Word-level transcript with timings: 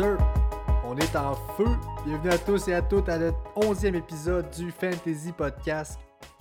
On 0.00 0.96
est 0.96 1.16
en 1.16 1.34
feu. 1.56 1.66
Bienvenue 2.04 2.30
à 2.30 2.38
tous 2.38 2.68
et 2.68 2.74
à 2.74 2.82
toutes 2.82 3.08
à 3.08 3.18
notre 3.18 3.38
onzième 3.56 3.96
épisode 3.96 4.48
du 4.50 4.70
Fantasy 4.70 5.32
Podcast. 5.32 5.98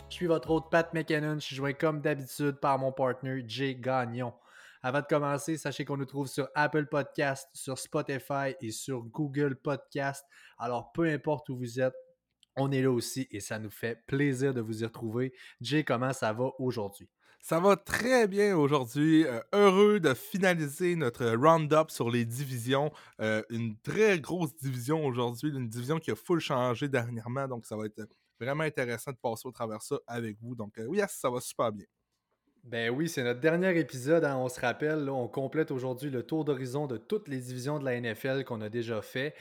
Je 0.09 0.15
suis 0.15 0.27
votre 0.27 0.51
hôte 0.51 0.69
Pat 0.69 0.93
McKinnon. 0.93 1.39
Je 1.39 1.45
suis 1.45 1.55
joint 1.55 1.73
comme 1.73 1.99
d'habitude 1.99 2.59
par 2.59 2.77
mon 2.77 2.91
partner 2.91 3.43
Jay 3.47 3.73
Gagnon. 3.73 4.31
Avant 4.83 5.01
de 5.01 5.07
commencer, 5.07 5.57
sachez 5.57 5.85
qu'on 5.85 5.97
nous 5.97 6.05
trouve 6.05 6.27
sur 6.27 6.47
Apple 6.53 6.85
Podcast, 6.85 7.49
sur 7.53 7.79
Spotify 7.79 8.53
et 8.61 8.69
sur 8.69 9.01
Google 9.01 9.55
Podcast. 9.55 10.23
Alors, 10.59 10.91
peu 10.91 11.09
importe 11.09 11.49
où 11.49 11.57
vous 11.57 11.79
êtes, 11.79 11.95
on 12.57 12.71
est 12.71 12.83
là 12.83 12.91
aussi 12.91 13.27
et 13.31 13.39
ça 13.39 13.57
nous 13.57 13.71
fait 13.71 14.03
plaisir 14.05 14.53
de 14.53 14.61
vous 14.61 14.83
y 14.83 14.85
retrouver. 14.85 15.33
Jay, 15.61 15.83
comment 15.83 16.13
ça 16.13 16.31
va 16.31 16.51
aujourd'hui? 16.59 17.09
Ça 17.39 17.59
va 17.59 17.77
très 17.77 18.27
bien 18.27 18.57
aujourd'hui. 18.57 19.25
Euh, 19.25 19.39
heureux 19.53 19.99
de 19.99 20.13
finaliser 20.13 20.95
notre 20.95 21.25
round-up 21.33 21.91
sur 21.91 22.09
les 22.09 22.25
divisions. 22.25 22.91
Euh, 23.21 23.41
une 23.49 23.77
très 23.77 24.19
grosse 24.19 24.55
division 24.55 25.05
aujourd'hui, 25.05 25.51
une 25.51 25.69
division 25.69 25.99
qui 25.99 26.11
a 26.11 26.15
full 26.15 26.39
changé 26.39 26.89
dernièrement. 26.89 27.47
Donc, 27.47 27.65
ça 27.65 27.77
va 27.77 27.85
être 27.85 28.01
vraiment 28.39 28.63
intéressant 28.63 29.11
de 29.11 29.17
passer 29.17 29.47
au 29.47 29.51
travers 29.51 29.81
ça 29.81 29.97
avec 30.07 30.37
vous. 30.41 30.55
Donc, 30.55 30.73
oui, 30.87 31.01
euh, 31.01 31.05
ça 31.07 31.29
va 31.29 31.39
super 31.39 31.71
bien. 31.71 31.85
Ben 32.63 32.89
oui, 32.89 33.07
c'est 33.07 33.23
notre 33.23 33.39
dernier 33.39 33.79
épisode. 33.79 34.25
Hein, 34.25 34.35
on 34.35 34.49
se 34.49 34.59
rappelle, 34.59 35.09
on 35.09 35.29
complète 35.29 35.71
aujourd'hui 35.71 36.09
le 36.09 36.23
tour 36.23 36.43
d'horizon 36.43 36.85
de 36.85 36.97
toutes 36.97 37.29
les 37.29 37.39
divisions 37.39 37.79
de 37.79 37.85
la 37.85 37.97
NFL 38.01 38.43
qu'on 38.43 38.59
a 38.59 38.67
déjà 38.67 39.01
fait. 39.01 39.35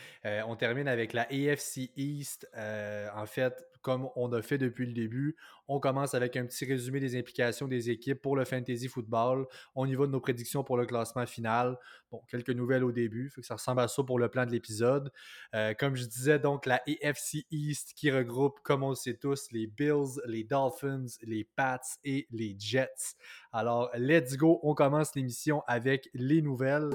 on 0.46 0.54
termine 0.54 0.86
avec 0.86 1.12
la 1.12 1.22
AFC 1.22 1.90
East. 1.96 2.48
en 2.54 3.26
fait, 3.26 3.66
comme 3.86 4.08
on 4.16 4.32
a 4.32 4.42
fait 4.42 4.58
depuis 4.58 4.84
le 4.84 4.92
début. 4.92 5.36
On 5.68 5.78
commence 5.78 6.14
avec 6.14 6.36
un 6.36 6.44
petit 6.44 6.64
résumé 6.64 6.98
des 6.98 7.16
implications 7.16 7.68
des 7.68 7.88
équipes 7.88 8.20
pour 8.20 8.34
le 8.34 8.44
fantasy 8.44 8.88
football. 8.88 9.46
Au 9.76 9.86
niveau 9.86 10.08
de 10.08 10.10
nos 10.10 10.18
prédictions 10.18 10.64
pour 10.64 10.76
le 10.76 10.86
classement 10.86 11.24
final. 11.24 11.78
Bon, 12.10 12.20
quelques 12.28 12.50
nouvelles 12.50 12.82
au 12.82 12.90
début, 12.90 13.30
que 13.32 13.42
ça 13.42 13.54
ressemble 13.54 13.82
à 13.82 13.86
ça 13.86 14.02
pour 14.02 14.18
le 14.18 14.28
plan 14.28 14.44
de 14.44 14.50
l'épisode. 14.50 15.12
Euh, 15.54 15.72
comme 15.74 15.94
je 15.94 16.04
disais, 16.04 16.40
donc 16.40 16.66
la 16.66 16.82
AFC 16.88 17.46
East 17.52 17.92
qui 17.94 18.10
regroupe, 18.10 18.58
comme 18.64 18.82
on 18.82 18.88
le 18.88 18.96
sait 18.96 19.14
tous, 19.14 19.52
les 19.52 19.68
Bills, 19.68 20.20
les 20.26 20.42
Dolphins, 20.42 21.06
les 21.22 21.44
Pats 21.44 21.78
et 22.02 22.26
les 22.32 22.56
Jets. 22.58 23.14
Alors, 23.52 23.88
let's 23.94 24.36
go, 24.36 24.58
on 24.64 24.74
commence 24.74 25.14
l'émission 25.14 25.62
avec 25.68 26.10
les 26.12 26.42
nouvelles. 26.42 26.90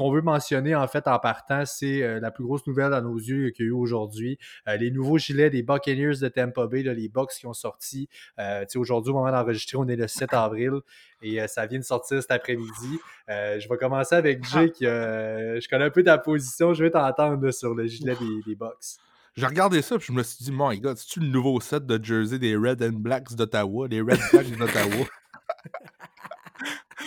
Qu'on 0.00 0.10
veut 0.10 0.22
mentionner 0.22 0.74
en 0.74 0.88
fait 0.88 1.06
en 1.08 1.18
partant, 1.18 1.66
c'est 1.66 2.02
euh, 2.02 2.20
la 2.20 2.30
plus 2.30 2.42
grosse 2.42 2.66
nouvelle 2.66 2.94
à 2.94 3.02
nos 3.02 3.18
yeux 3.18 3.50
qu'il 3.50 3.66
y 3.66 3.68
a 3.68 3.70
eu 3.70 3.74
aujourd'hui. 3.74 4.38
Euh, 4.66 4.78
les 4.78 4.90
nouveaux 4.90 5.18
gilets 5.18 5.50
des 5.50 5.62
Buccaneers 5.62 6.16
de 6.22 6.28
Tampa 6.28 6.66
Bay, 6.66 6.82
les 6.82 7.10
Bucks 7.10 7.32
qui 7.38 7.46
ont 7.46 7.52
sorti. 7.52 8.08
Euh, 8.38 8.64
aujourd'hui, 8.76 9.10
au 9.12 9.16
moment 9.16 9.30
d'enregistrer, 9.30 9.76
on 9.76 9.86
est 9.88 9.96
le 9.96 10.08
7 10.08 10.32
avril 10.32 10.72
et 11.20 11.46
ça 11.48 11.66
vient 11.66 11.78
de 11.78 11.84
sortir 11.84 12.22
cet 12.22 12.30
après-midi. 12.30 12.98
je 13.28 13.68
vais 13.68 13.76
commencer 13.76 14.14
avec 14.14 14.42
Jay, 14.42 14.70
qui, 14.70 14.84
je 14.86 15.68
connais 15.68 15.84
un 15.84 15.90
peu 15.90 16.02
ta 16.02 16.16
position. 16.16 16.72
Je 16.72 16.82
vais 16.82 16.90
t'entendre 16.90 17.50
sur 17.50 17.74
le 17.74 17.86
gilet 17.86 18.14
des, 18.14 18.40
des 18.46 18.54
Bucks. 18.54 18.96
J'ai 19.36 19.44
regardé 19.44 19.82
ça, 19.82 19.98
puis 19.98 20.06
je 20.08 20.12
me 20.12 20.22
suis 20.22 20.46
dit, 20.46 20.50
my 20.50 20.80
god, 20.80 20.96
c'est-tu 20.96 21.20
le 21.20 21.26
nouveau 21.26 21.60
set 21.60 21.84
de 21.84 22.02
jersey 22.02 22.38
des 22.38 22.56
Red 22.56 22.82
and 22.82 23.00
Blacks 23.00 23.34
d'Ottawa, 23.34 23.86
les 23.86 24.00
Red 24.00 24.18
Blacks 24.32 24.56
d'Ottawa? 24.56 25.04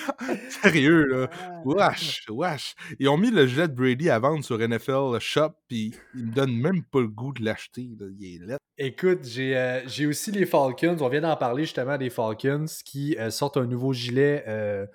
Sérieux, 0.50 1.06
là. 1.06 1.30
Wesh, 1.66 2.26
wesh. 2.30 2.76
Ils 3.00 3.10
ont 3.10 3.18
mis 3.18 3.32
le 3.32 3.46
gilet 3.48 3.68
de 3.68 3.74
Brady 3.74 4.10
à 4.10 4.20
vendre 4.20 4.44
sur 4.44 4.58
NFL 4.58 5.20
Shop, 5.20 5.52
puis 5.68 5.94
ils 6.16 6.26
me 6.26 6.32
donnent 6.32 6.58
même 6.58 6.84
pas 6.84 7.02
le 7.02 7.08
goût 7.08 7.34
de 7.34 7.44
l'acheter. 7.44 7.90
Il 8.20 8.44
est 8.52 8.58
Écoute, 8.80 9.20
euh, 9.38 9.82
j'ai 9.86 10.08
aussi 10.08 10.32
les 10.32 10.48
Falcons. 10.48 10.98
On 11.00 11.08
vient 11.08 11.22
d'en 11.22 11.36
parler 11.36 11.64
justement 11.64 11.96
des 11.96 12.10
Falcons 12.10 12.66
qui 12.84 13.16
euh, 13.20 13.30
sortent 13.30 13.58
un 13.58 13.68
nouveau 13.68 13.94
gilet. 13.94 14.44
Euh, 14.48 14.88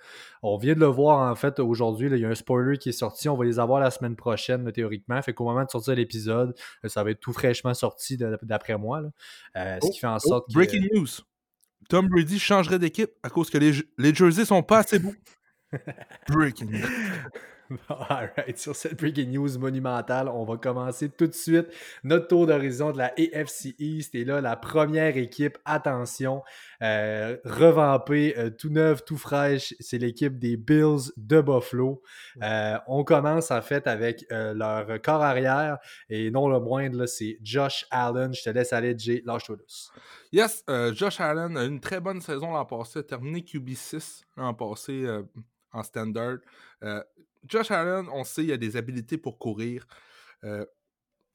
on 0.43 0.57
vient 0.57 0.73
de 0.73 0.81
le 0.81 0.87
voir 0.87 1.31
en 1.31 1.35
fait 1.35 1.59
aujourd'hui. 1.59 2.09
Il 2.11 2.17
y 2.17 2.25
a 2.25 2.27
un 2.27 2.35
spoiler 2.35 2.77
qui 2.77 2.89
est 2.89 2.93
sorti. 2.93 3.29
On 3.29 3.37
va 3.37 3.45
les 3.45 3.57
avoir 3.57 3.79
la 3.79 3.89
semaine 3.89 4.17
prochaine, 4.17 4.69
théoriquement. 4.73 5.21
Fait 5.21 5.33
qu'au 5.33 5.45
moment 5.45 5.63
de 5.63 5.69
sortir 5.69 5.95
l'épisode, 5.95 6.53
ça 6.83 7.05
va 7.05 7.11
être 7.11 7.21
tout 7.21 7.31
fraîchement 7.31 7.73
sorti 7.73 8.17
d'après 8.17 8.77
moi. 8.77 9.01
ce 9.55 9.79
oh, 9.81 9.89
qui 9.89 9.99
fait 9.99 10.07
en 10.07 10.17
oh, 10.17 10.27
sorte 10.27 10.51
Breaking 10.51 10.87
news. 10.93 11.07
Tom 11.87 12.07
Brady 12.07 12.39
changerait 12.39 12.79
d'équipe 12.79 13.11
à 13.23 13.29
cause 13.29 13.49
que 13.49 13.57
les, 13.57 13.71
les 13.97 14.13
jerseys 14.13 14.45
sont 14.45 14.63
pas 14.63 14.79
assez 14.79 14.99
beaux. 14.99 15.15
Breaking. 16.29 16.67
Alright, 18.09 18.57
sur 18.57 18.75
cette 18.75 18.99
breaking 18.99 19.31
news 19.31 19.59
monumentale, 19.59 20.27
on 20.27 20.43
va 20.43 20.57
commencer 20.57 21.09
tout 21.09 21.27
de 21.27 21.33
suite 21.33 21.67
notre 22.03 22.27
tour 22.27 22.47
d'horizon 22.47 22.91
de 22.91 22.97
la 22.97 23.13
AFC 23.17 23.75
East. 23.77 24.15
Et 24.15 24.25
là, 24.25 24.41
la 24.41 24.55
première 24.55 25.17
équipe, 25.17 25.57
attention, 25.65 26.41
euh, 26.81 27.37
revampée, 27.45 28.33
euh, 28.37 28.49
tout 28.49 28.69
neuf, 28.69 29.05
tout 29.05 29.17
fraîche, 29.17 29.75
c'est 29.79 29.99
l'équipe 29.99 30.39
des 30.39 30.57
Bills 30.57 31.11
de 31.17 31.41
Buffalo. 31.41 32.01
Euh, 32.41 32.77
on 32.87 33.03
commence 33.03 33.51
en 33.51 33.61
fait 33.61 33.85
avec 33.87 34.25
leur 34.29 35.01
corps 35.01 35.21
arrière 35.21 35.77
et 36.09 36.31
non 36.31 36.49
le 36.49 36.59
moindre, 36.59 37.05
c'est 37.05 37.37
Josh 37.43 37.85
Allen. 37.91 38.33
Je 38.33 38.43
te 38.43 38.49
laisse 38.49 38.73
aller, 38.73 38.95
Jay, 38.97 39.21
lâche-toi 39.25 39.57
Yes, 40.31 40.63
Josh 40.93 41.19
Allen 41.19 41.57
a 41.57 41.63
une 41.63 41.79
très 41.79 41.99
bonne 41.99 42.21
saison 42.21 42.51
l'an 42.51 42.65
passé, 42.65 42.99
a 42.99 43.03
terminé 43.03 43.41
QB6 43.41 44.23
l'an 44.37 44.53
passé 44.53 45.05
en 45.71 45.83
standard. 45.83 46.37
Euh, 46.83 47.03
Josh 47.45 47.71
Allen, 47.71 48.07
on 48.11 48.23
sait, 48.23 48.43
il 48.43 48.51
a 48.51 48.57
des 48.57 48.75
habilités 48.77 49.17
pour 49.17 49.37
courir. 49.39 49.85
Euh, 50.43 50.65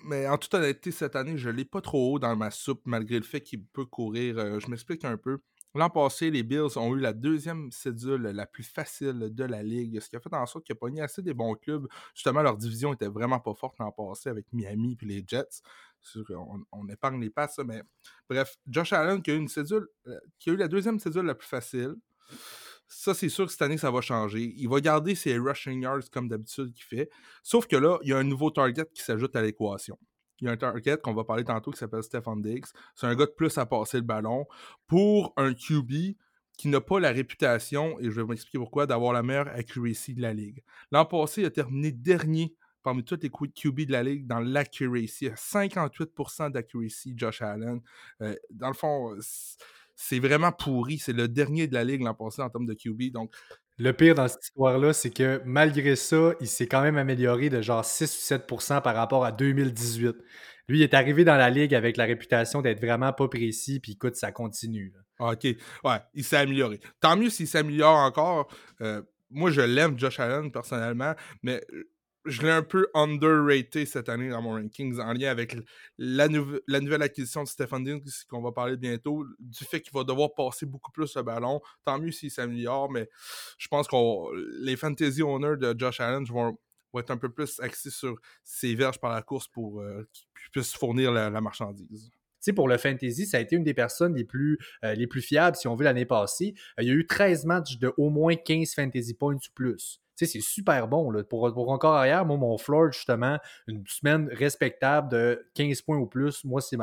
mais 0.04 0.28
en 0.28 0.38
toute 0.38 0.52
honnêteté, 0.54 0.90
cette 0.90 1.16
année, 1.16 1.38
je 1.38 1.48
ne 1.48 1.54
l'ai 1.54 1.64
pas 1.64 1.80
trop 1.80 2.14
haut 2.14 2.18
dans 2.18 2.36
ma 2.36 2.50
soupe, 2.50 2.82
malgré 2.84 3.16
le 3.16 3.24
fait 3.24 3.40
qu'il 3.40 3.64
peut 3.64 3.86
courir. 3.86 4.38
Euh, 4.38 4.60
je 4.60 4.68
m'explique 4.68 5.04
un 5.04 5.16
peu. 5.16 5.38
L'an 5.74 5.90
passé, 5.90 6.30
les 6.30 6.44
Bills 6.44 6.76
ont 6.78 6.94
eu 6.94 7.00
la 7.00 7.12
deuxième 7.12 7.72
cédule 7.72 8.22
la 8.22 8.46
plus 8.46 8.62
facile 8.62 9.34
de 9.34 9.44
la 9.44 9.62
ligue, 9.62 9.98
ce 9.98 10.08
qui 10.08 10.14
a 10.14 10.20
fait 10.20 10.32
en 10.32 10.46
sorte 10.46 10.64
qu'il 10.64 10.76
a 10.80 11.02
a 11.02 11.04
assez 11.04 11.20
des 11.20 11.34
bons 11.34 11.54
clubs. 11.54 11.88
Justement, 12.14 12.42
leur 12.42 12.56
division 12.56 12.92
était 12.92 13.08
vraiment 13.08 13.40
pas 13.40 13.54
forte 13.54 13.78
l'an 13.78 13.90
passé 13.90 14.28
avec 14.28 14.46
Miami 14.52 14.96
et 15.02 15.04
les 15.04 15.24
Jets. 15.26 15.62
On, 16.30 16.64
on, 16.70 16.88
épargne 16.88 17.20
les 17.20 17.30
passes, 17.30 17.58
mais 17.66 17.82
bref, 18.28 18.56
Josh 18.68 18.92
Allen 18.92 19.20
qui 19.20 19.32
a 19.32 19.34
eu 19.34 19.48
cédule, 19.48 19.88
qui 20.38 20.50
a 20.50 20.52
eu 20.52 20.56
la 20.56 20.68
deuxième 20.68 21.00
cédule 21.00 21.24
la 21.24 21.34
plus 21.34 21.48
facile. 21.48 21.96
Ça, 22.88 23.14
c'est 23.14 23.28
sûr 23.28 23.46
que 23.46 23.52
cette 23.52 23.62
année, 23.62 23.78
ça 23.78 23.90
va 23.90 24.00
changer. 24.00 24.52
Il 24.56 24.68
va 24.68 24.80
garder 24.80 25.14
ses 25.14 25.36
rushing 25.38 25.82
yards 25.82 26.10
comme 26.12 26.28
d'habitude 26.28 26.72
qu'il 26.72 26.84
fait. 26.84 27.10
Sauf 27.42 27.66
que 27.66 27.76
là, 27.76 27.98
il 28.02 28.10
y 28.10 28.12
a 28.12 28.18
un 28.18 28.24
nouveau 28.24 28.50
target 28.50 28.86
qui 28.94 29.02
s'ajoute 29.02 29.34
à 29.36 29.42
l'équation. 29.42 29.98
Il 30.40 30.46
y 30.46 30.48
a 30.48 30.52
un 30.52 30.56
target 30.56 30.98
qu'on 30.98 31.14
va 31.14 31.24
parler 31.24 31.44
tantôt 31.44 31.70
qui 31.70 31.78
s'appelle 31.78 32.02
Stefan 32.02 32.40
Diggs. 32.40 32.66
C'est 32.94 33.06
un 33.06 33.14
gars 33.14 33.26
de 33.26 33.30
plus 33.30 33.56
à 33.58 33.66
passer 33.66 33.98
le 33.98 34.02
ballon 34.02 34.46
pour 34.86 35.32
un 35.36 35.54
QB 35.54 36.16
qui 36.56 36.68
n'a 36.68 36.80
pas 36.80 37.00
la 37.00 37.10
réputation, 37.10 37.98
et 37.98 38.04
je 38.04 38.20
vais 38.20 38.24
m'expliquer 38.24 38.58
pourquoi, 38.58 38.86
d'avoir 38.86 39.12
la 39.12 39.22
meilleure 39.22 39.48
accuracy 39.48 40.14
de 40.14 40.22
la 40.22 40.32
ligue. 40.32 40.62
L'an 40.92 41.04
passé, 41.04 41.42
il 41.42 41.46
a 41.46 41.50
terminé 41.50 41.90
dernier 41.90 42.54
parmi 42.82 43.02
tous 43.02 43.18
les 43.22 43.30
QB 43.30 43.86
de 43.86 43.92
la 43.92 44.02
ligue 44.02 44.26
dans 44.26 44.38
l'accuracy. 44.38 45.30
58% 45.30 46.52
d'accuracy, 46.52 47.14
Josh 47.16 47.42
Allen. 47.42 47.80
Euh, 48.20 48.36
dans 48.50 48.68
le 48.68 48.74
fond, 48.74 49.16
c'est 49.96 50.18
vraiment 50.18 50.52
pourri. 50.52 50.98
C'est 50.98 51.12
le 51.12 51.28
dernier 51.28 51.66
de 51.66 51.74
la 51.74 51.84
ligue 51.84 52.02
l'an 52.02 52.14
passé 52.14 52.42
en 52.42 52.50
termes 52.50 52.66
de 52.66 52.74
QB. 52.74 53.12
Donc, 53.12 53.32
le 53.78 53.92
pire 53.92 54.14
dans 54.14 54.28
cette 54.28 54.44
histoire-là, 54.44 54.92
c'est 54.92 55.10
que 55.10 55.40
malgré 55.44 55.96
ça, 55.96 56.34
il 56.40 56.46
s'est 56.46 56.66
quand 56.66 56.82
même 56.82 56.96
amélioré 56.96 57.50
de 57.50 57.60
genre 57.60 57.84
6 57.84 58.04
ou 58.04 58.34
7% 58.34 58.82
par 58.82 58.94
rapport 58.94 59.24
à 59.24 59.32
2018. 59.32 60.16
Lui, 60.68 60.78
il 60.78 60.82
est 60.82 60.94
arrivé 60.94 61.24
dans 61.24 61.36
la 61.36 61.50
ligue 61.50 61.74
avec 61.74 61.96
la 61.96 62.04
réputation 62.04 62.62
d'être 62.62 62.80
vraiment 62.80 63.12
pas 63.12 63.28
précis, 63.28 63.80
puis 63.80 63.92
écoute, 63.92 64.16
ça 64.16 64.32
continue. 64.32 64.94
Ah, 65.18 65.32
OK. 65.32 65.44
Ouais, 65.84 65.98
il 66.14 66.24
s'est 66.24 66.36
amélioré. 66.36 66.80
Tant 67.00 67.16
mieux 67.16 67.30
s'il 67.30 67.48
s'améliore 67.48 67.96
encore. 67.96 68.48
Euh, 68.80 69.02
moi, 69.30 69.50
je 69.50 69.60
l'aime, 69.60 69.98
Josh 69.98 70.20
Allen, 70.20 70.50
personnellement, 70.50 71.14
mais 71.42 71.60
je 72.24 72.42
l'ai 72.42 72.50
un 72.50 72.62
peu 72.62 72.88
underrated 72.94 73.86
cette 73.86 74.08
année 74.08 74.30
dans 74.30 74.40
mon 74.40 74.52
rankings 74.52 74.98
en 74.98 75.12
lien 75.12 75.30
avec 75.30 75.56
la, 75.98 76.28
la 76.66 76.80
nouvelle 76.80 77.02
acquisition 77.02 77.42
de 77.42 77.48
Stephen 77.48 77.84
Diggs 77.84 78.24
qu'on 78.28 78.40
va 78.40 78.52
parler 78.52 78.76
bientôt, 78.76 79.26
du 79.38 79.64
fait 79.64 79.80
qu'il 79.80 79.92
va 79.92 80.04
devoir 80.04 80.34
passer 80.34 80.64
beaucoup 80.64 80.90
plus 80.90 81.14
le 81.16 81.22
ballon. 81.22 81.60
Tant 81.84 81.98
mieux 81.98 82.12
s'il 82.12 82.30
s'améliore, 82.30 82.90
mais 82.90 83.08
je 83.58 83.68
pense 83.68 83.86
que 83.88 83.94
les 84.64 84.76
fantasy 84.76 85.22
owners 85.22 85.56
de 85.58 85.74
Josh 85.78 86.00
Allen 86.00 86.24
vont, 86.24 86.58
être 86.96 87.10
un 87.10 87.16
peu 87.16 87.28
plus 87.28 87.58
axés 87.60 87.90
sur 87.90 88.16
ses 88.44 88.74
verges 88.76 89.00
par 89.00 89.12
la 89.12 89.20
course 89.20 89.48
pour 89.48 89.80
euh, 89.80 90.08
qu'il 90.14 90.50
puisse 90.52 90.74
fournir 90.74 91.10
la, 91.10 91.40
marchandise. 91.40 92.12
sais, 92.38 92.52
pour 92.52 92.68
le 92.68 92.78
fantasy, 92.78 93.26
ça 93.26 93.38
a 93.38 93.40
été 93.40 93.56
une 93.56 93.64
des 93.64 93.74
personnes 93.74 94.14
les 94.14 94.24
plus, 94.24 94.58
euh, 94.84 94.94
les 94.94 95.08
plus 95.08 95.20
fiables, 95.20 95.56
si 95.56 95.66
on 95.66 95.74
veut, 95.74 95.82
l'année 95.82 96.06
passée. 96.06 96.54
il 96.78 96.86
y 96.86 96.90
a 96.90 96.94
eu 96.94 97.04
13 97.04 97.46
matchs 97.46 97.78
de 97.78 97.92
au 97.96 98.10
moins 98.10 98.36
15 98.36 98.74
fantasy 98.74 99.14
points 99.14 99.34
ou 99.34 99.52
plus 99.54 100.03
c'est 100.16 100.40
super 100.40 100.88
bon. 100.88 101.10
Là. 101.10 101.24
Pour, 101.24 101.52
pour 101.52 101.70
encore 101.70 101.94
arrière, 101.94 102.24
moi, 102.24 102.36
mon 102.36 102.58
floor, 102.58 102.92
justement, 102.92 103.38
une 103.66 103.84
semaine 103.86 104.28
respectable 104.32 105.10
de 105.10 105.46
15 105.54 105.82
points 105.82 105.98
ou 105.98 106.06
plus, 106.06 106.44
moi, 106.44 106.60
c'est 106.60 106.78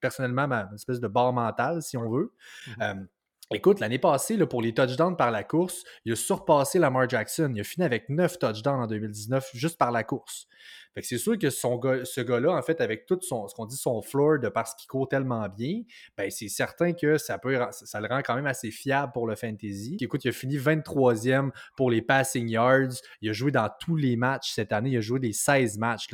personnellement 0.00 0.46
ma 0.46 0.70
espèce 0.74 1.00
de 1.00 1.08
barre 1.08 1.32
mentale, 1.32 1.82
si 1.82 1.96
on 1.96 2.10
veut. 2.10 2.32
Mmh 2.78 3.06
Écoute, 3.52 3.78
l'année 3.78 3.98
passée, 3.98 4.36
là, 4.36 4.46
pour 4.46 4.62
les 4.62 4.72
touchdowns 4.72 5.16
par 5.16 5.30
la 5.30 5.44
course, 5.44 5.84
il 6.06 6.12
a 6.12 6.16
surpassé 6.16 6.78
Lamar 6.78 7.08
Jackson. 7.08 7.52
Il 7.54 7.60
a 7.60 7.64
fini 7.64 7.84
avec 7.84 8.08
9 8.08 8.38
touchdowns 8.38 8.80
en 8.80 8.86
2019 8.86 9.50
juste 9.52 9.76
par 9.76 9.92
la 9.92 10.02
course. 10.02 10.46
Fait 10.94 11.02
c'est 11.02 11.18
sûr 11.18 11.36
que 11.36 11.50
ce 11.50 12.20
gars-là, 12.20 12.52
en 12.56 12.62
fait, 12.62 12.80
avec 12.80 13.04
tout 13.04 13.18
son, 13.20 13.46
ce 13.48 13.54
qu'on 13.54 13.66
dit 13.66 13.76
son 13.76 14.00
floor 14.00 14.38
de 14.38 14.48
parce 14.48 14.74
qu'il 14.74 14.88
court 14.88 15.08
tellement 15.08 15.46
bien, 15.48 15.82
ben 16.16 16.30
c'est 16.30 16.48
certain 16.48 16.92
que 16.92 17.18
ça, 17.18 17.38
le 17.44 18.06
rend 18.08 18.22
quand 18.24 18.36
même 18.36 18.46
assez 18.46 18.70
fiable 18.70 19.12
pour 19.12 19.26
le 19.26 19.34
fantasy. 19.34 19.98
Écoute, 20.00 20.24
il 20.24 20.28
a 20.28 20.32
fini 20.32 20.56
23e 20.56 21.50
pour 21.76 21.90
les 21.90 22.00
passing 22.00 22.48
yards. 22.48 22.94
Il 23.20 23.28
a 23.28 23.32
joué 23.32 23.50
dans 23.50 23.68
tous 23.80 23.96
les 23.96 24.16
matchs 24.16 24.52
cette 24.52 24.72
année. 24.72 24.90
Il 24.90 24.96
a 24.96 25.00
joué 25.00 25.18
des 25.18 25.32
16 25.32 25.78
matchs. 25.78 26.06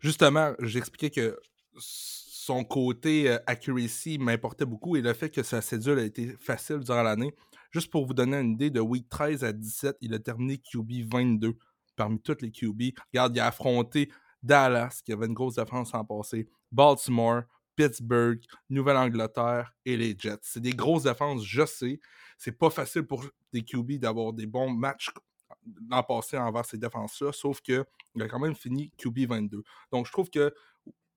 Justement, 0.00 0.52
j'expliquais 0.60 1.10
que 1.10 1.40
son 2.50 2.64
côté 2.64 3.30
euh, 3.30 3.38
accuracy 3.46 4.18
m'importait 4.18 4.66
beaucoup 4.66 4.96
et 4.96 5.02
le 5.02 5.12
fait 5.12 5.30
que 5.30 5.44
sa 5.44 5.62
cédule 5.62 6.00
a 6.00 6.02
été 6.02 6.34
facile 6.40 6.80
durant 6.80 7.04
l'année. 7.04 7.32
Juste 7.70 7.92
pour 7.92 8.06
vous 8.06 8.12
donner 8.12 8.38
une 8.38 8.54
idée, 8.54 8.70
de 8.70 8.80
week 8.80 9.08
13 9.08 9.44
à 9.44 9.52
17, 9.52 9.98
il 10.00 10.14
a 10.14 10.18
terminé 10.18 10.58
QB 10.58 11.12
22 11.12 11.56
parmi 11.94 12.20
toutes 12.20 12.42
les 12.42 12.50
QB. 12.50 12.98
Regarde, 13.12 13.36
il 13.36 13.38
a 13.38 13.46
affronté 13.46 14.10
Dallas, 14.42 15.00
qui 15.04 15.12
avait 15.12 15.26
une 15.26 15.32
grosse 15.32 15.54
défense 15.54 15.94
en 15.94 16.04
passé, 16.04 16.48
Baltimore, 16.72 17.42
Pittsburgh, 17.76 18.40
Nouvelle-Angleterre 18.68 19.72
et 19.84 19.96
les 19.96 20.16
Jets. 20.18 20.38
C'est 20.42 20.58
des 20.58 20.72
grosses 20.72 21.04
défenses, 21.04 21.44
je 21.44 21.64
sais. 21.64 22.00
C'est 22.36 22.58
pas 22.58 22.70
facile 22.70 23.04
pour 23.04 23.24
des 23.52 23.62
QB 23.62 24.00
d'avoir 24.00 24.32
des 24.32 24.46
bons 24.46 24.70
matchs 24.70 25.10
l'an 25.88 26.02
passé 26.02 26.36
envers 26.36 26.64
ces 26.64 26.78
défenses-là, 26.78 27.32
sauf 27.32 27.60
qu'il 27.60 27.84
a 28.20 28.28
quand 28.28 28.38
même 28.38 28.54
fini 28.54 28.90
QB 28.96 29.28
22. 29.28 29.62
Donc 29.92 30.06
je 30.06 30.12
trouve 30.12 30.30
que 30.30 30.52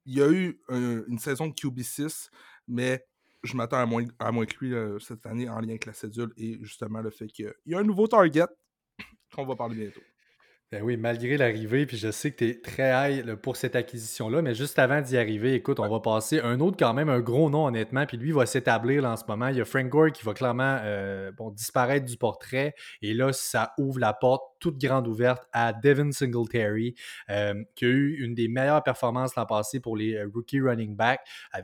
il 0.06 0.18
y 0.18 0.22
a 0.22 0.30
eu 0.30 0.60
une 0.70 1.20
saison 1.20 1.48
de 1.48 1.54
QB6, 1.54 2.30
mais 2.68 3.06
je 3.44 3.56
m'attends 3.56 3.78
à 3.78 3.86
moins, 3.86 4.06
à 4.20 4.32
moins 4.32 4.46
que 4.46 4.56
lui 4.64 4.74
cette 5.02 5.26
année 5.26 5.50
en 5.50 5.60
lien 5.60 5.70
avec 5.70 5.86
la 5.86 5.94
cédule 5.94 6.32
et 6.38 6.60
justement 6.62 7.02
le 7.02 7.10
fait 7.10 7.28
qu'il 7.28 7.54
y 7.66 7.76
a 7.76 7.80
un 7.80 7.84
nouveau 7.84 8.08
target 8.08 8.48
qu'on 9.36 9.46
va 9.46 9.56
parler 9.56 9.76
bientôt. 9.76 10.02
Ben 10.74 10.82
oui, 10.82 10.98
malgré 10.98 11.38
l'arrivée, 11.38 11.86
puis 11.86 11.98
je 11.98 12.10
sais 12.10 12.32
que 12.32 12.38
tu 12.38 12.50
es 12.50 12.60
très 12.60 13.20
high 13.20 13.36
pour 13.36 13.58
cette 13.58 13.76
acquisition-là, 13.76 14.42
mais 14.42 14.56
juste 14.56 14.80
avant 14.80 15.02
d'y 15.02 15.18
arriver, 15.18 15.54
écoute, 15.54 15.80
on 15.80 15.88
va 15.88 16.00
passer 16.00 16.40
un 16.40 16.60
autre 16.62 16.78
quand 16.80 16.96
même, 16.96 17.10
un 17.10 17.20
gros 17.20 17.52
nom 17.52 17.68
honnêtement, 17.68 18.08
puis 18.08 18.18
lui 18.18 18.32
va 18.32 18.48
s'établir 18.48 19.06
en 19.06 19.16
ce 19.16 19.24
moment. 19.28 19.50
Il 19.50 19.58
y 19.58 19.62
a 19.62 19.66
Frank 19.66 19.88
Gore 19.88 20.12
qui 20.12 20.26
va 20.26 20.34
clairement 20.34 20.80
euh, 20.82 21.32
bon, 21.32 21.52
disparaître 21.52 22.08
du 22.08 22.18
portrait, 22.18 22.74
et 23.04 23.14
là, 23.14 23.32
ça 23.34 23.74
ouvre 23.78 24.00
la 24.00 24.14
porte 24.14 24.42
toute 24.64 24.78
grande 24.78 25.10
ouverte 25.10 25.44
à 25.52 25.74
Devin 25.74 26.14
Singletary, 26.14 26.96
euh, 27.30 27.66
qui 27.76 27.84
a 27.84 27.90
eu 27.90 28.24
une 28.24 28.34
des 28.34 28.48
meilleures 28.48 28.82
performances 28.82 29.36
l'an 29.36 29.46
passé 29.46 29.82
pour 29.82 29.98
les 29.98 30.16
euh, 30.16 30.30
rookie 30.34 30.62
running 30.62 30.96
back. 30.96 31.20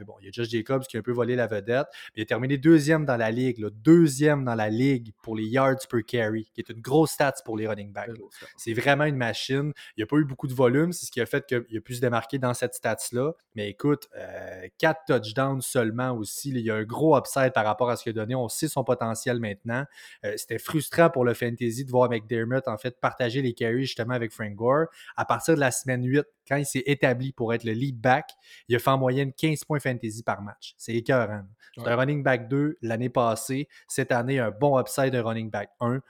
bon, 0.05 0.15
il 0.19 0.25
y 0.25 0.27
a 0.27 0.31
Josh 0.33 0.49
Jacobs 0.49 0.83
qui 0.83 0.97
a 0.97 0.99
un 0.99 1.03
peu 1.03 1.13
volé 1.13 1.37
la 1.37 1.47
vedette, 1.47 1.87
mais 2.13 2.17
il 2.17 2.21
a 2.23 2.25
terminé 2.25 2.57
deuxième 2.57 3.05
dans 3.05 3.15
la 3.15 3.31
ligue, 3.31 3.65
deuxième 3.67 4.43
dans 4.43 4.55
la 4.55 4.69
ligue 4.69 5.13
pour 5.21 5.37
les 5.37 5.45
yards 5.45 5.87
per 5.89 6.03
carry, 6.03 6.51
qui 6.53 6.59
est 6.59 6.67
une 6.69 6.81
grosse 6.81 7.11
stats 7.11 7.35
pour 7.45 7.55
les 7.55 7.69
running 7.69 7.93
backs. 7.93 8.11
C'est 8.57 8.73
vraiment 8.73 9.05
une 9.05 9.15
machine. 9.15 9.71
Il 9.95 9.99
n'y 9.99 10.03
a 10.03 10.07
pas 10.07 10.17
eu 10.17 10.25
beaucoup 10.25 10.47
de 10.47 10.53
volume, 10.53 10.91
c'est 10.91 11.05
ce 11.05 11.11
qui 11.11 11.21
a 11.21 11.25
fait 11.25 11.45
qu'il 11.45 11.77
a 11.77 11.81
pu 11.81 11.95
se 11.95 12.01
démarquer 12.01 12.37
dans 12.37 12.53
cette 12.53 12.73
stats-là. 12.73 13.31
Mais 13.55 13.69
écoute, 13.69 14.09
euh, 14.17 14.67
4 14.77 15.05
touchdowns 15.07 15.61
seulement 15.61 16.11
aussi. 16.11 16.49
il 16.49 16.59
y 16.59 16.69
a 16.69 16.75
un 16.75 16.83
gros 16.83 17.17
upside 17.17 17.53
par 17.53 17.63
rapport 17.63 17.89
à 17.89 17.95
ce 17.95 18.03
qu'il 18.03 18.09
a 18.11 18.13
donné. 18.13 18.35
On 18.35 18.49
sait 18.49 18.67
son 18.67 18.83
potentiel 18.83 19.39
maintenant. 19.39 19.85
Euh, 20.25 20.33
c'était 20.35 20.59
frustrant 20.59 21.09
pour 21.09 21.23
le 21.23 21.33
fantasy 21.33 21.85
de 21.85 21.91
voir 21.91 22.09
McDermott 22.09 22.67
en 22.67 22.77
fait 22.77 22.88
partager 22.95 23.41
les 23.41 23.53
carries 23.53 23.85
justement 23.85 24.13
avec 24.13 24.31
Frank 24.31 24.53
Gore. 24.55 24.87
À 25.15 25.25
partir 25.25 25.55
de 25.55 25.59
la 25.59 25.71
semaine 25.71 26.03
8, 26.05 26.25
quand 26.49 26.57
il 26.57 26.65
s'est 26.65 26.83
établi 26.85 27.31
pour 27.31 27.53
être 27.53 27.63
le 27.63 27.73
lead 27.73 27.99
back, 27.99 28.31
il 28.67 28.75
a 28.75 28.79
fait 28.79 28.89
en 28.89 28.97
moyenne 28.97 29.31
15 29.31 29.63
points 29.65 29.79
fantasy 29.79 30.23
par 30.23 30.41
match. 30.41 30.73
C'est 30.77 30.93
écœurant. 30.93 31.43
C'est 31.77 31.87
un 31.87 31.95
running 31.95 32.23
back 32.23 32.49
2 32.49 32.77
l'année 32.81 33.09
passée. 33.09 33.67
Cette 33.87 34.11
année, 34.11 34.39
un 34.39 34.51
bon 34.51 34.79
upside 34.79 35.13
de 35.13 35.19
running 35.19 35.49
back 35.49 35.69
1 35.79 36.01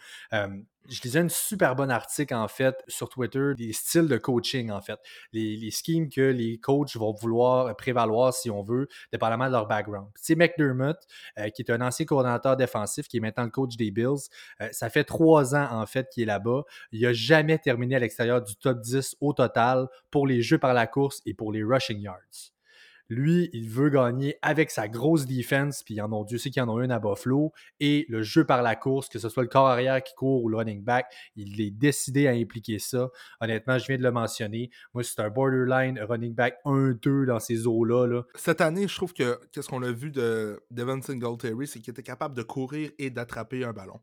je 0.89 1.01
lisais 1.01 1.19
un 1.19 1.29
super 1.29 1.75
bon 1.75 1.91
article, 1.91 2.33
en 2.33 2.47
fait, 2.47 2.75
sur 2.87 3.09
Twitter, 3.09 3.53
des 3.55 3.73
styles 3.73 4.07
de 4.07 4.17
coaching, 4.17 4.71
en 4.71 4.81
fait. 4.81 4.99
Les, 5.33 5.69
schemes 5.71 6.09
que 6.09 6.21
les 6.21 6.59
coachs 6.59 6.95
vont 6.95 7.13
vouloir 7.13 7.75
prévaloir, 7.75 8.33
si 8.33 8.49
on 8.49 8.63
veut, 8.63 8.87
dépendamment 9.11 9.47
de 9.47 9.51
leur 9.51 9.67
background. 9.67 10.07
Tu 10.23 10.35
McDermott, 10.35 10.97
euh, 11.37 11.49
qui 11.49 11.61
est 11.61 11.71
un 11.71 11.81
ancien 11.81 12.05
coordinateur 12.05 12.57
défensif, 12.57 13.07
qui 13.07 13.17
est 13.17 13.19
maintenant 13.19 13.43
le 13.43 13.51
coach 13.51 13.75
des 13.77 13.91
Bills, 13.91 14.29
euh, 14.61 14.69
ça 14.71 14.89
fait 14.89 15.03
trois 15.03 15.55
ans, 15.55 15.67
en 15.71 15.85
fait, 15.85 16.09
qu'il 16.09 16.23
est 16.23 16.27
là-bas. 16.27 16.63
Il 16.91 17.01
n'a 17.01 17.13
jamais 17.13 17.59
terminé 17.59 17.95
à 17.95 17.99
l'extérieur 17.99 18.41
du 18.41 18.55
top 18.55 18.79
10 18.79 19.15
au 19.21 19.33
total 19.33 19.87
pour 20.09 20.25
les 20.29 20.41
jeux 20.41 20.59
par 20.59 20.73
la 20.73 20.87
course 20.87 21.21
et 21.25 21.33
pour 21.33 21.51
les 21.51 21.63
rushing 21.63 21.99
yards. 21.99 22.53
Lui, 23.11 23.49
il 23.53 23.67
veut 23.67 23.89
gagner 23.89 24.37
avec 24.43 24.69
sa 24.69 24.87
grosse 24.87 25.25
defense, 25.25 25.81
puis 25.81 25.99
en 25.99 26.13
ont, 26.13 26.23
Dieu 26.23 26.37
sait 26.37 26.51
qu'il 26.51 26.61
en 26.61 26.77
a 26.77 26.83
une 26.83 26.91
à 26.91 26.99
Buffalo, 26.99 27.51
et 27.79 28.05
le 28.07 28.21
jeu 28.21 28.45
par 28.45 28.61
la 28.61 28.75
course, 28.75 29.09
que 29.09 29.17
ce 29.17 29.29
soit 29.29 29.41
le 29.41 29.49
corps 29.49 29.65
arrière 29.65 30.03
qui 30.03 30.13
court 30.13 30.43
ou 30.43 30.49
le 30.49 30.57
running 30.57 30.83
back, 30.83 31.11
il 31.35 31.59
est 31.59 31.71
décidé 31.71 32.27
à 32.27 32.31
impliquer 32.31 32.77
ça. 32.77 33.09
Honnêtement, 33.41 33.79
je 33.79 33.87
viens 33.87 33.97
de 33.97 34.03
le 34.03 34.11
mentionner. 34.11 34.69
Moi, 34.93 35.03
c'est 35.03 35.19
un 35.21 35.31
borderline 35.31 35.99
running 35.99 36.35
back 36.35 36.59
1-2 36.65 37.25
dans 37.25 37.39
ces 37.39 37.65
eaux-là. 37.65 38.21
Cette 38.35 38.61
année, 38.61 38.87
je 38.87 38.95
trouve 38.95 39.13
que 39.13 39.39
qu'est-ce 39.51 39.69
qu'on 39.69 39.81
a 39.81 39.91
vu 39.91 40.11
de 40.11 40.61
Devin 40.69 41.01
Singletary, 41.01 41.65
c'est 41.65 41.79
qu'il 41.79 41.89
était 41.91 42.03
capable 42.03 42.35
de 42.35 42.43
courir 42.43 42.91
et 42.99 43.09
d'attraper 43.09 43.63
un 43.63 43.73
ballon. 43.73 43.99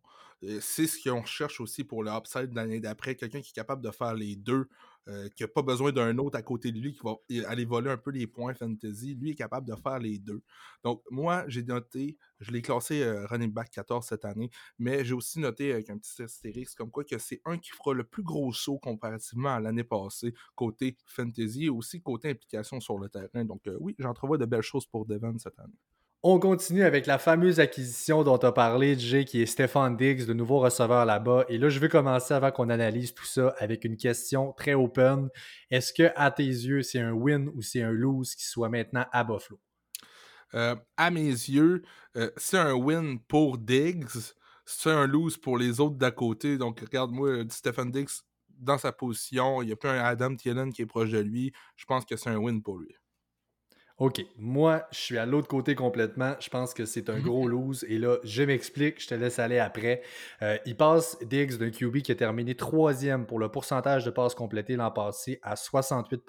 C'est 0.60 0.86
ce 0.86 1.08
qu'on 1.08 1.24
cherche 1.24 1.60
aussi 1.60 1.84
pour 1.84 2.02
le 2.02 2.10
upside 2.10 2.50
de 2.50 2.56
l'année 2.56 2.80
d'après, 2.80 3.14
quelqu'un 3.14 3.40
qui 3.40 3.50
est 3.50 3.54
capable 3.54 3.82
de 3.82 3.90
faire 3.90 4.14
les 4.14 4.34
deux 4.34 4.68
euh, 5.08 5.28
qui 5.30 5.42
n'a 5.42 5.48
pas 5.48 5.62
besoin 5.62 5.92
d'un 5.92 6.18
autre 6.18 6.36
à 6.36 6.42
côté 6.42 6.72
de 6.72 6.78
lui 6.78 6.92
qui 6.92 7.00
va 7.04 7.14
aller 7.48 7.64
voler 7.64 7.90
un 7.90 7.96
peu 7.96 8.10
les 8.10 8.26
points 8.26 8.54
fantasy. 8.54 9.14
Lui 9.14 9.30
est 9.30 9.34
capable 9.34 9.68
de 9.68 9.74
faire 9.76 9.98
les 9.98 10.18
deux. 10.18 10.42
Donc, 10.82 11.02
moi, 11.10 11.44
j'ai 11.48 11.62
noté, 11.62 12.16
je 12.40 12.50
l'ai 12.50 12.62
classé 12.62 13.02
euh, 13.02 13.26
running 13.26 13.52
back 13.52 13.70
14 13.70 14.06
cette 14.06 14.24
année, 14.24 14.50
mais 14.78 15.04
j'ai 15.04 15.14
aussi 15.14 15.38
noté 15.38 15.72
avec 15.72 15.90
un 15.90 15.98
petit 15.98 16.22
astérisque 16.22 16.76
comme 16.78 16.90
quoi 16.90 17.04
que 17.04 17.18
c'est 17.18 17.40
un 17.44 17.58
qui 17.58 17.70
fera 17.70 17.94
le 17.94 18.04
plus 18.04 18.22
gros 18.22 18.52
saut 18.52 18.78
comparativement 18.78 19.54
à 19.54 19.60
l'année 19.60 19.84
passée, 19.84 20.34
côté 20.54 20.96
fantasy 21.06 21.66
et 21.66 21.70
aussi 21.70 22.02
côté 22.02 22.30
implication 22.30 22.80
sur 22.80 22.98
le 22.98 23.08
terrain. 23.08 23.44
Donc, 23.44 23.66
euh, 23.66 23.76
oui, 23.80 23.94
j'entrevois 23.98 24.38
de 24.38 24.44
belles 24.44 24.62
choses 24.62 24.86
pour 24.86 25.06
Devon 25.06 25.38
cette 25.38 25.58
année. 25.58 25.78
On 26.22 26.40
continue 26.40 26.82
avec 26.82 27.06
la 27.06 27.18
fameuse 27.18 27.60
acquisition 27.60 28.24
dont 28.24 28.36
tu 28.38 28.46
as 28.46 28.52
parlé, 28.52 28.98
Jay, 28.98 29.24
qui 29.24 29.42
est 29.42 29.46
Stéphane 29.46 29.96
Diggs, 29.96 30.26
de 30.26 30.32
nouveau 30.32 30.58
receveur 30.58 31.04
là-bas. 31.04 31.44
Et 31.48 31.56
là, 31.56 31.68
je 31.68 31.78
vais 31.78 31.88
commencer 31.88 32.34
avant 32.34 32.50
qu'on 32.50 32.68
analyse 32.68 33.14
tout 33.14 33.24
ça 33.24 33.54
avec 33.58 33.84
une 33.84 33.96
question 33.96 34.52
très 34.54 34.74
open. 34.74 35.28
Est-ce 35.70 35.92
que, 35.92 36.10
à 36.16 36.30
tes 36.32 36.42
yeux, 36.42 36.82
c'est 36.82 36.98
un 36.98 37.12
win 37.12 37.48
ou 37.54 37.62
c'est 37.62 37.82
un 37.82 37.92
lose 37.92 38.34
qui 38.34 38.44
soit 38.44 38.68
maintenant 38.68 39.06
à 39.12 39.22
Buffalo? 39.22 39.60
Euh, 40.54 40.74
à 40.96 41.10
mes 41.10 41.28
yeux, 41.28 41.82
euh, 42.16 42.30
c'est 42.36 42.58
un 42.58 42.74
win 42.74 43.20
pour 43.20 43.58
Diggs. 43.58 44.32
C'est 44.64 44.90
un 44.90 45.06
lose 45.06 45.36
pour 45.36 45.58
les 45.58 45.78
autres 45.80 45.96
d'à 45.96 46.10
côté. 46.10 46.58
Donc, 46.58 46.80
regarde-moi, 46.80 47.44
Stephen 47.50 47.92
Diggs, 47.92 48.10
dans 48.48 48.78
sa 48.78 48.90
position, 48.90 49.62
il 49.62 49.66
n'y 49.66 49.72
a 49.72 49.76
plus 49.76 49.90
un 49.90 50.02
Adam 50.02 50.34
Thielen 50.34 50.72
qui 50.72 50.82
est 50.82 50.86
proche 50.86 51.10
de 51.10 51.18
lui. 51.18 51.52
Je 51.76 51.84
pense 51.84 52.04
que 52.04 52.16
c'est 52.16 52.30
un 52.30 52.38
win 52.38 52.62
pour 52.62 52.78
lui. 52.78 52.96
OK, 53.98 54.22
moi, 54.36 54.86
je 54.90 54.98
suis 54.98 55.16
à 55.16 55.24
l'autre 55.24 55.48
côté 55.48 55.74
complètement. 55.74 56.34
Je 56.38 56.50
pense 56.50 56.74
que 56.74 56.84
c'est 56.84 57.08
un 57.08 57.18
gros 57.18 57.48
lose. 57.48 57.84
Et 57.88 57.96
là, 57.96 58.18
je 58.24 58.42
m'explique, 58.42 59.02
je 59.02 59.08
te 59.08 59.14
laisse 59.14 59.38
aller 59.38 59.58
après. 59.58 60.02
Euh, 60.42 60.58
il 60.66 60.76
passe 60.76 61.16
Diggs 61.22 61.56
d'un 61.56 61.70
QB 61.70 62.02
qui 62.02 62.12
a 62.12 62.14
terminé 62.14 62.54
troisième 62.54 63.24
pour 63.24 63.38
le 63.38 63.48
pourcentage 63.48 64.04
de 64.04 64.10
passes 64.10 64.34
complétées 64.34 64.76
l'an 64.76 64.90
passé 64.90 65.40
à 65.42 65.56
68 65.56 66.22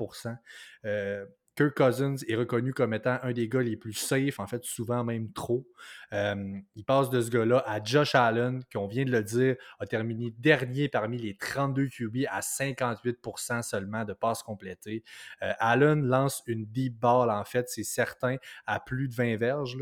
euh, 0.86 1.26
Kirk 1.58 1.76
Cousins 1.76 2.18
est 2.28 2.36
reconnu 2.36 2.72
comme 2.72 2.94
étant 2.94 3.18
un 3.24 3.32
des 3.32 3.50
gars 3.50 3.64
les 3.64 3.76
plus 3.76 3.94
safe, 3.94 4.40
en 4.40 4.46
fait, 4.46 4.64
souvent 4.64 5.04
même 5.04 5.34
trop. 5.34 5.68
Euh, 6.14 6.36
il 6.76 6.86
passe 6.86 7.10
de 7.10 7.20
ce 7.20 7.32
gars-là 7.32 7.64
à 7.66 7.84
Josh 7.84 8.14
Allen, 8.14 8.64
qui, 8.70 8.78
on 8.78 8.86
vient 8.86 9.06
de 9.06 9.12
le 9.12 9.24
dire, 9.24 9.56
a 9.80 9.88
terminé 9.88 10.32
dernier 10.38 10.88
parmi 10.88 11.18
les 11.18 11.36
32 11.36 11.88
QB 11.88 12.26
à 12.30 12.42
58% 12.42 13.64
seulement 13.64 14.06
de 14.06 14.14
passes 14.14 14.44
complétées. 14.44 15.04
Euh, 15.42 15.52
Allen 15.58 16.06
lance 16.06 16.44
une 16.46 16.68
deep 16.68 17.00
ball, 17.00 17.32
en 17.32 17.44
fait, 17.44 17.68
c'est 17.70 17.84
certain, 17.84 18.36
à 18.68 18.80
plus 18.80 19.08
de 19.08 19.16
20 19.16 19.38
verges 19.38 19.80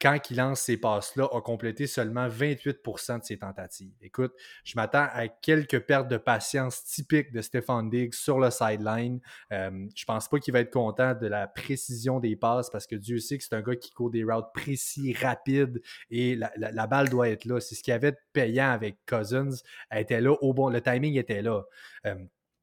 quand 0.00 0.18
il 0.30 0.36
lance 0.36 0.60
ces 0.60 0.76
passes-là, 0.76 1.28
a 1.32 1.40
complété 1.40 1.86
seulement 1.86 2.28
28% 2.28 3.20
de 3.20 3.24
ses 3.24 3.38
tentatives. 3.38 3.92
Écoute, 4.02 4.34
je 4.64 4.74
m'attends 4.76 5.06
à 5.12 5.28
quelques 5.28 5.80
pertes 5.80 6.08
de 6.08 6.18
patience 6.18 6.84
typiques 6.84 7.32
de 7.32 7.40
Stéphane 7.40 7.88
Diggs 7.88 8.14
sur 8.14 8.38
le 8.38 8.50
sideline. 8.50 9.20
Euh, 9.52 9.86
je 9.94 10.04
pense 10.04 10.28
pas 10.28 10.38
qu'il 10.38 10.52
va 10.52 10.60
être 10.60 10.72
content 10.72 11.14
de 11.14 11.26
la 11.26 11.46
précision 11.46 12.20
des 12.20 12.36
passes 12.36 12.68
parce 12.70 12.86
que 12.86 12.96
Dieu 12.96 13.18
sait 13.18 13.38
que 13.38 13.44
c'est 13.44 13.54
un 13.54 13.62
gars 13.62 13.76
qui 13.76 13.90
court 13.90 14.10
des 14.10 14.24
routes 14.24 14.52
précis, 14.52 15.14
rapides 15.14 15.80
et 16.10 16.36
la, 16.36 16.86
balle 16.86 17.08
doit 17.08 17.28
être 17.28 17.44
là. 17.46 17.60
C'est 17.60 17.74
ce 17.74 17.82
qu'il 17.82 17.92
y 17.92 17.94
avait 17.94 18.12
de 18.12 18.18
payant 18.32 18.70
avec 18.70 18.98
Cousins. 19.06 19.62
Elle 19.90 20.02
était 20.02 20.20
là 20.20 20.32
au 20.42 20.52
bon, 20.52 20.68
le 20.68 20.80
timing 20.80 21.16
était 21.16 21.42
là. 21.42 21.62
Euh, 22.06 22.14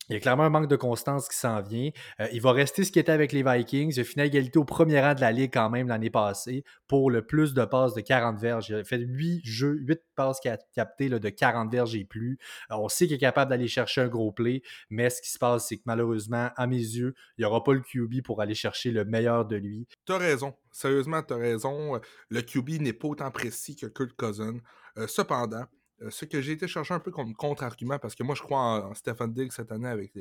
Il 0.10 0.14
y 0.14 0.18
a 0.18 0.20
clairement 0.20 0.44
un 0.44 0.50
manque 0.50 0.68
de 0.68 0.76
constance 0.76 1.30
qui 1.30 1.38
s'en 1.38 1.62
vient. 1.62 1.90
Euh, 2.20 2.28
il 2.34 2.42
va 2.42 2.52
rester 2.52 2.84
ce 2.84 2.92
qui 2.92 3.00
était 3.00 3.12
avec 3.12 3.32
les 3.32 3.44
Vikings. 3.44 3.94
Il 3.96 4.00
a 4.02 4.04
fini 4.04 4.26
égalité 4.26 4.60
au 4.60 4.66
premier 4.66 5.00
rang 5.00 5.14
de 5.14 5.22
la 5.22 5.32
Ligue 5.32 5.52
quand 5.54 5.70
même 5.70 5.88
l'année 5.88 6.10
passée 6.10 6.64
pour 6.88 7.10
le 7.10 7.26
plus 7.26 7.54
de 7.54 7.64
passes 7.64 7.94
de 7.94 8.02
40 8.02 8.38
verges. 8.38 8.70
Il 8.70 8.76
a 8.76 8.84
fait 8.84 9.00
8 9.00 9.42
jeux, 9.46 9.78
8 9.82 10.02
passes 10.16 10.40
captées 10.76 11.10
là, 11.10 11.20
de 11.20 11.30
40 11.30 11.72
verges 11.72 11.96
et 11.96 12.04
plus. 12.04 12.38
Euh, 12.72 12.76
on 12.76 12.90
sait 12.90 13.08
qu'il 13.08 13.16
est 13.16 13.20
capable 13.20 13.50
d'aller 13.50 13.68
chercher 13.68 14.02
un 14.02 14.08
gros 14.08 14.32
play, 14.32 14.62
mais 14.90 15.10
ce 15.10 15.22
qui 15.22 15.30
se 15.30 15.40
passe, 15.40 15.68
c'est 15.68 15.78
que 15.78 15.84
malheureusement, 15.86 16.50
à 16.56 16.68
mes 16.68 16.78
yeux, 16.78 17.14
il 17.38 17.42
n'y 17.42 17.46
aura 17.46 17.64
pas 17.64 17.74
le 17.74 17.82
QB 17.82 18.24
pour 18.24 18.42
aller 18.42 18.56
chercher 18.56 18.92
le 18.92 19.06
meilleur 19.06 19.46
de 19.46 19.56
lui. 19.56 19.88
Tu 20.06 20.12
as 20.12 20.18
raison. 20.18 20.54
Sérieusement, 20.72 21.22
tu 21.24 21.34
as 21.34 21.38
raison. 21.38 22.00
Le 22.30 22.42
QB 22.42 22.82
n'est 22.82 22.94
pas 22.94 23.08
autant 23.08 23.32
précis 23.32 23.76
que 23.76 23.86
Kurt 23.86 24.14
Cousin. 24.14 24.58
Euh, 24.98 25.08
cependant, 25.08 25.64
euh, 25.64 25.66
ce 26.10 26.26
que 26.26 26.42
j'ai 26.42 26.54
été 26.54 26.68
chercher 26.68 26.94
un 26.94 27.00
peu 27.00 27.12
comme 27.12 27.34
contre-argument, 27.34 28.00
parce 28.00 28.16
que 28.16 28.24
moi, 28.24 28.36
je 28.36 28.42
crois 28.42 28.60
en, 28.60 28.94
Stephen 28.94 29.34
Diggs 29.34 29.52
cette 29.52 29.72
année 29.72 29.88
avec 29.88 30.14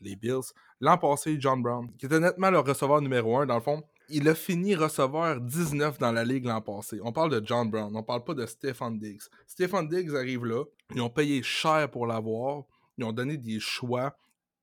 les, 0.00 0.16
Bills. 0.16 0.52
L'an 0.80 0.98
passé, 0.98 1.36
John 1.38 1.62
Brown, 1.62 1.90
qui 1.98 2.06
était 2.06 2.20
nettement 2.20 2.50
le 2.50 2.58
receveur 2.58 3.00
numéro 3.00 3.38
1, 3.38 3.46
dans 3.46 3.54
le 3.54 3.60
fond, 3.60 3.82
il 4.08 4.28
a 4.28 4.34
fini 4.34 4.74
receveur 4.74 5.40
19 5.40 5.98
dans 5.98 6.12
la 6.12 6.24
ligue 6.24 6.44
l'an 6.44 6.60
passé. 6.60 7.00
On 7.02 7.12
parle 7.12 7.40
de 7.40 7.44
John 7.44 7.70
Brown, 7.70 7.94
on 7.94 8.02
parle 8.02 8.24
pas 8.24 8.34
de 8.34 8.46
Stephen 8.46 8.98
Diggs. 8.98 9.22
Stephen 9.46 9.88
Diggs 9.88 10.14
arrive 10.14 10.44
là, 10.44 10.64
ils 10.94 11.00
ont 11.00 11.10
payé 11.10 11.42
cher 11.42 11.90
pour 11.90 12.06
l'avoir, 12.06 12.64
ils 12.98 13.04
ont 13.04 13.12
donné 13.12 13.36
des 13.36 13.60
choix. 13.60 14.16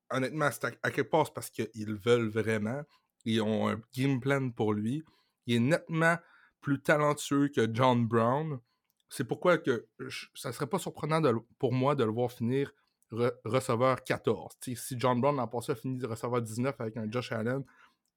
Honnêtement, 0.10 0.50
c'est 0.52 0.66
à, 0.66 0.92
quelque 0.92 1.10
part 1.10 1.34
parce 1.34 1.50
qu'ils 1.50 1.96
veulent 1.96 2.30
vraiment. 2.30 2.84
Ils 3.26 3.42
ont 3.42 3.70
un 3.70 3.82
game 3.96 4.20
plan 4.20 4.50
pour 4.50 4.74
lui. 4.74 5.04
Il 5.46 5.56
est 5.56 5.60
nettement 5.60 6.18
plus 6.62 6.80
talentueux 6.82 7.50
que 7.50 7.68
John 7.74 8.06
Brown. 8.06 8.60
C'est 9.16 9.26
pourquoi 9.26 9.60
que 9.60 9.88
ça 10.34 10.52
serait 10.52 10.66
pas 10.66 10.80
surprenant 10.80 11.22
pour 11.60 11.72
moi 11.72 11.94
de 11.94 12.04
le 12.04 12.10
voir 12.10 12.32
finir 12.32 12.74
receveur 13.12 14.04
14. 14.04 14.54
si 14.60 14.96
John 14.98 15.22
Brown 15.22 15.40
en 15.40 15.48
passé 15.48 15.74
a 15.74 15.76
fini 15.76 16.00
de 16.00 16.08
receveur 16.08 16.42
19 16.42 16.82
avec 16.82 16.98
un 16.98 17.06
Josh 17.12 17.32
Allen 17.32 17.64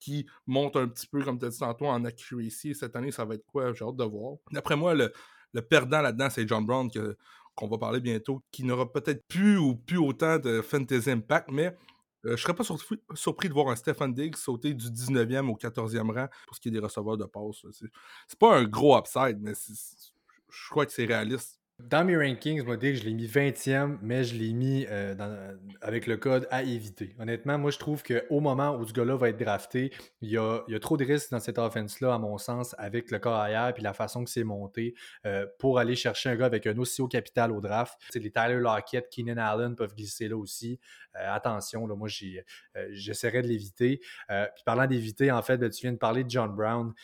qui 0.01 0.27
monte 0.47 0.75
un 0.77 0.89
petit 0.89 1.07
peu, 1.07 1.23
comme 1.23 1.39
tu 1.39 1.45
as 1.45 1.51
dit 1.51 1.59
tantôt, 1.59 1.85
en 1.85 2.03
accuracy, 2.07 2.75
cette 2.75 2.97
année, 2.97 3.11
ça 3.11 3.27
va 3.27 3.35
être 3.35 3.45
quoi? 3.45 3.75
J'ai 3.75 3.85
hâte 3.85 3.97
de 3.97 4.05
voir. 4.05 4.39
D'après 4.51 4.75
moi, 4.75 4.95
le, 4.95 5.13
perdant 5.69 6.01
là-dedans, 6.01 6.31
c'est 6.31 6.49
John 6.49 6.65
Brown 6.65 6.89
qu'on 7.55 7.69
va 7.69 7.77
parler 7.77 8.01
bientôt, 8.01 8.43
qui 8.51 8.65
n'aura 8.65 8.91
peut-être 8.91 9.23
plus 9.29 9.59
ou 9.59 9.77
plus 9.77 9.99
autant 9.99 10.39
de 10.39 10.63
fantasy 10.63 11.11
impact, 11.11 11.51
mais 11.53 11.77
je 12.25 12.31
euh, 12.31 12.37
je 12.37 12.43
serais 12.43 12.55
pas 12.55 12.65
surpris 13.15 13.49
de 13.49 13.55
voir 13.55 13.69
un 13.69 13.77
Stephen 13.77 14.15
Diggs 14.15 14.37
sauter 14.37 14.73
du 14.73 14.87
19e 14.87 15.51
au 15.51 15.57
14e 15.57 16.11
rang 16.11 16.29
pour 16.47 16.57
ce 16.57 16.61
qui 16.61 16.69
est 16.69 16.73
des 16.73 16.79
receveurs 16.79 17.19
de 17.19 17.27
passe. 17.27 17.67
C'est 18.27 18.39
pas 18.39 18.57
un 18.57 18.65
gros 18.65 18.99
upside, 18.99 19.39
mais 19.43 19.53
je 20.51 20.71
crois 20.71 20.87
que 20.87 20.93
c'est 20.93 21.05
réaliste. 21.05 21.61
Dans 21.79 22.07
mes 22.07 22.17
rankings, 22.17 22.65
moi, 22.65 22.79
dès 22.79 22.95
que 22.95 23.01
je 23.01 23.05
l'ai 23.05 23.13
mis 23.13 23.27
20e, 23.27 23.99
mais 24.01 24.25
je 24.25 24.35
l'ai 24.35 24.55
mis 24.55 24.87
euh, 24.89 25.15
avec 25.83 26.07
le 26.07 26.17
code 26.17 26.49
à 26.51 26.63
éviter. 26.63 27.15
Honnêtement, 27.19 27.59
moi, 27.59 27.71
je 27.71 27.79
trouve 27.79 28.03
qu'au 28.03 28.41
moment 28.41 28.75
où 28.77 28.87
ce 28.87 28.95
gars-là 28.95 29.15
va 29.15 29.29
être 29.29 29.39
drafté, 29.39 29.93
il 30.23 30.31
y 30.31 30.39
a, 30.39 30.63
trop 30.81 30.97
de 30.97 31.05
risques 31.05 31.31
dans 31.33 31.39
cette 31.39 31.59
offense-là, 31.59 32.15
à 32.15 32.19
mon 32.19 32.39
sens, 32.39 32.75
avec 32.79 33.11
le 33.11 33.19
corps 33.19 33.39
ailleurs 33.39 33.75
et 33.77 33.81
la 33.83 33.93
façon 33.93 34.25
que 34.25 34.31
c'est 34.31 34.43
monté 34.43 34.95
euh, 35.27 35.47
pour 35.59 35.79
aller 35.79 35.97
chercher 35.97 36.31
un 36.31 36.37
gars 36.37 36.47
avec 36.47 36.67
un 36.67 36.79
aussi 36.79 37.03
haut 37.03 37.09
capital 37.09 37.53
au 37.53 37.61
draft. 37.61 37.99
les 38.15 38.31
Tyler 38.31 38.59
Lockett, 38.59 39.11
Keenan 39.11 39.37
Allen 39.37 39.77
peuvent 39.77 39.95
glisser 39.95 40.29
là 40.29 40.39
aussi. 40.39 40.81
Euh, 41.17 41.35
attention, 41.35 41.87
là, 41.87 41.95
moi, 41.95 42.09
j'essaierai 42.91 43.43
de 43.43 43.49
l'éviter. 43.49 44.01
puis 44.29 44.65
parlant 44.65 44.87
d'éviter, 44.87 45.31
en 45.31 45.43
fait, 45.43 45.59
ben, 45.59 45.69
tu 45.69 45.83
viens 45.83 45.93
de 45.93 45.99
parler 45.99 46.25
de 46.25 46.31
John 46.31 46.57
Brown. 46.57 46.95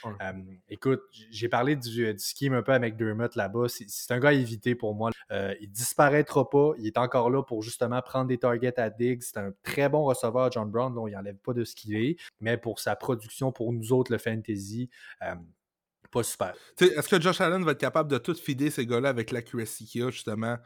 écoute, 0.71 1.03
j'ai 1.31 1.51
parlé 1.51 1.77
du, 1.77 2.15
du 2.15 2.19
scheme 2.19 2.55
un 2.55 2.63
peu 2.63 2.73
avec 2.73 2.97
Dermott 2.97 3.37
là-bas. 3.37 3.67
C'est 3.69 4.15
un 4.15 4.19
gars 4.19 4.31
à 4.31 4.33
éviter 4.33 4.62
pour 4.79 4.95
moi. 4.95 5.11
Euh, 5.31 5.55
il 5.61 5.71
disparaîtra 5.71 6.49
pas. 6.49 6.73
Il 6.79 6.87
est 6.87 6.99
encore 6.99 7.31
là 7.31 7.43
pour 7.43 7.63
justement 7.63 8.01
prendre 8.03 8.29
des 8.29 8.39
targets 8.39 8.79
à 8.79 8.91
Diggs. 8.91 9.23
C'est 9.23 9.39
un 9.39 9.53
très 9.63 9.89
bon 9.89 10.05
receveur, 10.05 10.51
John 10.51 10.71
Brown. 10.71 10.95
dont 10.95 11.07
il 11.07 11.15
n'enlève 11.15 11.37
pas 11.37 11.53
de 11.53 11.65
ce 11.65 11.75
qu'il 11.75 11.97
est. 11.97 12.17
Mais 12.41 12.57
pour 12.57 12.79
sa 12.79 12.97
production, 12.97 13.53
pour 13.53 13.73
nous 13.73 13.93
autres, 13.93 14.13
le 14.13 14.19
fantasy, 14.19 14.89
euh, 15.23 15.35
pas 16.11 16.23
super. 16.23 16.55
Est-ce 16.79 17.09
que 17.09 17.21
Josh 17.21 17.41
Allen 17.41 17.65
va 17.65 17.73
être 17.73 17.81
capable 17.81 18.11
de 18.11 18.19
tout 18.19 18.35
fider 18.35 18.71
ces 18.71 18.87
gars-là 18.87 19.09
avec 19.09 19.31
l'accuracy 19.31 19.87
qu'il 19.87 20.03
a 20.03 20.11
justement 20.11 20.59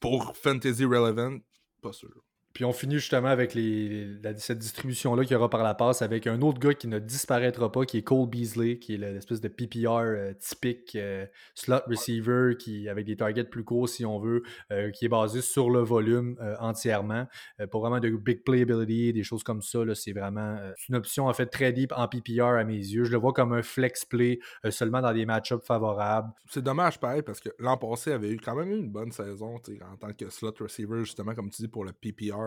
pour 0.00 0.36
fantasy 0.36 0.84
relevant? 0.84 1.38
Pas 1.82 1.92
sûr. 1.92 2.25
Puis 2.56 2.64
on 2.64 2.72
finit 2.72 2.94
justement 2.94 3.28
avec 3.28 3.52
les, 3.52 4.08
cette 4.38 4.56
distribution-là 4.56 5.24
qu'il 5.24 5.32
y 5.32 5.34
aura 5.34 5.50
par 5.50 5.62
la 5.62 5.74
passe 5.74 6.00
avec 6.00 6.26
un 6.26 6.40
autre 6.40 6.58
gars 6.58 6.72
qui 6.72 6.88
ne 6.88 6.98
disparaîtra 6.98 7.70
pas, 7.70 7.84
qui 7.84 7.98
est 7.98 8.02
Cole 8.02 8.30
Beasley, 8.30 8.78
qui 8.78 8.94
est 8.94 8.96
l'espèce 8.96 9.42
de 9.42 9.48
PPR 9.48 9.90
euh, 9.90 10.32
typique 10.32 10.96
euh, 10.96 11.26
slot 11.54 11.80
receiver, 11.86 12.54
qui 12.58 12.88
avec 12.88 13.04
des 13.04 13.14
targets 13.14 13.44
plus 13.44 13.62
courts 13.62 13.90
si 13.90 14.06
on 14.06 14.18
veut, 14.18 14.42
euh, 14.72 14.90
qui 14.90 15.04
est 15.04 15.10
basé 15.10 15.42
sur 15.42 15.68
le 15.68 15.80
volume 15.80 16.38
entièrement. 16.58 17.26
pour 17.70 17.82
vraiment 17.82 18.00
de 18.00 18.08
big 18.08 18.42
playability, 18.42 19.12
des 19.12 19.22
choses 19.22 19.42
comme 19.42 19.60
ça, 19.60 19.80
c'est 19.94 20.12
vraiment 20.12 20.56
une 20.88 20.94
option 20.94 21.26
en 21.26 21.34
fait 21.34 21.48
très 21.48 21.74
deep 21.74 21.92
en 21.94 22.08
PPR 22.08 22.56
à 22.58 22.64
mes 22.64 22.72
yeux. 22.72 23.04
Je 23.04 23.12
le 23.12 23.18
vois 23.18 23.34
comme 23.34 23.52
un 23.52 23.62
flex 23.62 24.06
play 24.06 24.38
seulement 24.70 25.02
dans 25.02 25.12
des 25.12 25.26
match-ups 25.26 25.66
favorables. 25.66 26.32
C'est 26.48 26.64
dommage 26.64 26.98
pareil 27.00 27.20
parce 27.20 27.40
que 27.40 27.50
l'an 27.58 27.76
passé 27.76 28.12
avait 28.12 28.30
eu 28.30 28.38
quand 28.38 28.56
même 28.56 28.72
une 28.72 28.88
bonne 28.88 29.12
saison 29.12 29.56
en 29.56 29.96
tant 29.98 30.14
que 30.14 30.30
slot 30.30 30.54
receiver, 30.58 31.00
justement, 31.00 31.34
comme 31.34 31.50
tu 31.50 31.60
dis, 31.60 31.68
pour 31.68 31.84
le 31.84 31.92
PPR. 31.92 32.45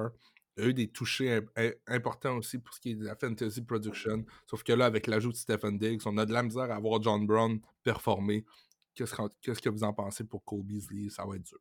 Il 0.57 0.63
y 0.63 0.65
a 0.65 0.69
eu 0.69 0.73
des 0.73 0.89
touchés 0.89 1.39
importants 1.87 2.37
aussi 2.37 2.57
pour 2.57 2.73
ce 2.73 2.81
qui 2.81 2.91
est 2.91 2.95
de 2.95 3.05
la 3.05 3.15
fantasy 3.15 3.61
production. 3.61 4.25
Sauf 4.45 4.63
que 4.63 4.73
là, 4.73 4.85
avec 4.85 5.07
l'ajout 5.07 5.31
de 5.31 5.37
Stephen 5.37 5.77
Diggs, 5.77 6.01
on 6.05 6.17
a 6.17 6.25
de 6.25 6.33
la 6.33 6.43
misère 6.43 6.69
à 6.71 6.79
voir 6.79 7.01
John 7.01 7.25
Brown 7.25 7.61
performer. 7.83 8.45
Qu'est-ce 8.93 9.61
que 9.61 9.69
vous 9.69 9.83
en 9.85 9.93
pensez 9.93 10.25
pour 10.25 10.43
Cole 10.43 10.63
Beasley? 10.63 11.09
Ça 11.09 11.25
va 11.25 11.37
être 11.37 11.43
dur. 11.43 11.59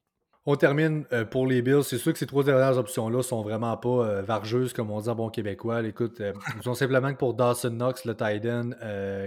On 0.50 0.56
termine 0.56 1.04
euh, 1.12 1.26
pour 1.26 1.46
les 1.46 1.60
Bills. 1.60 1.84
C'est 1.84 1.98
sûr 1.98 2.10
que 2.10 2.18
ces 2.18 2.24
trois 2.24 2.42
dernières 2.42 2.78
options-là 2.78 3.22
sont 3.22 3.42
vraiment 3.42 3.76
pas 3.76 4.06
euh, 4.08 4.22
vargeuses, 4.22 4.72
comme 4.72 4.90
on 4.90 4.98
dit 4.98 5.08
en 5.10 5.14
bon 5.14 5.28
québécois. 5.28 5.86
Écoute, 5.86 6.22
euh, 6.22 6.32
ils 6.56 6.62
sont 6.62 6.72
simplement 6.72 7.12
que 7.12 7.18
pour 7.18 7.34
Dawson 7.34 7.68
Knox, 7.68 8.06
le 8.06 8.14
Titan, 8.16 8.70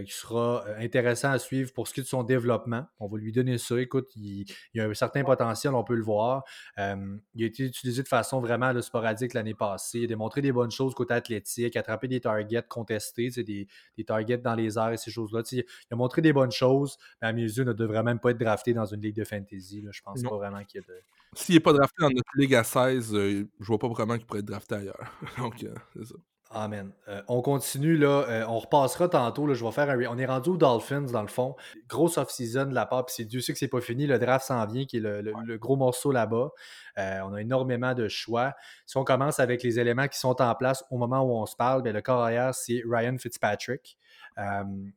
qui 0.04 0.12
sera 0.12 0.66
intéressant 0.80 1.30
à 1.30 1.38
suivre 1.38 1.72
pour 1.74 1.88
ce 1.88 1.94
qui 1.94 2.00
est 2.00 2.04
de 2.04 2.08
son 2.08 2.24
développement. 2.24 2.88
On 3.00 3.08
va 3.08 3.20
lui 3.20 3.32
donner 3.32 3.60
ça. 3.60 3.80
Écoute, 3.80 4.10
il, 4.16 4.46
y 4.74 4.80
a 4.80 4.86
un 4.86 4.94
certain 4.96 5.24
potentiel, 5.24 5.76
on 5.76 5.84
peut 5.84 5.94
le 5.94 6.02
voir. 6.02 6.44
il 6.80 7.44
a 7.44 7.46
été 7.46 7.66
utilisé 7.66 8.02
de 8.02 8.08
façon 8.08 8.42
vraiment 8.42 8.82
sporadique 8.82 9.36
l'année 9.36 9.54
passée. 9.54 10.00
Il 10.00 10.06
a 10.06 10.08
démontré 10.08 10.42
des 10.42 10.52
bonnes 10.52 10.72
choses 10.72 10.96
côté 10.96 11.14
athlétique, 11.14 11.78
attrapé 11.78 12.08
des 12.08 12.22
targets 12.22 12.64
contestés, 12.68 13.30
des, 13.30 13.68
des 13.96 14.04
targets 14.04 14.40
dans 14.40 14.56
les 14.56 14.80
airs 14.80 14.94
et 14.94 14.98
ces 14.98 15.12
choses-là. 15.12 15.44
Il 15.52 15.64
a 15.92 15.96
montré 15.96 16.24
des 16.24 16.34
bonnes 16.34 16.52
choses, 16.52 16.98
mais 17.22 17.28
à 17.28 17.32
mes 17.32 17.44
yeux, 17.44 17.64
ne 17.64 17.74
devrait 17.74 18.02
même 18.02 18.18
pas 18.18 18.32
être 18.32 18.40
drafté 18.40 18.74
dans 18.74 18.88
une 18.88 19.02
ligue 19.02 19.18
de 19.18 19.24
fantasy. 19.24 19.86
Je 19.92 20.02
pense 20.02 20.24
pas 20.24 20.36
vraiment 20.36 20.64
qu'il 20.64 20.82
y 20.82 20.84
a 20.84 20.88
de 20.88 21.11
s'il 21.36 21.56
n'est 21.56 21.62
pas 21.62 21.74
drafté 21.74 21.96
dans 22.02 22.10
notre 22.10 22.32
ligue 22.36 22.56
à 22.56 22.64
16, 22.64 23.14
euh, 23.14 23.48
je 23.60 23.66
vois 23.66 23.80
pas 23.80 23.88
vraiment 23.88 24.18
qu'il 24.18 24.26
pourrait 24.26 24.40
être 24.40 24.46
drafté 24.46 24.76
ailleurs. 24.76 25.12
Donc, 25.38 25.64
euh, 25.64 25.74
c'est 25.96 26.06
ça. 26.06 26.16
Amen. 26.54 26.92
Euh, 27.08 27.22
on 27.30 27.42
continue 27.42 27.96
là, 27.96 28.46
on 28.50 28.60
repassera 28.60 29.08
tantôt. 29.08 29.48
Là, 29.48 29.54
je 29.54 29.64
vais 29.64 29.72
faire 29.72 29.90
un... 29.90 29.98
On 30.10 30.18
est 30.18 30.26
rendu 30.26 30.50
aux 30.50 30.58
Dolphins 30.58 31.04
dans 31.04 31.22
le 31.22 31.30
fond. 31.30 31.56
Grosse 31.88 32.18
off-season 32.18 32.66
de 32.66 32.76
la 32.76 32.86
part, 32.86 33.06
puis 33.06 33.16
c'est 33.16 33.24
Dieu 33.24 33.40
sait 33.40 33.54
que 33.54 33.60
c'est 33.60 33.70
pas 33.70 33.80
fini. 33.80 34.06
Le 34.06 34.20
draft 34.20 34.46
s'en 34.46 34.66
vient, 34.66 34.84
qui 34.84 34.98
est 34.98 35.00
le, 35.00 35.58
gros 35.58 35.78
morceau 35.78 36.12
là-bas. 36.12 36.50
on 36.98 37.34
a 37.34 37.38
énormément 37.40 37.94
de 37.94 38.10
choix. 38.10 38.54
Si 38.86 38.98
on 38.98 39.06
commence 39.06 39.40
avec 39.40 39.64
les 39.64 39.80
éléments 39.80 40.10
qui 40.10 40.20
sont 40.20 40.42
en 40.42 40.54
place 40.56 40.84
au 40.92 40.98
moment 40.98 41.22
où 41.22 41.32
on 41.32 41.46
se 41.46 41.56
parle, 41.56 41.84
bien, 41.84 41.94
le 41.94 42.02
corps 42.02 42.22
arrière, 42.22 42.54
c'est 42.54 42.84
Ryan 42.86 43.16
Fitzpatrick. 43.18 43.98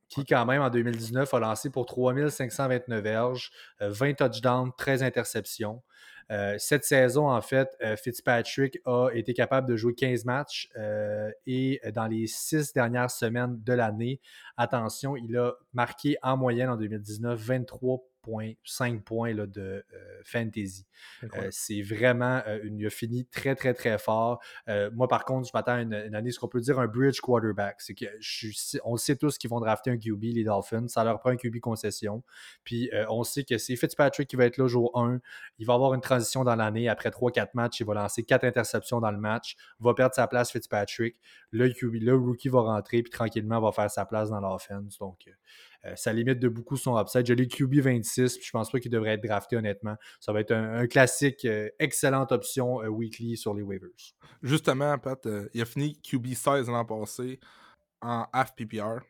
Qui, 0.09 0.25
quand 0.25 0.47
même, 0.47 0.63
en 0.63 0.71
2019, 0.71 1.33
a 1.35 1.39
lancé 1.41 1.71
pour 1.71 1.87
3529 1.87 3.03
verges, 3.03 3.51
20 3.81 4.15
touchdowns, 4.15 4.71
13 4.77 5.03
interceptions. 5.03 5.83
Euh, 6.31 6.57
cette 6.59 6.85
saison, 6.85 7.29
en 7.29 7.41
fait, 7.41 7.77
euh, 7.83 7.97
Fitzpatrick 7.97 8.79
a 8.87 9.11
été 9.13 9.35
capable 9.35 9.69
de 9.69 9.77
jouer 9.77 9.95
15 9.95 10.25
matchs 10.25 10.71
euh, 10.77 11.31
et 11.47 11.81
dans 11.95 12.07
les 12.07 12.27
six 12.27 12.73
dernières 12.73 13.11
semaines 13.11 13.61
de 13.63 13.73
l'année, 13.73 14.21
attention, 14.57 15.17
il 15.17 15.37
a 15.37 15.53
marqué 15.75 16.17
en 16.23 16.37
moyenne 16.37 16.71
en 16.71 16.77
2019 16.77 17.39
23 17.39 18.01
5 18.65 19.03
points 19.05 19.33
là, 19.33 19.47
de 19.47 19.85
euh, 19.93 20.21
fantasy. 20.25 20.87
Euh, 21.23 21.49
c'est 21.51 21.83
vraiment, 21.83 22.43
euh, 22.47 22.61
une, 22.63 22.79
il 22.79 22.87
a 22.87 22.91
fini 22.91 23.27
très, 23.27 23.55
très, 23.55 23.75
très 23.75 23.99
fort. 23.99 24.41
moi, 24.93 25.09
par 25.09 25.25
contre, 25.25 25.49
je 25.49 25.53
m'attends 25.55 25.73
à 25.73 25.81
une, 25.81 25.95
année, 26.15 26.31
ce 26.31 26.39
qu'on 26.39 26.49
peut 26.49 26.61
dire 26.61 26.79
un 26.79 26.87
bridge 26.87 27.21
quarterback. 27.21 27.81
C'est 27.81 27.95
que 27.95 28.07
on 28.85 28.97
sait 28.97 29.17
tous 29.17 29.39
qu'ils 29.39 29.51
vont 29.51 29.61
drafter 29.61 29.91
un 29.91 29.99
QB, 29.99 30.23
les 30.23 30.45
Dolphins. 30.45 30.89
Ça 30.89 31.05
leur 31.05 31.19
prend 31.19 31.31
un 31.31 31.37
QB 31.37 31.61
concession. 31.61 32.23
Puis 32.65 32.91
on 33.09 33.25
sait 33.25 33.45
que 33.45 33.59
c'est 33.59 33.77
Fitzpatrick 33.77 34.29
qui 34.29 34.37
va 34.37 34.47
être 34.47 34.59
là 34.59 34.67
jour 34.67 34.91
1. 34.99 35.21
Il 35.59 35.67
va 35.67 35.75
avoir 35.75 35.95
une 35.95 36.01
transition 36.01 36.45
dans 36.45 36.57
l'année. 36.57 36.89
Après 36.89 37.11
3-4 37.11 37.51
matchs, 37.55 37.81
il 37.81 37.87
va 37.87 37.95
lancer 37.95 38.23
4 38.23 38.45
interceptions 38.45 39.01
dans 39.01 39.11
le 39.11 39.19
match. 39.19 39.57
Va 39.81 39.95
perdre 39.95 40.15
sa 40.15 40.27
place, 40.27 40.51
Fitzpatrick. 40.51 41.17
Le, 41.51 41.69
QB, 41.69 42.03
le 42.03 42.15
rookie 42.15 42.49
va 42.49 42.61
rentrer, 42.61 43.03
puis 43.03 43.11
tranquillement, 43.11 43.61
va 43.61 43.73
faire 43.73 43.91
sa 43.91 44.05
place 44.05 44.31
dans 44.31 44.41
l'offense. 44.41 44.99
Donc, 44.99 45.29
ça 45.97 46.13
limite 46.13 46.39
de 46.39 46.49
beaucoup 46.49 46.77
son 46.77 46.99
upside. 46.99 47.27
J'ai 47.27 47.37
QB 47.49 47.81
26, 47.81 48.37
puis 48.37 48.47
je 48.47 48.51
pense 48.51 48.71
pas 48.71 48.81
qu'il 48.81 48.91
devrait 48.91 49.15
être 49.15 49.25
drafté 49.25 49.57
honnêtement. 49.57 49.97
Ça 50.21 50.33
va 50.33 50.41
être 50.41 50.53
un, 50.53 50.87
classique, 50.87 51.45
euh, 51.45 51.69
excellente 51.79 52.33
option 52.33 52.83
euh, 52.83 52.89
weekly 52.89 53.37
sur 53.37 53.55
les 53.55 53.63
waivers. 53.63 53.91
Justement, 54.43 54.99
Pat, 54.99 55.29
il 55.53 55.61
a 55.61 55.65
fini 55.65 56.01
QB 56.01 56.35
16 56.35 56.69
l'an 56.69 56.85
passé 56.85 57.41
en 58.01 58.27
half 58.33 58.55
PPR. 58.55 59.01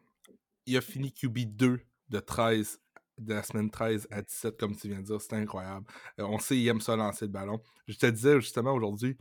Il 0.67 0.77
a 0.77 0.81
fini 0.81 1.13
QB 1.13 1.57
2 1.57 1.81
de 2.11 2.21
13 2.21 2.81
de 3.19 3.35
la 3.35 3.43
semaine 3.43 3.71
13 3.71 4.09
à 4.11 4.23
17, 4.23 4.59
comme 4.59 4.77
tu 4.77 4.89
viens 4.89 5.01
de 5.01 5.05
dire, 5.05 5.21
c'est 5.21 5.35
incroyable. 5.35 5.87
on 6.19 6.39
sait 6.39 6.57
qu'il 6.57 6.67
aime 6.67 6.81
ça 6.81 6.97
lancer 6.97 7.27
le 7.27 7.31
ballon. 7.31 7.61
Je 7.87 7.97
te 7.97 8.07
disais 8.07 8.41
justement 8.41 8.73
aujourd'hui, 8.73 9.17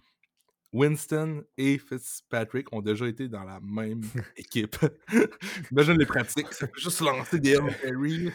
Winston 0.74 1.44
et 1.56 1.78
Fitzpatrick 1.78 2.74
ont 2.74 2.82
déjà 2.82 3.08
été 3.08 3.28
dans 3.30 3.44
la 3.44 3.60
même 3.62 4.02
équipe. 4.38 4.76
Imagine 5.72 6.00
les 6.00 6.06
pratiques, 6.06 6.52
c'est 6.52 6.70
juste 6.76 7.00
lancer 7.02 7.40
des 7.40 7.56
Harry. 7.56 8.32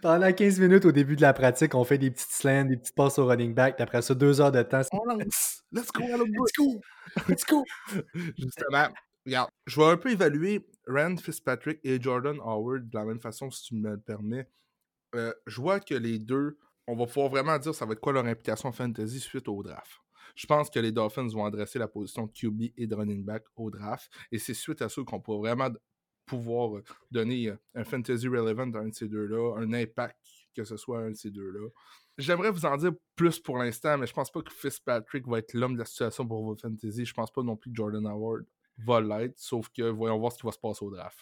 pendant 0.00 0.32
15 0.32 0.60
minutes 0.60 0.84
au 0.84 0.92
début 0.92 1.16
de 1.16 1.22
la 1.22 1.32
pratique, 1.32 1.74
on 1.74 1.84
fait 1.84 1.98
des 1.98 2.12
petites 2.12 2.30
slants, 2.30 2.64
des 2.64 2.76
petites 2.76 2.94
passes 2.94 3.18
au 3.18 3.26
running 3.26 3.54
back, 3.54 3.74
puis 3.74 3.82
après 3.82 4.02
ça, 4.02 4.14
deux 4.14 4.40
heures 4.40 4.52
de 4.52 4.62
temps. 4.62 4.82
On 4.92 5.04
lance! 5.04 5.64
Let's 5.72 5.90
go, 5.90 6.04
let's 6.04 6.52
go! 6.56 6.80
Let's 7.28 7.44
go! 7.44 7.64
Justement, 8.38 8.88
regarde, 9.26 9.50
je 9.66 9.80
vais 9.80 9.86
un 9.86 9.96
peu 9.96 10.10
évaluer 10.10 10.64
Rand 10.86 11.16
Fitzpatrick 11.16 11.80
et 11.82 12.00
Jordan 12.00 12.38
Howard 12.40 12.88
de 12.88 12.96
la 12.96 13.04
même 13.04 13.20
façon, 13.20 13.50
si 13.50 13.64
tu 13.64 13.74
me 13.74 13.90
le 13.90 13.98
permets. 13.98 14.48
Euh, 15.14 15.32
je 15.46 15.60
vois 15.60 15.80
que 15.80 15.94
les 15.94 16.18
deux 16.18 16.56
on 16.86 16.96
va 16.96 17.06
pouvoir 17.06 17.28
vraiment 17.28 17.58
dire 17.58 17.74
ça 17.74 17.86
va 17.86 17.92
être 17.92 18.00
quoi 18.00 18.12
leur 18.12 18.26
implication 18.26 18.72
fantasy 18.72 19.20
suite 19.20 19.48
au 19.48 19.62
draft. 19.62 19.92
Je 20.34 20.46
pense 20.46 20.70
que 20.70 20.78
les 20.78 20.92
Dolphins 20.92 21.28
vont 21.28 21.44
adresser 21.44 21.78
la 21.78 21.88
position 21.88 22.26
de 22.26 22.32
QB 22.32 22.72
et 22.76 22.86
de 22.86 22.94
running 22.94 23.24
back 23.24 23.44
au 23.56 23.70
draft. 23.70 24.10
Et 24.30 24.38
c'est 24.38 24.54
suite 24.54 24.80
à 24.80 24.88
ça 24.88 25.02
qu'on 25.02 25.20
pourra 25.20 25.38
vraiment 25.38 25.74
pouvoir 26.24 26.76
euh, 26.76 26.84
donner 27.10 27.48
euh, 27.48 27.56
un 27.74 27.84
fantasy 27.84 28.28
relevant 28.28 28.70
à 28.72 28.78
un 28.78 28.88
de 28.88 28.94
ces 28.94 29.08
deux-là, 29.08 29.56
un 29.58 29.72
impact 29.72 30.16
que 30.54 30.64
ce 30.64 30.76
soit 30.76 31.00
un 31.00 31.10
de 31.10 31.16
ces 31.16 31.30
deux-là. 31.30 31.68
J'aimerais 32.18 32.50
vous 32.50 32.66
en 32.66 32.76
dire 32.76 32.92
plus 33.16 33.40
pour 33.40 33.58
l'instant, 33.58 33.96
mais 33.98 34.06
je 34.06 34.12
pense 34.12 34.30
pas 34.30 34.42
que 34.42 34.52
Fitzpatrick 34.52 35.26
va 35.26 35.38
être 35.38 35.54
l'homme 35.54 35.74
de 35.74 35.78
la 35.78 35.84
situation 35.84 36.26
pour 36.26 36.44
vos 36.44 36.56
fantasy. 36.56 37.04
Je 37.04 37.14
pense 37.14 37.30
pas 37.30 37.42
non 37.42 37.56
plus 37.56 37.70
que 37.70 37.76
Jordan 37.76 38.06
Howard 38.06 38.44
va 38.78 39.00
l'être, 39.00 39.38
sauf 39.38 39.68
que 39.70 39.82
voyons 39.82 40.18
voir 40.18 40.32
ce 40.32 40.38
qui 40.38 40.46
va 40.46 40.52
se 40.52 40.58
passer 40.58 40.84
au 40.84 40.90
draft. 40.90 41.18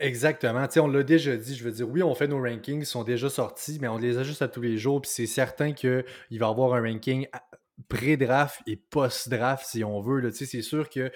Exactement. 0.00 0.66
on 0.76 0.88
l'a 0.88 1.02
déjà 1.02 1.36
dit. 1.36 1.54
Je 1.54 1.64
veux 1.64 1.70
dire, 1.70 1.88
oui, 1.88 2.02
on 2.02 2.14
fait 2.14 2.28
nos 2.28 2.40
rankings, 2.40 2.80
ils 2.80 2.86
sont 2.86 3.04
déjà 3.04 3.28
sortis, 3.28 3.78
mais 3.80 3.88
on 3.88 3.98
les 3.98 4.18
ajuste 4.18 4.42
à 4.42 4.48
tous 4.48 4.60
les 4.60 4.78
jours. 4.78 5.00
Puis 5.00 5.10
c'est 5.12 5.26
certain 5.26 5.72
qu'il 5.72 6.04
va 6.30 6.46
y 6.46 6.50
avoir 6.50 6.74
un 6.74 6.82
ranking 6.82 7.26
pré-draft 7.88 8.60
et 8.66 8.76
post-draft, 8.76 9.64
si 9.66 9.84
on 9.84 10.00
veut. 10.00 10.30
C'est 10.30 10.62
sûr 10.62 10.88
qu'il 10.88 11.12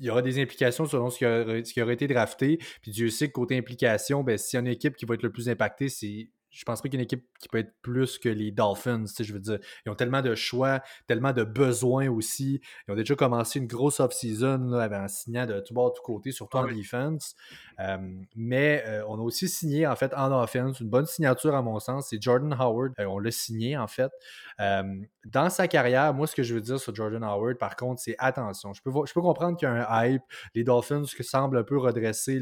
y 0.00 0.10
aura 0.10 0.22
des 0.22 0.40
implications 0.40 0.86
selon 0.86 1.10
ce 1.10 1.18
qui, 1.18 1.82
aurait, 1.82 1.94
été 1.94 2.06
drafté. 2.06 2.58
Puis 2.82 2.92
Dieu 2.92 3.10
sait 3.10 3.28
que 3.28 3.32
côté 3.32 3.56
implication, 3.56 4.22
ben, 4.22 4.38
s'il 4.38 4.56
y 4.56 4.58
a 4.58 4.60
une 4.60 4.72
équipe 4.72 4.96
qui 4.96 5.04
va 5.04 5.14
être 5.14 5.22
le 5.22 5.32
plus 5.32 5.48
impactée, 5.48 5.88
c'est 5.88 6.28
je 6.56 6.64
pense 6.64 6.80
pas 6.80 6.88
qu'il 6.88 6.98
y 6.98 7.02
ait 7.02 7.02
une 7.02 7.04
équipe 7.04 7.26
qui 7.38 7.48
peut 7.48 7.58
être 7.58 7.74
plus 7.82 8.18
que 8.18 8.30
les 8.30 8.50
Dolphins. 8.50 9.04
Je 9.20 9.30
veux 9.30 9.38
dire, 9.38 9.58
ils 9.84 9.90
ont 9.90 9.94
tellement 9.94 10.22
de 10.22 10.34
choix, 10.34 10.80
tellement 11.06 11.34
de 11.34 11.44
besoins 11.44 12.08
aussi. 12.08 12.62
Ils 12.88 12.92
ont 12.92 12.94
déjà 12.94 13.14
commencé 13.14 13.58
une 13.58 13.66
grosse 13.66 14.00
off-season 14.00 14.72
en 14.72 15.08
signant 15.08 15.44
de 15.44 15.60
tout 15.60 15.74
bord, 15.74 15.90
de 15.90 15.96
tout 15.96 16.02
côté, 16.02 16.32
surtout 16.32 16.56
en 16.56 16.66
defense. 16.66 17.34
Euh, 17.80 17.98
mais 18.34 18.82
euh, 18.86 19.04
on 19.06 19.18
a 19.18 19.22
aussi 19.22 19.48
signé, 19.48 19.86
en 19.86 19.96
fait, 19.96 20.12
en 20.14 20.32
offense, 20.32 20.80
une 20.80 20.88
bonne 20.88 21.06
signature 21.06 21.54
à 21.54 21.62
mon 21.62 21.78
sens. 21.78 22.08
C'est 22.10 22.20
Jordan 22.20 22.54
Howard. 22.58 22.92
Euh, 22.98 23.06
on 23.06 23.18
l'a 23.18 23.30
signé, 23.30 23.76
en 23.76 23.86
fait. 23.86 24.10
dans 24.58 25.50
sa 25.50 25.68
carrière, 25.68 26.14
moi, 26.14 26.26
ce 26.26 26.34
que 26.34 26.42
je 26.42 26.54
veux 26.54 26.60
dire 26.60 26.78
sur 26.78 26.94
Jordan 26.94 27.22
Howard, 27.22 27.58
par 27.58 27.76
contre, 27.76 28.00
c'est 28.00 28.14
attention. 28.18 28.72
Je 28.72 28.82
peux, 28.82 28.90
comprendre 29.20 29.56
qu'il 29.58 29.68
y 29.68 29.70
a 29.70 29.90
un 29.90 30.04
hype. 30.04 30.22
Les 30.54 30.64
Dolphins 30.64 31.04
semblent 31.20 31.58
un 31.58 31.64
peu 31.64 31.78
redresser, 31.78 32.40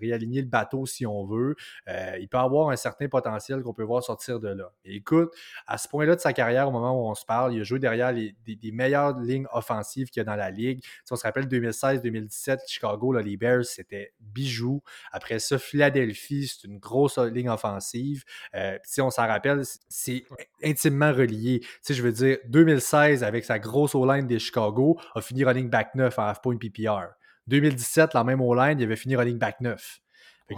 réaligner 0.00 0.42
le 0.42 0.48
bateau 0.48 0.86
si 0.86 1.06
on 1.06 1.24
veut. 1.24 1.54
il 1.86 2.28
peut 2.28 2.38
avoir 2.38 2.70
un 2.70 2.76
certain 2.76 3.08
potentiel 3.08 3.62
qu'on 3.62 3.74
peut 3.74 3.84
voir 3.84 4.02
sortir 4.02 4.40
de 4.40 4.48
là. 4.48 4.72
écoute, 4.84 5.32
à 5.66 5.78
ce 5.78 5.88
point-là 5.88 6.16
de 6.16 6.20
sa 6.20 6.32
carrière, 6.32 6.68
au 6.68 6.72
moment 6.72 6.92
où 6.92 7.08
on 7.08 7.14
se 7.14 7.24
parle, 7.24 7.54
il 7.54 7.60
a 7.60 7.64
joué 7.64 7.78
derrière 7.78 8.12
les, 8.12 8.34
des, 8.44 8.72
meilleures 8.72 9.18
lignes 9.18 9.46
offensives 9.52 10.08
qu'il 10.10 10.20
y 10.20 10.22
a 10.22 10.24
dans 10.24 10.36
la 10.36 10.50
ligue. 10.50 10.82
Si 11.04 11.12
on 11.12 11.16
se 11.16 11.22
rappelle 11.22 11.46
2016-2017, 11.46 12.58
Chicago, 12.66 13.12
les 13.12 13.36
Bears, 13.36 13.64
c'était 13.64 14.12
bijou. 14.20 14.65
Après 15.12 15.38
ça, 15.38 15.58
Philadelphie, 15.58 16.48
c'est 16.48 16.66
une 16.66 16.78
grosse 16.78 17.18
ligne 17.18 17.48
offensive. 17.48 18.24
Euh, 18.54 18.78
si 18.84 19.00
on 19.00 19.10
s'en 19.10 19.26
rappelle, 19.26 19.62
c'est 19.88 20.24
intimement 20.62 21.12
relié. 21.12 21.60
Tu 21.84 21.94
je 21.94 22.02
veux 22.02 22.12
dire, 22.12 22.38
2016, 22.48 23.24
avec 23.24 23.44
sa 23.44 23.58
grosse 23.58 23.94
O-line 23.94 24.26
des 24.26 24.38
Chicago, 24.38 24.98
a 25.14 25.20
fini 25.20 25.44
running 25.44 25.70
back 25.70 25.94
9 25.94 26.18
en 26.18 26.22
half-point 26.22 26.56
PPR. 26.56 27.08
2017, 27.46 28.14
la 28.14 28.24
même 28.24 28.40
O-line, 28.40 28.78
il 28.78 28.84
avait 28.84 28.96
fini 28.96 29.16
running 29.16 29.38
back 29.38 29.60
9. 29.60 29.98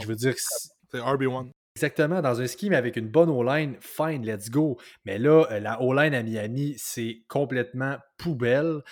je 0.01 0.07
veux 0.07 0.17
dire, 0.17 0.35
c'est 0.37 0.99
RB1. 0.99 1.51
Exactement, 1.77 2.21
dans 2.21 2.41
un 2.41 2.47
scheme 2.49 2.73
avec 2.73 2.97
une 2.97 3.09
bonne 3.09 3.29
O-line, 3.31 3.77
fine, 3.79 4.27
let's 4.27 4.51
go. 4.51 4.79
Mais 5.05 5.17
là, 5.17 5.47
euh, 5.53 5.61
la 5.61 5.81
O-line 5.81 6.13
à 6.13 6.25
Miami, 6.25 6.75
c'est 6.77 7.23
complètement 7.29 7.99
poubelle. 8.17 8.83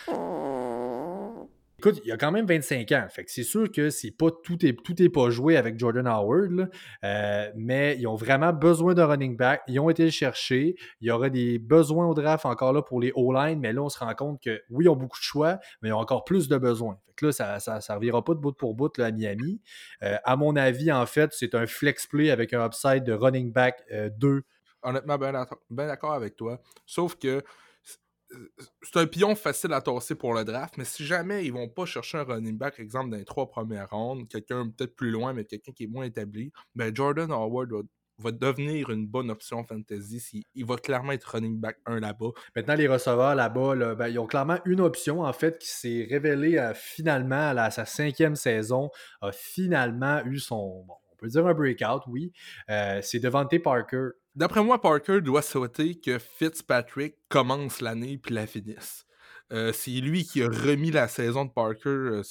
Écoute, 1.87 2.03
il 2.05 2.11
a 2.11 2.17
quand 2.17 2.33
même 2.33 2.47
25 2.47 2.91
ans. 2.91 3.07
C'est 3.29 3.45
sûr 3.45 3.71
que 3.71 3.91
c'est 3.91 4.11
pas 4.11 4.31
tout 4.43 4.67
est, 4.67 4.77
tout 4.83 4.97
pas 5.13 5.31
joué 5.31 5.57
avec 5.57 5.79
Jordan 5.79 6.09
Howard, 6.09 6.69
euh, 7.05 7.53
mais 7.55 7.97
ils 7.97 8.09
ont 8.09 8.17
vraiment 8.17 8.53
besoin 8.53 8.93
de 8.93 9.03
running 9.03 9.37
back. 9.37 9.63
Ils 9.69 9.79
ont 9.79 9.89
été 9.89 10.05
le 10.05 10.11
chercher. 10.11 10.75
Il 11.01 11.07
y 11.07 11.13
aurait 11.13 11.31
des 11.31 11.61
besoins 11.61 12.09
au 12.09 12.15
draft 12.15 12.45
encore 12.45 12.73
là 12.73 12.83
pour 12.83 13.01
les 13.01 13.13
O-line, 13.15 13.61
mais 13.61 13.73
là, 13.73 13.83
on 13.83 13.89
se 13.89 14.01
rend 14.01 14.13
compte 14.17 14.43
que 14.43 14.61
oui, 14.69 14.87
ils 14.87 14.89
ont 14.89 14.97
beaucoup 14.97 15.21
de 15.21 15.23
choix, 15.23 15.61
mais 15.81 15.91
ils 15.91 15.93
ont 15.93 15.99
encore 15.99 16.25
plus 16.25 16.49
de 16.49 16.59
besoins. 16.59 16.99
Fait 17.07 17.13
que 17.15 17.27
là, 17.27 17.61
ça 17.61 17.77
ne 17.77 17.81
servira 17.81 18.25
pas 18.25 18.35
de 18.35 18.41
bout 18.41 18.51
pour 18.53 18.75
bout 18.75 18.99
à 18.99 19.13
Miami. 19.13 19.61
Euh, 20.03 20.17
à 20.25 20.35
mon 20.35 20.57
avis, 20.57 20.91
en 20.91 21.07
fait, 21.07 21.31
c'est 21.35 21.55
un 21.55 21.69
flex 21.69 22.09
play 22.09 22.31
avec 22.31 22.53
un 22.53 22.67
upside 22.67 23.05
de 23.05 23.13
running 23.13 23.53
back 23.53 23.85
2. 23.93 24.29
Euh, 24.29 24.41
Honnêtement, 24.83 25.19
bien 25.19 25.87
d'accord 25.87 26.15
avec 26.15 26.35
toi. 26.35 26.61
Sauf 26.85 27.17
que 27.17 27.45
c'est 28.83 28.99
un 28.99 29.07
pion 29.07 29.35
facile 29.35 29.73
à 29.73 29.81
tasser 29.81 30.15
pour 30.15 30.35
le 30.35 30.45
draft, 30.45 30.77
mais 30.79 30.85
si 30.85 31.05
jamais 31.05 31.45
ils 31.45 31.53
vont 31.53 31.69
pas 31.69 31.87
chercher 31.87 32.19
un 32.19 32.25
running 32.25 32.57
back, 32.57 32.79
exemple, 32.79 33.11
dans 33.11 33.17
les 33.17 33.25
trois 33.25 33.49
premières 33.49 33.91
rondes, 33.91 34.29
quelqu'un 34.29 34.69
peut-être 34.69 34.97
plus 34.97 35.11
loin, 35.11 35.33
mais 35.33 35.45
quelqu'un 35.45 35.73
qui 35.73 35.85
est 35.85 35.89
moins 35.89 36.05
établi, 36.05 36.53
ben 36.75 36.95
Jordan 36.95 37.31
Howard 37.31 37.71
va, 38.19 38.33
devenir 38.33 38.91
une 38.91 39.07
bonne 39.07 39.31
option 39.31 39.65
fantasy. 39.65 40.45
il 40.55 40.65
va 40.65 40.77
clairement 40.77 41.13
être 41.13 41.25
running 41.25 41.59
back 41.59 41.79
1 41.87 42.01
là-bas. 42.01 42.31
Maintenant, 42.55 42.75
les 42.75 42.89
receveurs 42.89 43.35
là-bas, 43.35 43.95
ben, 43.95 44.09
ils 44.09 44.19
ont 44.19 44.27
clairement 44.27 44.59
une 44.65 44.81
option, 44.81 45.21
en 45.21 45.33
fait, 45.33 45.59
qui 45.59 45.69
s'est 45.69 46.07
révélée 46.09 46.59
euh, 46.59 46.73
finalement 46.75 47.51
à, 47.57 47.71
sa 47.71 47.85
cinquième 47.85 48.37
saison, 48.37 48.91
a 49.21 49.33
finalement 49.33 50.25
eu 50.25 50.39
son, 50.39 50.87
on 51.17 51.25
peut 51.25 51.29
dire 51.29 51.47
un 51.47 51.55
breakout, 51.55 52.03
oui. 52.09 52.33
Euh, 52.71 53.01
c'est 53.03 53.19
Devante 53.19 53.59
Parker 53.63 54.11
D'après 54.35 54.63
moi, 54.63 54.81
Parker 54.81 55.23
doit 55.23 55.41
souhaiter 55.41 55.99
que 55.99 56.19
Fitzpatrick 56.19 57.17
commence 57.31 57.81
l'année 57.81 58.19
puis 58.19 58.35
la 58.35 58.47
finisse. 58.47 59.07
Euh, 59.53 59.73
c'est 59.73 59.93
lui 59.93 60.25
qui 60.25 60.43
a 60.43 60.49
remis 60.49 60.91
la 60.91 61.09
saison 61.09 61.47
de 61.47 61.51
Parker 61.51 61.89
euh, 61.89 62.23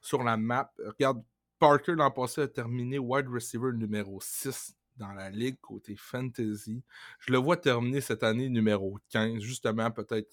sur 0.00 0.22
la 0.22 0.36
map. 0.36 0.72
Regarde, 0.86 1.22
Parker 1.58 1.92
l'an 1.96 2.12
passé 2.12 2.42
a 2.42 2.48
terminé 2.48 2.98
wide 2.98 3.26
receiver 3.28 3.72
numéro 3.74 4.20
6 4.20 4.76
dans 4.96 5.12
la 5.12 5.30
ligue 5.30 5.58
côté 5.60 5.96
fantasy. 5.96 6.84
Je 7.18 7.32
le 7.32 7.38
vois 7.38 7.56
terminer 7.56 8.00
cette 8.00 8.22
année 8.22 8.48
numéro 8.48 8.98
15, 9.08 9.40
justement, 9.40 9.90
peut-être 9.90 10.28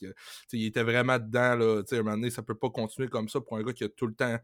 qu'il 0.48 0.66
était 0.66 0.84
vraiment 0.84 1.18
dedans. 1.18 1.56
Là, 1.56 1.82
à 1.90 1.96
un 1.96 2.04
moment 2.04 2.30
ça 2.30 2.44
peut 2.44 2.56
pas 2.56 2.70
continuer 2.70 3.08
comme 3.08 3.30
ça 3.30 3.42
pour 3.42 3.58
un 3.58 3.64
gars 3.64 3.74
qui 3.74 3.86
a 3.86 3.90
tout 3.90 4.08
le 4.08 4.14
temps 4.14 4.38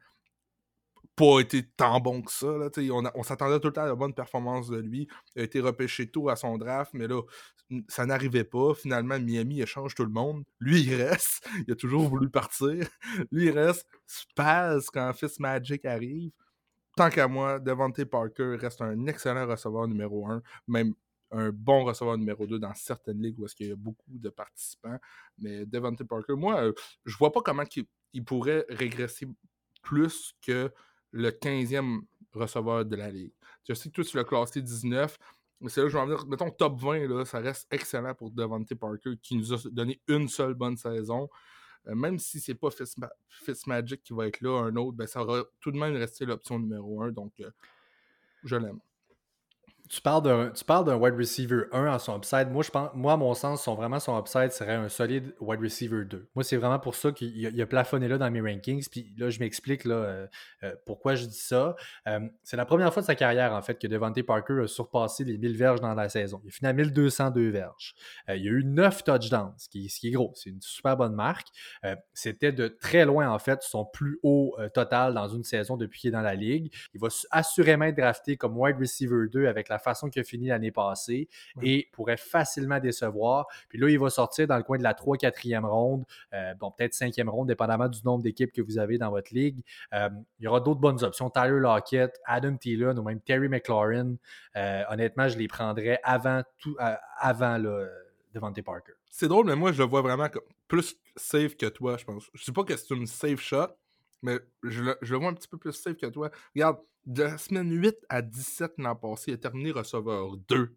pas 1.15 1.39
été 1.39 1.63
tant 1.63 1.99
bon 1.99 2.21
que 2.21 2.32
ça. 2.32 2.47
Là, 2.47 2.69
on, 2.91 3.04
on 3.15 3.23
s'attendait 3.23 3.60
tout 3.60 3.67
le 3.67 3.73
temps 3.73 3.84
à 3.84 3.88
la 3.88 3.95
bonne 3.95 4.13
performance 4.13 4.69
de 4.69 4.78
lui. 4.78 5.08
Il 5.36 5.41
a 5.41 5.45
été 5.45 5.60
repêché 5.60 6.10
tôt 6.10 6.30
à 6.30 6.36
son 6.36 6.58
draft, 6.58 6.91
mais 6.93 7.08
là, 7.08 7.21
ça 7.88 8.06
n'arrivait 8.06 8.43
pas. 8.43 8.73
Finalement, 8.73 9.19
Miami 9.19 9.62
échange 9.62 9.95
tout 9.95 10.06
le 10.06 10.12
monde. 10.12 10.43
Lui, 10.60 10.82
il 10.82 10.95
reste. 10.95 11.47
Il 11.67 11.71
a 11.71 11.76
toujours 11.76 12.08
voulu 12.10 12.30
partir. 12.30 12.88
Lui, 13.32 13.45
il 13.45 13.52
reste. 13.52 13.88
Spaz 14.06 14.89
quand 14.91 15.13
Fist 15.13 15.39
Magic 15.39 15.86
arrive. 15.86 16.32
Tant 16.95 17.10
qu'à 17.10 17.28
moi, 17.28 17.60
Devante 17.60 18.04
Parker 18.06 18.58
reste 18.60 18.82
un 18.82 19.08
excellent 19.08 19.47
receveur 19.47 19.88
numéro 19.88 20.28
1, 20.28 20.43
même 20.67 20.93
un 21.32 21.49
bon 21.49 21.86
receveur 21.86 22.17
numéro 22.19 22.45
2 22.45 22.60
dans 22.60 22.73
certaines 22.76 23.19
ligues 23.19 23.39
où 23.39 23.45
est-ce 23.45 23.56
qu'il 23.56 23.67
y 23.67 23.71
a 23.71 23.76
beaucoup 23.76 24.04
de 24.19 24.30
participants. 24.30 24.99
Mais 25.39 25.65
Devante 25.65 26.04
Parker, 26.04 26.36
moi, 26.36 26.62
euh, 26.62 26.73
je 27.06 27.17
vois 27.17 27.32
pas 27.32 27.41
comment 27.41 27.63
il 28.13 28.23
pourrait 28.23 28.65
régresser 28.69 29.28
plus 29.82 30.36
que 30.45 30.71
le 31.13 31.30
15e 31.30 32.02
receveur 32.34 32.84
de 32.86 32.95
la 32.95 33.10
ligue. 33.10 33.32
Je 33.67 33.73
sais 33.73 33.89
que 33.89 33.95
toi, 33.95 34.04
tu 34.04 34.17
l'as 34.17 34.23
classé 34.23 34.62
19, 34.62 35.17
mais 35.62 35.69
c'est 35.69 35.80
là 35.80 35.86
que 35.86 35.93
je 35.93 35.97
vais 35.97 36.04
en 36.04 36.08
dire, 36.08 36.26
mettons, 36.28 36.49
top 36.49 36.80
20, 36.80 37.08
là, 37.08 37.23
ça 37.23 37.39
reste 37.39 37.67
excellent 37.71 38.13
pour 38.13 38.32
Devante 38.32 38.73
Parker, 38.76 39.13
qui 39.21 39.38
nous 39.38 39.54
a 39.54 39.58
donné 39.71 40.02
une 40.08 40.28
seule 40.28 40.54
bonne 40.54 40.76
saison. 40.76 41.30
Euh, 41.88 41.95
même 41.95 42.17
si 42.19 42.39
c'est 42.39 42.56
pas 42.56 42.69
Fitzmagic 43.30 44.04
qui 44.04 44.13
va 44.13 44.28
être 44.28 44.41
là, 44.41 44.63
un 44.63 44.76
autre, 44.76 44.97
ben, 44.97 45.08
ça 45.08 45.23
va 45.23 45.43
tout 45.62 45.71
de 45.71 45.78
même 45.78 45.95
rester 45.95 46.26
l'option 46.26 46.60
numéro 46.60 47.02
1, 47.02 47.12
donc 47.12 47.34
euh, 47.39 47.52
je 48.43 48.56
l'aime 48.56 48.80
tu 49.89 50.01
parles 50.01 50.23
d'un 50.23 50.49
tu 50.49 50.63
parles 50.63 50.85
d'un 50.85 50.95
wide 50.95 51.15
receiver 51.15 51.63
1 51.71 51.87
en 51.87 51.99
son 51.99 52.17
upside. 52.17 52.49
Moi, 52.49 52.63
je 52.63 52.71
pense, 52.71 52.89
moi, 52.93 53.13
à 53.13 53.17
mon 53.17 53.33
sens, 53.33 53.67
vraiment 53.67 53.99
son 53.99 54.17
upside 54.19 54.51
serait 54.51 54.75
un 54.75 54.89
solide 54.89 55.35
wide 55.39 55.59
receiver 55.59 56.05
2. 56.05 56.29
Moi, 56.35 56.43
c'est 56.43 56.57
vraiment 56.57 56.79
pour 56.79 56.95
ça 56.95 57.11
qu'il 57.11 57.61
a, 57.61 57.65
plafonné 57.65 58.07
là 58.07 58.17
dans 58.17 58.31
mes 58.31 58.41
rankings. 58.41 58.87
Puis 58.89 59.13
là, 59.17 59.29
je 59.29 59.39
m'explique 59.39 59.85
là, 59.85 59.95
euh, 59.95 60.27
euh, 60.63 60.75
pourquoi 60.85 61.15
je 61.15 61.25
dis 61.25 61.37
ça. 61.37 61.75
Euh, 62.07 62.19
c'est 62.43 62.57
la 62.57 62.65
première 62.65 62.93
fois 62.93 63.01
de 63.01 63.07
sa 63.07 63.15
carrière, 63.15 63.53
en 63.53 63.61
fait, 63.61 63.79
que 63.79 63.87
Devante 63.87 64.21
Parker 64.23 64.61
a 64.63 64.67
surpassé 64.67 65.23
les 65.25 65.37
1000 65.37 65.57
verges 65.57 65.81
dans 65.81 65.93
la 65.93 66.09
saison. 66.09 66.41
Il 66.43 66.47
a 66.47 66.51
fini 66.51 66.69
à 66.69 66.73
1202 66.73 67.49
verges. 67.49 67.95
il 68.29 68.33
a 68.33 68.51
eu 68.51 68.63
9 68.63 69.03
touchdowns, 69.03 69.53
ce 69.57 69.67
qui, 69.69 69.89
ce 69.89 69.99
qui 69.99 70.07
est 70.07 70.11
gros. 70.11 70.31
C'est 70.35 70.49
une 70.49 70.61
super 70.61 70.95
bonne 70.95 71.13
marque. 71.13 71.47
C'était 72.13 72.51
de 72.51 72.67
très 72.67 73.05
loin, 73.05 73.29
en 73.29 73.39
fait, 73.39 73.61
son 73.63 73.85
plus 73.85 74.19
haut 74.23 74.55
total 74.73 75.13
dans 75.13 75.27
une 75.27 75.43
saison 75.43 75.77
depuis 75.77 75.99
qu'il 75.99 76.07
est 76.09 76.13
dans 76.13 76.21
la 76.21 76.35
ligue. 76.35 76.73
Il 76.93 77.01
va 77.01 77.09
assurément 77.31 77.85
être 77.85 77.97
drafté 77.97 78.37
comme 78.37 78.57
wide 78.57 78.77
receiver 78.79 79.27
2 79.31 79.47
avec 79.47 79.69
la 79.69 79.72
la 79.73 79.79
façon 79.79 80.09
qu'il 80.09 80.21
a 80.21 80.23
fini 80.23 80.47
l'année 80.47 80.71
passée 80.71 81.27
et 81.62 81.89
pourrait 81.91 82.17
facilement 82.17 82.79
décevoir. 82.79 83.47
Puis 83.69 83.77
là, 83.77 83.89
il 83.89 83.99
va 83.99 84.09
sortir 84.09 84.47
dans 84.47 84.57
le 84.57 84.63
coin 84.63 84.77
de 84.77 84.83
la 84.83 84.93
3-4e 84.93 85.65
ronde, 85.65 86.05
euh, 86.33 86.53
bon, 86.55 86.71
peut-être 86.71 86.93
5e 86.93 87.29
ronde, 87.29 87.47
dépendamment 87.47 87.88
du 87.88 87.99
nombre 88.03 88.23
d'équipes 88.23 88.51
que 88.51 88.62
vous 88.62 88.77
avez 88.77 88.97
dans 88.97 89.09
votre 89.09 89.33
ligue. 89.33 89.63
Euh, 89.93 90.09
il 90.39 90.45
y 90.45 90.47
aura 90.47 90.59
d'autres 90.59 90.79
bonnes 90.79 91.03
options. 91.03 91.29
Tyler 91.29 91.59
Lockett, 91.59 92.19
Adam 92.25 92.55
Thielen 92.57 92.97
ou 92.99 93.03
même 93.03 93.19
Terry 93.19 93.49
McLaurin. 93.49 94.15
honnêtement, 94.89 95.27
je 95.27 95.38
les 95.38 95.47
prendrais 95.47 95.99
avant, 96.03 96.43
tout, 96.59 96.75
avant 97.19 97.57
là, 97.57 97.88
Devante 98.33 98.62
Parker. 98.63 98.93
C'est 99.09 99.27
drôle, 99.27 99.45
mais 99.45 99.55
moi, 99.55 99.71
je 99.71 99.77
le 99.77 99.88
vois 99.88 100.01
vraiment 100.01 100.27
comme 100.27 100.41
plus 100.67 100.95
safe 101.15 101.55
que 101.55 101.67
toi, 101.67 101.97
je 101.97 102.05
pense. 102.05 102.29
Je 102.33 102.43
sais 102.43 102.51
pas 102.51 102.63
que 102.63 102.75
c'est 102.75 102.93
une 102.93 103.05
safe 103.05 103.39
shot, 103.39 103.67
mais 104.23 104.39
je 104.63 104.81
le, 104.81 105.17
vois 105.17 105.29
un 105.29 105.33
petit 105.33 105.47
peu 105.47 105.57
plus 105.57 105.73
safe 105.73 105.97
que 105.97 106.07
toi. 106.07 106.31
Regarde, 106.55 106.79
de 107.05 107.23
la 107.23 107.38
semaine 107.38 107.71
8 107.71 107.95
à 108.09 108.21
17 108.21 108.73
l'an 108.77 108.95
passé, 108.95 109.31
il 109.31 109.33
a 109.36 109.38
terminé 109.38 109.71
receveur 109.71 110.38
2. 110.38 110.75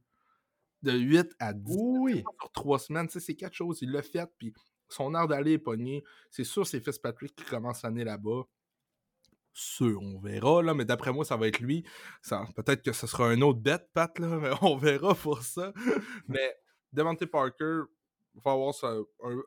De 0.83 0.93
8 0.93 1.35
à 1.39 1.53
17 1.53 1.77
oui. 2.01 2.25
sur 2.41 2.53
3 2.53 2.79
semaines, 2.81 3.09
c'est 3.09 3.35
quelque 3.35 3.55
chose. 3.55 3.79
Il 3.81 3.93
l'a 3.93 4.03
fait, 4.03 4.29
puis 4.39 4.53
son 4.89 5.15
art 5.15 5.29
d'aller 5.29 5.53
est 5.53 5.59
pogné. 5.59 6.05
C'est 6.31 6.45
sûr, 6.45 6.67
c'est 6.67 6.81
Fitzpatrick 6.81 7.35
qui 7.35 7.45
commence 7.45 7.83
l'année 7.83 8.05
là-bas. 8.05 8.43
Sûr, 9.53 10.03
on 10.03 10.19
verra, 10.19 10.63
là, 10.63 10.75
mais 10.75 10.85
d'après 10.85 11.13
moi, 11.13 11.25
ça 11.25 11.37
va 11.37 11.49
être 11.49 11.61
lui. 11.61 11.83
Peut-être 12.57 12.83
que 12.83 12.93
ce 12.93 13.07
sera 13.07 13.29
un 13.29 13.41
autre 13.41 13.61
bête, 13.61 13.89
Pat, 13.95 14.19
là, 14.19 14.27
mais 14.43 14.51
on 14.61 14.77
verra 14.77 15.15
pour 15.15 15.43
ça. 15.43 15.73
mais 16.29 16.57
Devante 16.93 17.25
Parker, 17.27 17.83
il 18.37 18.43
va 18.45 18.53
avoir 18.53 18.75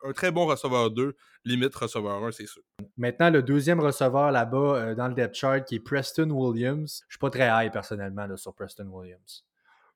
un, 0.03 0.13
très 0.13 0.31
bon 0.31 0.47
receveur 0.47 0.89
2, 0.89 1.15
limite 1.45 1.75
receveur 1.75 2.23
1, 2.23 2.31
c'est 2.31 2.47
sûr. 2.47 2.63
Maintenant, 2.97 3.29
le 3.29 3.43
deuxième 3.43 3.79
receveur 3.79 4.31
là-bas 4.31 4.75
euh, 4.75 4.95
dans 4.95 5.07
le 5.07 5.13
depth 5.13 5.35
chart 5.35 5.63
qui 5.63 5.75
est 5.75 5.79
Preston 5.79 6.29
Williams. 6.31 7.03
Je 7.07 7.13
suis 7.13 7.19
pas 7.19 7.29
très 7.29 7.49
high 7.49 7.71
personnellement 7.71 8.25
sur 8.35 8.53
Preston 8.53 8.87
Williams. 8.87 9.45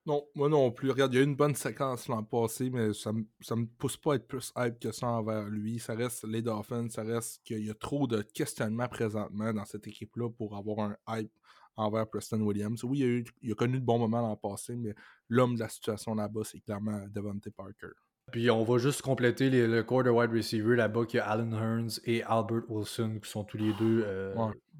Non, 0.05 0.27
moi 0.35 0.49
non 0.49 0.69
plus. 0.71 0.91
Regarde, 0.91 1.13
il 1.13 1.17
y 1.17 1.19
a 1.19 1.23
eu 1.23 1.27
une 1.27 1.35
bonne 1.35 1.55
séquence 1.55 2.07
l'an 2.07 2.23
passé, 2.23 2.69
mais 2.69 2.93
ça, 2.93 3.13
ne 3.13 3.55
me 3.55 3.65
pousse 3.65 3.95
pas 3.97 4.13
à 4.13 4.15
être 4.17 4.27
plus 4.27 4.51
hype 4.57 4.77
que 4.79 4.91
ça 4.91 5.07
envers 5.07 5.45
lui. 5.45 5.79
Ça 5.79 5.95
reste 5.95 6.25
les 6.25 6.41
Dolphins, 6.41 6.89
ça 6.89 7.03
reste 7.03 7.41
qu'il 7.43 7.65
y 7.65 7.69
a 7.69 7.73
trop 7.73 8.05
de 8.05 8.21
questionnements 8.21 8.89
présentement 8.89 9.53
dans 9.53 9.65
cette 9.65 9.87
équipe-là 9.87 10.29
pour 10.29 10.57
avoir 10.57 10.91
un 10.91 10.97
hype 11.07 11.31
envers 11.77 12.07
Preston 12.07 12.41
Williams. 12.41 12.83
Oui, 12.83 12.99
il 12.99 13.03
a, 13.03 13.07
eu, 13.07 13.25
il 13.41 13.51
a 13.53 13.55
connu 13.55 13.79
de 13.79 13.85
bons 13.85 13.97
moments 13.97 14.21
l'an 14.21 14.35
passé, 14.35 14.75
mais 14.75 14.93
l'homme 15.29 15.55
de 15.55 15.61
la 15.61 15.69
situation 15.69 16.13
là-bas, 16.13 16.41
c'est 16.43 16.59
clairement 16.59 17.05
Devante 17.09 17.49
Parker. 17.51 17.93
Puis 18.31 18.49
on 18.49 18.63
va 18.63 18.77
juste 18.77 19.01
compléter 19.01 19.49
le 19.49 19.83
corps 19.83 20.03
de 20.03 20.09
wide 20.09 20.31
receiver 20.31 20.75
là-bas 20.75 21.05
qui 21.05 21.19
a 21.19 21.29
Alan 21.29 21.51
Hearns 21.51 21.99
et 22.05 22.23
Albert 22.23 22.63
Wilson 22.69 23.19
qui 23.21 23.29
sont 23.29 23.43
tous 23.43 23.57
les 23.57 23.73
deux 23.73 24.03
euh, 24.05 24.33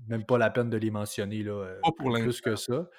même 0.07 0.25
pas 0.25 0.37
la 0.37 0.49
peine 0.49 0.69
de 0.69 0.77
les 0.77 0.89
mentionner 0.89 1.43
là, 1.43 1.51
euh, 1.51 1.79
plus 2.23 2.41
que 2.41 2.55
ça. 2.55 2.89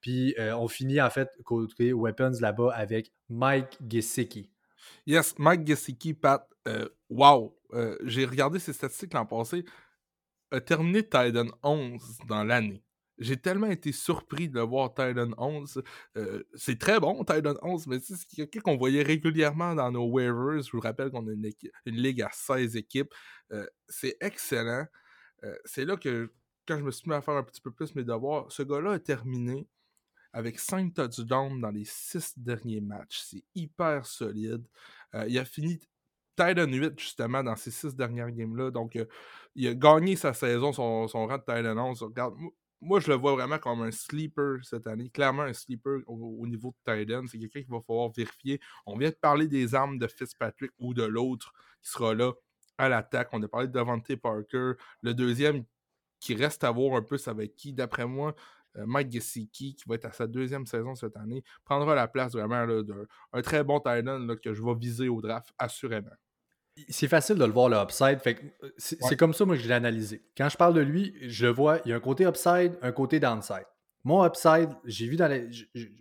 Puis 0.00 0.34
euh, 0.38 0.56
on 0.56 0.68
finit 0.68 1.00
en 1.00 1.10
fait 1.10 1.28
côté 1.44 1.92
weapons 1.92 2.32
là-bas 2.40 2.72
avec 2.74 3.12
Mike 3.28 3.78
Gesicki. 3.86 4.50
Yes, 5.06 5.38
Mike 5.38 5.66
Gesicki, 5.66 6.14
Pat. 6.14 6.48
wow! 7.10 7.56
J'ai 8.04 8.24
regardé 8.24 8.58
ses 8.58 8.72
statistiques 8.72 9.14
l'an 9.14 9.26
passé. 9.26 9.64
A 10.50 10.60
terminé 10.60 11.04
Titan 11.04 11.46
11 11.62 12.18
dans 12.26 12.42
l'année. 12.42 12.82
J'ai 13.20 13.36
tellement 13.36 13.66
été 13.66 13.92
surpris 13.92 14.48
de 14.48 14.60
voir 14.60 14.94
Titan 14.94 15.30
11. 15.36 15.82
Euh, 16.16 16.42
c'est 16.54 16.78
très 16.78 16.98
bon, 16.98 17.22
Titan 17.22 17.54
11, 17.60 17.86
mais 17.86 17.98
c'est 18.00 18.16
quelqu'un 18.26 18.60
qu'on 18.60 18.78
voyait 18.78 19.02
régulièrement 19.02 19.74
dans 19.74 19.92
nos 19.92 20.06
waivers. 20.06 20.62
Je 20.62 20.72
vous 20.72 20.80
rappelle 20.80 21.10
qu'on 21.10 21.28
a 21.28 21.32
une, 21.32 21.52
ligue 21.84 22.22
à 22.22 22.30
16 22.32 22.76
équipes. 22.76 23.12
Euh, 23.52 23.66
c'est 23.88 24.16
excellent. 24.20 24.86
Euh, 25.44 25.54
c'est 25.66 25.84
là 25.84 25.98
que, 25.98 26.32
quand 26.66 26.78
je 26.78 26.82
me 26.82 26.90
suis 26.90 27.10
mis 27.10 27.14
à 27.14 27.20
faire 27.20 27.34
un 27.34 27.42
petit 27.42 27.60
peu 27.60 27.70
plus 27.70 27.94
mes 27.94 28.04
devoirs, 28.04 28.50
ce 28.50 28.62
gars-là 28.62 28.92
a 28.92 28.98
terminé 28.98 29.68
avec 30.32 30.58
5 30.58 30.94
touchdowns 30.94 31.60
dans 31.60 31.70
les 31.70 31.84
6 31.84 32.38
derniers 32.38 32.80
matchs. 32.80 33.20
C'est 33.26 33.44
hyper 33.54 34.06
solide. 34.06 34.66
il 35.28 35.38
a 35.38 35.44
fini 35.44 35.78
Titan 36.36 36.72
8, 36.72 36.98
justement, 36.98 37.42
dans 37.42 37.56
ces 37.56 37.70
6 37.70 37.96
dernières 37.96 38.30
games-là. 38.30 38.70
Donc, 38.70 38.98
il 39.56 39.68
a 39.68 39.74
gagné 39.74 40.16
sa 40.16 40.32
saison, 40.32 40.72
son, 40.72 41.06
son 41.08 41.26
rang 41.26 41.36
de 41.36 41.42
Titan 41.42 41.76
11. 41.76 42.02
Regarde, 42.02 42.34
moi, 42.80 43.00
je 43.00 43.08
le 43.08 43.14
vois 43.14 43.32
vraiment 43.32 43.58
comme 43.58 43.82
un 43.82 43.90
sleeper 43.90 44.64
cette 44.64 44.86
année. 44.86 45.10
Clairement, 45.10 45.42
un 45.42 45.52
sleeper 45.52 46.00
au, 46.06 46.46
niveau 46.46 46.74
de 46.86 47.00
Titan. 47.00 47.24
C'est 47.26 47.38
quelqu'un 47.38 47.60
qu'il 47.60 47.70
va 47.70 47.80
falloir 47.86 48.10
vérifier. 48.10 48.60
On 48.86 48.96
vient 48.96 49.10
de 49.10 49.14
parler 49.14 49.48
des 49.48 49.74
armes 49.74 49.98
de 49.98 50.06
Fitzpatrick 50.06 50.70
ou 50.78 50.94
de 50.94 51.02
l'autre 51.02 51.52
qui 51.82 51.90
sera 51.90 52.14
là 52.14 52.32
à 52.78 52.88
l'attaque. 52.88 53.28
On 53.32 53.42
a 53.42 53.48
parlé 53.48 53.68
de 53.68 53.72
Devante 53.72 54.16
Parker. 54.16 54.72
Le 55.02 55.14
deuxième 55.14 55.64
qui 56.20 56.34
reste 56.34 56.64
à 56.64 56.70
voir 56.70 56.96
un 56.96 57.02
peu, 57.02 57.18
ça 57.18 57.34
va 57.34 57.44
être 57.44 57.56
qui? 57.56 57.72
D'après 57.72 58.06
moi, 58.06 58.34
euh, 58.76 58.84
Mike 58.86 59.12
Gesicki, 59.12 59.74
qui 59.74 59.84
va 59.86 59.96
être 59.96 60.06
à 60.06 60.12
sa 60.12 60.26
deuxième 60.26 60.66
saison 60.66 60.94
cette 60.94 61.16
année, 61.16 61.44
prendra 61.64 61.94
la 61.94 62.08
place 62.08 62.32
vraiment 62.32 62.66
d'un 62.66 63.42
très 63.42 63.64
bon 63.64 63.78
Titan 63.78 64.26
que 64.42 64.54
je 64.54 64.62
vais 64.62 64.74
viser 64.74 65.08
au 65.08 65.20
draft, 65.20 65.52
assurément 65.58 66.10
c'est 66.88 67.08
facile 67.08 67.36
de 67.36 67.44
le 67.44 67.52
voir 67.52 67.68
le 67.68 67.76
upside. 67.76 68.18
Euh, 68.26 68.70
c'est 68.78 69.16
comme 69.16 69.34
ça, 69.34 69.44
moi, 69.44 69.56
que 69.56 69.62
je 69.62 69.68
l'ai 69.68 69.74
analysé. 69.74 70.22
Quand 70.36 70.48
je 70.48 70.56
parle 70.56 70.74
de 70.74 70.80
lui, 70.80 71.14
je 71.22 71.46
vois, 71.46 71.78
il 71.84 71.90
y 71.90 71.92
a 71.92 71.96
un 71.96 72.00
côté 72.00 72.24
upside, 72.24 72.72
un 72.82 72.92
côté 72.92 73.20
downside. 73.20 73.66
Mon 74.02 74.24
upside, 74.24 74.70
j'ai 74.86 75.06
vu 75.06 75.16
dans 75.16 75.28
les. 75.28 75.48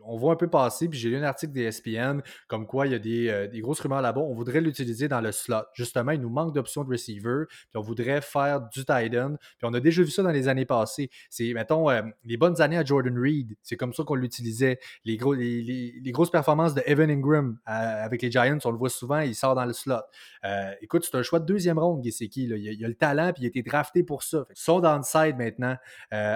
On 0.06 0.16
voit 0.16 0.32
un 0.32 0.38
peu 0.38 0.50
passer, 0.50 0.88
puis 0.88 0.98
j'ai 0.98 1.10
lu 1.10 1.18
un 1.18 1.24
article 1.24 1.52
des 1.52 1.64
ESPN 1.64 2.22
comme 2.48 2.66
quoi 2.66 2.88
il 2.88 2.94
y 2.94 2.96
a 2.96 3.00
des, 3.00 3.30
euh, 3.30 3.48
des 3.48 3.60
grosses 3.60 3.82
rumeurs 3.82 4.02
là-bas. 4.02 4.22
On 4.22 4.34
voudrait 4.34 4.62
l'utiliser 4.62 5.10
dans 5.10 5.20
le 5.20 5.34
slot. 5.34 5.64
Justement, 5.74 6.12
il 6.14 6.22
nous 6.22 6.30
manque 6.30 6.56
d'options 6.56 6.86
de 6.86 6.90
receiver, 6.90 7.44
puis 7.50 7.76
on 7.76 7.82
voudrait 7.82 8.22
faire 8.22 8.62
du 8.70 8.86
tight 8.86 9.14
end. 9.16 9.36
Puis 9.58 9.64
on 9.64 9.74
a 9.74 9.82
déjà 9.82 10.02
vu 10.02 10.12
ça 10.12 10.24
dans 10.24 10.32
les 10.32 10.48
années 10.48 10.66
passées. 10.66 11.10
C'est, 11.30 11.54
mettons, 11.54 11.90
euh, 11.90 12.02
les 12.24 12.38
bonnes 12.38 12.62
années 12.62 12.78
à 12.78 12.86
Jordan 12.86 13.18
Reed. 13.20 13.58
C'est 13.64 13.76
comme 13.76 13.94
ça 13.94 14.04
qu'on 14.04 14.16
l'utilisait. 14.16 14.80
Les, 15.04 15.18
gros, 15.18 15.34
les, 15.34 16.02
grosses 16.06 16.32
performances 16.32 16.74
de 16.74 16.82
Evan 16.86 17.10
Ingram 17.10 17.58
euh, 17.68 17.72
avec 17.72 18.22
les 18.22 18.32
Giants, 18.32 18.60
on 18.64 18.72
le 18.72 18.78
voit 18.78 18.90
souvent, 18.90 19.20
il 19.20 19.36
sort 19.36 19.56
dans 19.56 19.66
le 19.66 19.74
slot. 19.74 19.96
écoute, 20.82 21.06
c'est 21.10 21.18
un 21.18 21.24
choix 21.24 21.40
de 21.40 21.46
deuxième 21.46 21.78
ronde, 21.78 22.02
Gesicki. 22.02 22.46
Il, 22.46 22.56
il, 22.56 22.86
a 22.86 22.88
le 22.88 22.96
talent, 22.96 23.34
puis 23.34 23.44
il 23.44 23.46
a 23.46 23.50
été 23.50 23.62
drafté 23.62 24.04
pour 24.04 24.24
ça. 24.24 24.46
son 24.54 24.80
downside 24.80 25.36
maintenant, 25.38 25.76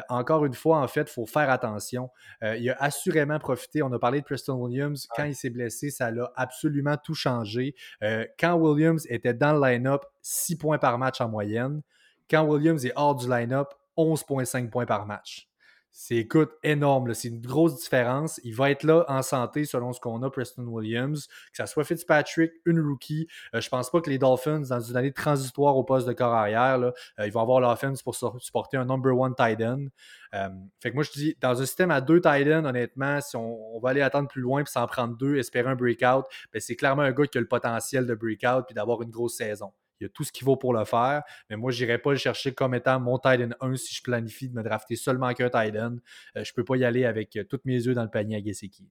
encore 0.10 0.46
une 0.46 0.54
fois, 0.54 0.80
en 0.80 0.88
fait, 0.90 1.04
il 1.04 1.14
faut 1.14 1.26
faire 1.26 1.53
attention. 1.54 2.10
Euh, 2.44 2.58
il 2.58 2.70
a 2.70 2.76
assurément 2.80 3.40
profité. 3.40 3.82
On 3.82 3.92
a 3.92 4.00
parlé 4.00 4.20
de 4.20 4.26
Preston 4.26 4.56
Williams. 4.56 5.08
Quand 5.16 5.24
il 5.24 5.36
s'est 5.36 5.50
blessé, 5.50 5.90
ça 5.90 6.12
l'a 6.12 6.32
absolument 6.36 6.98
tout 6.98 7.16
changé. 7.16 7.76
Euh, 8.04 8.26
quand 8.40 8.56
Williams 8.56 9.06
était 9.10 9.34
dans 9.34 9.54
le 9.54 9.66
line-up, 9.66 10.06
6 10.22 10.58
points 10.58 10.78
par 10.78 10.98
match 10.98 11.22
en 11.22 11.30
moyenne. 11.30 11.82
Quand 12.30 12.44
Williams 12.44 12.86
est 12.86 12.94
hors 12.96 13.16
du 13.16 13.30
line-up, 13.30 13.74
11,5 13.98 14.70
points 14.70 14.86
par 14.86 15.06
match. 15.06 15.50
C'est, 15.96 16.16
écoute, 16.16 16.50
énorme. 16.64 17.14
C'est 17.14 17.28
une 17.28 17.40
grosse 17.40 17.80
différence. 17.80 18.42
Il 18.44 18.56
va 18.56 18.72
être 18.72 18.82
là 18.82 19.06
en 19.08 19.22
santé 19.22 19.64
selon 19.64 19.94
ce 19.94 20.00
qu'on 20.00 20.24
a, 20.24 20.32
Preston 20.32 20.64
Williams. 20.66 21.28
Que 21.28 21.58
ça 21.58 21.68
soit 21.68 21.84
Fitzpatrick, 21.84 22.52
une 22.66 22.80
rookie. 22.80 23.28
Je 23.30 23.58
euh, 23.60 23.62
je 23.62 23.70
pense 23.70 23.92
pas 23.92 24.02
que 24.02 24.10
les 24.10 24.18
Dolphins, 24.18 24.62
dans 24.62 24.80
une 24.80 24.98
année 24.98 25.14
transitoire 25.14 25.78
au 25.78 25.84
poste 25.84 26.08
de 26.08 26.14
corps 26.14 26.34
arrière, 26.34 26.80
là, 26.80 26.94
euh, 27.20 27.28
ils 27.28 27.32
vont 27.32 27.42
avoir 27.42 27.60
l'offense 27.60 28.02
pour 28.02 28.16
supporter 28.16 28.78
un 28.78 28.86
number 28.86 29.16
one 29.16 29.36
tight 29.36 29.62
end. 29.62 29.86
Euh, 30.34 30.50
fait 30.80 30.90
que 30.90 30.96
moi, 30.96 31.04
je 31.04 31.12
dis, 31.12 31.38
dans 31.40 31.62
un 31.62 31.66
système 31.66 31.92
à 31.92 32.02
deux 32.02 32.20
tight 32.20 32.48
ends, 32.48 32.66
honnêtement, 32.66 33.22
si 33.22 33.36
on, 33.36 33.80
va 33.80 33.92
aller 33.92 34.02
attendre 34.02 34.28
plus 34.28 34.42
loin 34.42 34.64
puis 34.64 34.72
s'en 34.72 34.88
prendre 34.88 35.16
deux, 35.16 35.38
espérer 35.38 35.70
un 35.70 35.76
breakout, 35.76 36.26
ben 36.52 36.60
c'est 36.60 36.76
clairement 36.76 37.04
un 37.04 37.12
gars 37.12 37.28
qui 37.28 37.38
a 37.38 37.42
le 37.42 37.48
potentiel 37.48 38.08
de 38.08 38.16
breakout 38.16 38.66
puis 38.66 38.74
d'avoir 38.74 39.04
une 39.04 39.12
grosse 39.12 39.36
saison. 39.36 39.72
Il 40.04 40.08
y 40.08 40.08
a 40.08 40.10
tout 40.10 40.26
ce 40.26 40.32
qu'il 40.32 40.46
vaut 40.46 40.58
pour 40.58 40.74
le 40.74 40.84
faire. 40.84 41.24
Mais 41.50 41.56
moi, 41.56 41.72
je 41.72 41.84
n'irai 41.84 41.98
pas 41.98 42.12
le 42.12 42.18
chercher 42.18 42.54
comme 42.54 42.76
étant 42.76 43.00
mon 43.00 43.18
Titan 43.18 43.50
1 43.62 43.76
si 43.76 43.96
je 43.96 44.04
planifie 44.04 44.50
de 44.50 44.56
me 44.56 44.64
drafter 44.64 44.98
seulement 44.98 45.34
qu'un 45.34 45.50
Titan. 45.50 45.96
Euh, 46.36 46.44
je 46.44 46.52
ne 46.52 46.56
peux 46.56 46.66
pas 46.66 46.76
y 46.76 46.84
aller 46.84 47.06
avec 47.06 47.36
euh, 47.38 47.44
toutes 47.46 47.66
mes 47.66 47.76
yeux 47.76 47.94
dans 47.94 48.04
le 48.04 48.10
panier 48.10 48.36
à 48.36 48.44
Gesicki. 48.44 48.90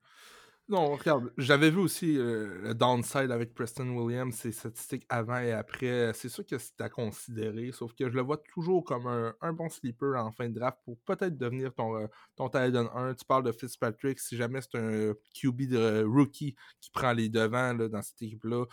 Non, 0.69 0.95
regarde, 0.97 1.33
j'avais 1.37 1.71
vu 1.71 1.79
aussi 1.79 2.17
euh, 2.17 2.63
le 2.63 2.75
downside 2.75 3.33
avec 3.33 3.53
Preston 3.53 3.89
Williams, 3.91 4.35
ses 4.35 4.53
statistiques 4.53 5.05
avant 5.09 5.39
et 5.39 5.53
après. 5.53 6.13
C'est 6.15 6.29
sûr 6.29 6.47
que 6.47 6.57
c'est 6.57 6.81
à 6.81 6.89
considérer, 6.89 7.73
sauf 7.73 7.93
que 7.95 8.09
je 8.09 8.15
le 8.15 8.23
vois 8.23 8.41
toujours 8.55 8.85
comme 8.85 9.07
un, 9.07 9.53
bon 9.53 9.69
sleeper 9.69 10.17
en 10.25 10.31
fin 10.31 10.49
de 10.49 10.55
draft 10.55 10.79
pour 10.85 10.99
peut-être 11.01 11.37
devenir 11.37 11.75
ton, 11.75 12.09
ton 12.37 12.47
Titan 12.47 12.89
1. 12.95 13.15
Tu 13.15 13.25
parles 13.27 13.43
de 13.43 13.53
Fitzpatrick, 13.53 14.21
si 14.21 14.37
jamais 14.37 14.61
c'est 14.63 14.79
un 14.79 15.13
QB 15.35 15.69
de 15.69 16.05
rookie 16.05 16.55
qui 16.81 16.91
prend 16.91 17.13
les 17.13 17.29
devants 17.29 17.75
dans 17.75 18.01
cette 18.01 18.23
équipe-là, 18.23 18.65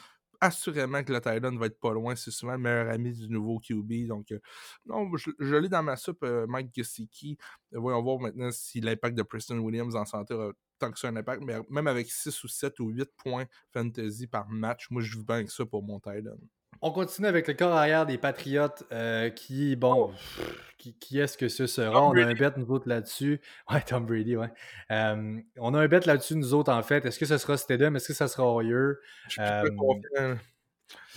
assurément 0.42 1.04
que 1.04 1.14
le 1.14 1.20
Titan 1.20 1.56
va 1.56 1.68
être 1.68 1.80
pas 1.80 1.94
loin. 1.94 2.16
C'est 2.16 2.32
souvent 2.32 2.54
le 2.54 2.60
meilleur 2.60 2.90
ami 2.90 3.14
du 3.14 3.30
nouveau 3.30 3.60
QB. 3.60 4.08
Donc, 4.08 4.32
euh, 4.32 4.40
non, 4.86 5.10
je, 5.16 5.56
l'ai 5.56 5.70
dans 5.70 5.84
ma 5.84 5.96
soupe, 5.96 6.24
euh, 6.24 6.48
Mike 6.48 6.72
Gesicki. 6.76 7.38
voyons 7.72 8.02
voir 8.02 8.20
maintenant 8.20 8.52
si 8.52 8.82
l'impact 8.82 9.18
de 9.18 9.24
Preston 9.24 9.60
Williams 9.60 9.96
en 9.96 10.06
santé 10.06 10.34
aura 10.34 10.52
tant 10.80 10.92
que 10.92 11.00
ça 11.00 11.10
un 11.10 11.16
impact. 11.16 11.44
Mais 11.44 11.60
même 11.70 11.88
avec 11.88 12.10
6 12.10 12.44
ou 12.44 12.48
7 12.48 12.80
ou 12.80 12.90
8 12.90 13.10
points 13.18 13.46
fantasy 13.74 14.28
par 14.28 14.50
match, 14.50 14.90
moi, 14.90 15.02
je 15.02 15.12
joue 15.12 15.26
bien 15.26 15.36
avec 15.36 15.52
ça 15.52 15.66
pour 15.66 15.84
mon 15.84 16.00
Titan. 16.00 16.38
On 16.82 16.92
continue 16.92 17.28
avec 17.28 17.48
le 17.48 17.54
corps 17.54 17.74
arrière 17.74 18.06
des 18.06 18.18
Patriotes 18.18 18.84
euh, 18.92 19.30
qui, 19.30 19.76
bon, 19.76 20.14
oh. 20.14 20.44
qui, 20.78 21.20
est-ce 21.20 21.38
que 21.38 21.50
ce 21.50 21.68
sera? 21.68 22.04
on 22.04 22.14
a 22.16 22.26
un 22.26 22.34
bet, 22.34 22.52
nous 22.56 22.72
autres, 22.72 22.88
là-dessus. 22.88 23.42
Ouais, 23.72 23.82
Tom 23.82 24.06
Brady, 24.06 24.38
ouais. 24.38 24.52
Euh, 24.92 25.40
on 25.58 25.74
a 25.74 25.80
un 25.80 25.88
bet 25.88 26.00
là-dessus, 26.06 26.36
nous 26.36 26.54
autres, 26.54 26.72
en 26.72 26.82
fait. 26.82 27.06
Est-ce 27.06 27.20
que 27.20 27.26
ce 27.26 27.38
sera 27.38 27.58
Stedham? 27.58 27.96
Est-ce 27.96 28.08
que 28.08 28.14
ça 28.14 28.28
sera 28.28 28.48
Hoyer? 28.48 28.94
Je 29.28 29.32
suis 29.32 29.42
euh, 29.42 29.70
confiant. 29.78 30.38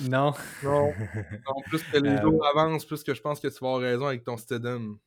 Non. 0.01 0.35
Non. 0.65 0.93
plus 1.67 1.83
que 1.85 1.99
les 1.99 2.21
jours 2.21 2.45
avancent, 2.47 2.85
plus 2.85 3.05
que 3.05 3.15
je 3.15 3.21
pense 3.21 3.39
que 3.39 3.49
tu 3.49 3.59
vas 3.61 3.69
avoir 3.69 3.83
raison 3.83 4.07
avec 4.07 4.25
ton 4.25 4.37
Stedham. 4.37 4.99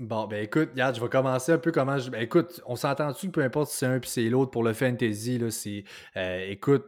Bon, 0.00 0.26
ben 0.26 0.42
écoute, 0.42 0.70
regarde, 0.70 0.96
je 0.96 1.00
vais 1.00 1.08
commencer 1.08 1.52
un 1.52 1.58
peu 1.58 1.70
comment 1.70 1.98
je. 1.98 2.10
Ben 2.10 2.22
écoute, 2.22 2.62
on 2.66 2.76
s'entend-tu 2.76 3.26
que 3.26 3.32
peu 3.32 3.42
importe 3.42 3.70
si 3.70 3.78
c'est 3.78 3.86
un 3.86 3.98
puis 3.98 4.08
c'est 4.08 4.24
l'autre 4.30 4.50
pour 4.50 4.62
le 4.62 4.72
fantasy, 4.72 5.38
là, 5.38 5.50
c'est. 5.50 5.84
Euh, 6.16 6.46
écoute, 6.48 6.86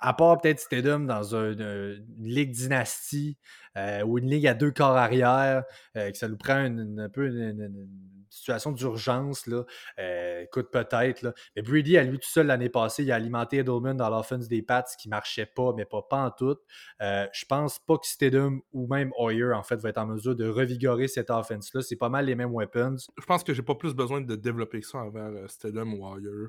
à 0.00 0.12
part 0.14 0.40
peut-être 0.40 0.60
Stedham 0.60 1.06
dans 1.06 1.34
une 1.34 2.04
ligue 2.18 2.52
dynastie 2.52 3.38
euh, 3.76 4.02
ou 4.02 4.18
une 4.18 4.28
ligue 4.30 4.46
à 4.46 4.54
deux 4.54 4.70
corps 4.70 4.96
arrière, 4.96 5.64
euh, 5.96 6.10
que 6.10 6.16
ça 6.16 6.28
nous 6.28 6.36
prend 6.36 6.54
un 6.54 7.08
peu 7.08 7.26
une, 7.26 7.88
situation 8.28 8.72
d'urgence, 8.72 9.46
là. 9.46 9.64
Euh, 9.98 10.42
écoute, 10.42 10.70
peut-être. 10.70 11.32
Mais 11.54 11.62
Brady, 11.62 11.96
à 11.96 12.04
lui 12.04 12.18
tout 12.18 12.28
seul 12.28 12.48
l'année 12.48 12.68
passée, 12.68 13.02
il 13.02 13.10
a 13.10 13.14
alimenté 13.14 13.58
Edelman 13.58 13.96
dans 13.96 14.10
l'offense 14.10 14.48
des 14.48 14.60
Pats 14.60 14.84
qui 15.00 15.08
marchait 15.08 15.46
pas, 15.46 15.72
mais 15.74 15.86
pas, 15.86 16.02
pas 16.02 16.26
en 16.26 16.30
tout. 16.30 16.58
je 17.00 17.44
pense 17.46 17.78
pas 17.78 17.96
que 17.96 18.06
Stedham 18.06 18.60
ou 18.72 18.86
même 18.88 19.10
Hoyer, 19.16 19.52
en 19.52 19.62
fait, 19.62 19.76
va 19.76 19.88
être 19.88 19.98
en 19.98 20.06
mesure 20.06 20.36
de 20.36 20.46
revigorer 20.46 21.08
cette 21.08 21.30
offense-là. 21.30 21.80
C'est 21.80 21.96
pas 21.96 22.10
mal 22.10 22.26
les 22.26 22.34
mêmes 22.34 22.52
weapons. 22.52 22.96
Je 23.18 23.24
pense 23.24 23.42
que 23.42 23.54
j'ai 23.54 23.62
pas 23.62 23.74
plus 23.74 23.94
besoin 23.94 24.20
de 24.20 24.36
développer 24.36 24.82
ça 24.82 24.98
envers 24.98 25.48
Stedham 25.48 25.94
ou 25.94 26.06
Hoyer. 26.06 26.48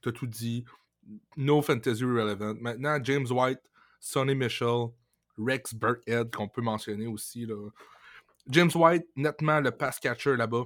Tu 0.00 0.08
as 0.08 0.12
tout 0.12 0.26
dit 0.26 0.64
no 1.36 1.62
fantasy 1.62 2.04
relevant. 2.04 2.60
Maintenant, 2.60 2.98
James 3.02 3.30
White, 3.30 3.70
Sonny 4.00 4.34
Mitchell, 4.34 4.88
Rex 5.38 5.74
Burkhead, 5.74 6.34
qu'on 6.34 6.48
peut 6.48 6.62
mentionner 6.62 7.06
aussi. 7.06 7.46
Là. 7.46 7.70
James 8.48 8.70
White, 8.74 9.06
nettement 9.16 9.60
le 9.60 9.70
pass 9.70 9.98
catcher 9.98 10.36
là-bas. 10.36 10.64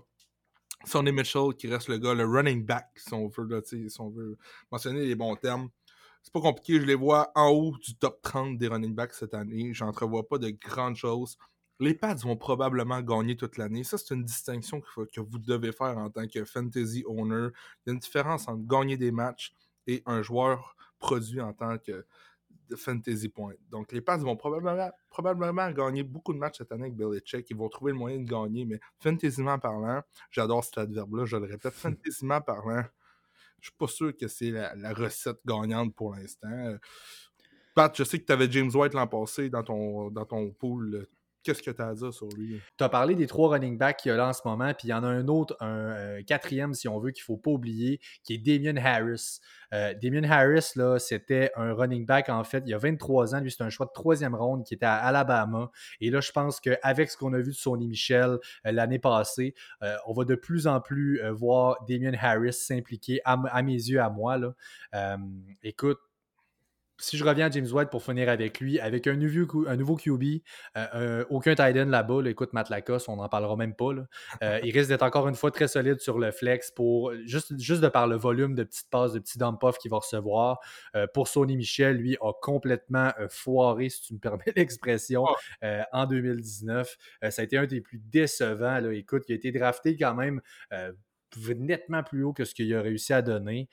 Sonny 0.84 1.12
Mitchell, 1.12 1.54
qui 1.56 1.68
reste 1.68 1.88
le 1.88 1.98
gars, 1.98 2.14
le 2.14 2.24
running 2.24 2.64
back, 2.64 2.88
si 2.96 3.12
on 3.12 3.28
veut, 3.28 3.44
là, 3.44 3.60
si 3.64 3.86
on 3.98 4.12
mentionner 4.70 5.04
les 5.04 5.14
bons 5.14 5.36
termes. 5.36 5.68
C'est 6.22 6.32
pas 6.32 6.40
compliqué, 6.40 6.80
je 6.80 6.86
les 6.86 6.94
vois 6.94 7.30
en 7.34 7.48
haut 7.48 7.76
du 7.78 7.94
top 7.94 8.20
30 8.22 8.58
des 8.58 8.68
running 8.68 8.94
backs 8.94 9.14
cette 9.14 9.34
année. 9.34 9.72
J'entrevois 9.72 10.26
pas 10.28 10.38
de 10.38 10.50
grandes 10.50 10.96
choses. 10.96 11.38
Les 11.78 11.94
Pats 11.94 12.14
vont 12.14 12.36
probablement 12.36 13.00
gagner 13.00 13.36
toute 13.36 13.56
l'année. 13.56 13.84
Ça, 13.84 13.96
c'est 13.96 14.14
une 14.14 14.24
distinction 14.24 14.82
que 14.82 15.20
vous 15.20 15.38
devez 15.38 15.72
faire 15.72 15.96
en 15.96 16.10
tant 16.10 16.26
que 16.26 16.44
fantasy 16.44 17.04
owner. 17.06 17.48
Il 17.86 17.88
y 17.88 17.90
a 17.90 17.92
une 17.94 17.98
différence 17.98 18.48
entre 18.48 18.66
gagner 18.66 18.98
des 18.98 19.10
matchs 19.10 19.54
et 19.86 20.02
un 20.06 20.22
joueur 20.22 20.76
produit 20.98 21.40
en 21.40 21.52
tant 21.52 21.78
que 21.78 22.06
fantasy 22.76 23.28
point. 23.28 23.54
Donc, 23.70 23.92
les 23.92 24.00
Pats 24.00 24.16
vont 24.16 24.36
probablement, 24.36 24.90
probablement 25.08 25.70
gagner 25.70 26.02
beaucoup 26.02 26.32
de 26.32 26.38
matchs 26.38 26.58
cette 26.58 26.72
année 26.72 26.84
avec 26.84 26.96
Belichick. 26.96 27.48
Ils 27.50 27.56
vont 27.56 27.68
trouver 27.68 27.92
le 27.92 27.98
moyen 27.98 28.20
de 28.20 28.28
gagner, 28.28 28.64
mais 28.64 28.80
fantasyment 29.00 29.58
parlant, 29.58 30.02
j'adore 30.30 30.64
cet 30.64 30.78
adverbe-là, 30.78 31.24
je 31.24 31.36
le 31.36 31.46
répète, 31.46 31.72
fantasyment 31.74 32.40
parlant, 32.40 32.84
je 33.60 33.68
suis 33.68 33.76
pas 33.76 33.88
sûr 33.88 34.16
que 34.16 34.28
c'est 34.28 34.50
la, 34.50 34.92
recette 34.92 35.40
gagnante 35.44 35.94
pour 35.94 36.14
l'instant. 36.14 36.76
Pat, 37.74 37.94
je 37.96 38.04
sais 38.04 38.18
que 38.18 38.26
tu 38.26 38.32
avais 38.32 38.50
James 38.50 38.70
White 38.72 38.94
l'an 38.94 39.06
passé 39.06 39.48
dans 39.48 39.62
ton, 39.62 40.10
dans 40.10 40.24
ton 40.24 40.50
pool 40.50 41.06
Qu'est-ce 41.42 41.62
que 41.62 41.70
tu 41.70 41.80
as 41.80 41.88
à 41.88 41.94
dire 41.94 42.12
sur 42.12 42.28
lui? 42.36 42.60
Tu 42.76 42.84
as 42.84 42.88
parlé 42.90 43.14
des 43.14 43.26
trois 43.26 43.50
running 43.50 43.78
backs 43.78 43.98
qu'il 43.98 44.10
y 44.10 44.12
a 44.12 44.16
là 44.16 44.28
en 44.28 44.32
ce 44.34 44.42
moment, 44.44 44.74
puis 44.74 44.88
il 44.88 44.90
y 44.90 44.94
en 44.94 45.02
a 45.02 45.06
un 45.06 45.26
autre, 45.26 45.56
un 45.60 45.90
euh, 45.90 46.22
quatrième, 46.22 46.74
si 46.74 46.86
on 46.86 46.98
veut, 46.98 47.12
qu'il 47.12 47.22
ne 47.22 47.24
faut 47.24 47.38
pas 47.38 47.50
oublier, 47.50 47.98
qui 48.24 48.34
est 48.34 48.38
Damien 48.38 48.76
Harris. 48.76 49.40
Euh, 49.72 49.94
Damien 50.02 50.24
Harris, 50.24 50.72
là, 50.76 50.98
c'était 50.98 51.50
un 51.56 51.72
running 51.72 52.04
back, 52.04 52.28
en 52.28 52.44
fait, 52.44 52.62
il 52.66 52.70
y 52.70 52.74
a 52.74 52.78
23 52.78 53.34
ans. 53.34 53.40
Lui, 53.40 53.50
c'est 53.50 53.62
un 53.62 53.70
choix 53.70 53.86
de 53.86 53.92
troisième 53.94 54.34
ronde 54.34 54.64
qui 54.64 54.74
était 54.74 54.84
à 54.84 54.96
Alabama. 54.96 55.70
Et 56.02 56.10
là, 56.10 56.20
je 56.20 56.30
pense 56.30 56.60
qu'avec 56.60 57.10
ce 57.10 57.16
qu'on 57.16 57.32
a 57.32 57.38
vu 57.38 57.52
de 57.52 57.56
Sonny 57.56 57.88
Michel 57.88 58.38
euh, 58.66 58.72
l'année 58.72 58.98
passée, 58.98 59.54
on 60.06 60.12
va 60.12 60.24
de 60.24 60.34
plus 60.34 60.66
en 60.66 60.80
plus 60.80 61.20
voir 61.30 61.76
Damien 61.88 62.12
Harris 62.20 62.52
s'impliquer, 62.52 63.20
à, 63.24 63.40
à, 63.50 63.62
mes 63.62 63.72
yeux, 63.72 64.00
à 64.00 64.10
moi. 64.10 64.36
Là. 64.36 65.16
écoute, 65.62 65.98
si 67.00 67.16
je 67.16 67.24
reviens 67.24 67.46
à 67.46 67.50
James 67.50 67.66
White 67.70 67.90
pour 67.90 68.02
finir 68.02 68.28
avec 68.28 68.60
lui, 68.60 68.78
avec 68.78 69.06
un 69.06 69.14
nouveau, 69.14 69.66
un 69.66 69.76
nouveau 69.76 69.96
QB, 69.96 70.22
euh, 70.76 70.86
euh, 70.94 71.24
aucun 71.30 71.54
tight 71.54 71.76
end 71.76 71.86
là-bas, 71.86 72.22
écoute 72.26 72.52
Matt 72.52 72.70
Lacoste, 72.70 73.08
on 73.08 73.16
n'en 73.16 73.28
parlera 73.28 73.56
même 73.56 73.74
pas. 73.74 73.90
Euh, 74.42 74.60
il 74.64 74.70
risque 74.72 74.88
d'être 74.88 75.02
encore 75.02 75.28
une 75.28 75.34
fois 75.34 75.50
très 75.50 75.68
solide 75.68 76.00
sur 76.00 76.18
le 76.18 76.30
flex 76.30 76.70
pour 76.70 77.12
juste, 77.24 77.58
juste 77.58 77.80
de 77.80 77.88
par 77.88 78.06
le 78.06 78.16
volume 78.16 78.54
de 78.54 78.64
petites 78.64 78.90
passes, 78.90 79.12
de 79.12 79.18
petits 79.18 79.38
dump-off 79.38 79.78
qu'il 79.78 79.90
va 79.90 79.98
recevoir. 79.98 80.60
pour 81.14 81.28
Sony 81.28 81.56
Michel, 81.56 81.96
lui, 81.96 82.16
a 82.20 82.32
complètement 82.40 83.10
foiré, 83.28 83.88
si 83.88 84.02
tu 84.02 84.14
me 84.14 84.18
permets 84.20 84.52
l'expression, 84.54 85.24
en 85.92 86.06
2019. 86.06 86.96
ça 87.30 87.42
a 87.42 87.44
été 87.44 87.56
un 87.56 87.66
des 87.66 87.80
plus 87.80 87.98
décevants. 87.98 88.80
Là. 88.80 88.92
Écoute, 88.92 89.24
il 89.28 89.32
a 89.32 89.36
été 89.36 89.52
drafté 89.52 89.96
quand 89.96 90.14
même 90.14 90.40
nettement 91.56 92.02
plus 92.02 92.24
haut 92.24 92.32
que 92.32 92.44
ce 92.44 92.54
qu'il 92.54 92.74
a 92.74 92.82
réussi 92.82 93.12
à 93.12 93.22
donner. 93.22 93.68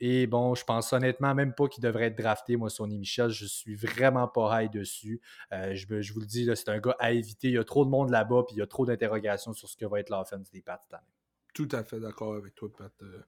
et 0.00 0.26
bon, 0.26 0.54
je 0.54 0.64
pense 0.64 0.92
honnêtement 0.92 1.34
même 1.34 1.54
pas 1.54 1.68
qu'il 1.68 1.82
devrait 1.82 2.06
être 2.06 2.18
drafté, 2.18 2.56
moi, 2.56 2.70
Sonny 2.70 2.98
Michel. 2.98 3.30
Je 3.30 3.46
suis 3.46 3.74
vraiment 3.74 4.28
pas 4.28 4.62
high 4.62 4.70
dessus. 4.70 5.20
Euh, 5.52 5.74
je, 5.74 6.12
vous 6.12 6.20
le 6.20 6.26
dis, 6.26 6.48
c'est 6.54 6.68
un 6.68 6.78
gars 6.78 6.96
à 6.98 7.12
éviter. 7.12 7.48
Il 7.48 7.54
y 7.54 7.58
a 7.58 7.64
trop 7.64 7.84
de 7.84 7.90
monde 7.90 8.10
là-bas, 8.10 8.44
puis 8.46 8.56
il 8.56 8.58
y 8.58 8.62
a 8.62 8.66
trop 8.66 8.86
d'interrogations 8.86 9.52
sur 9.52 9.68
ce 9.68 9.76
que 9.76 9.86
va 9.86 10.00
être 10.00 10.10
l'offense 10.10 10.50
des 10.50 10.62
Pats 10.62 10.78
cette 10.82 10.94
année. 10.94 11.06
Tout 11.52 11.68
à 11.72 11.84
fait 11.84 12.00
d'accord 12.00 12.34
avec 12.34 12.54
toi, 12.54 12.68
Pat. 12.76 12.92
Euh, 13.02 13.22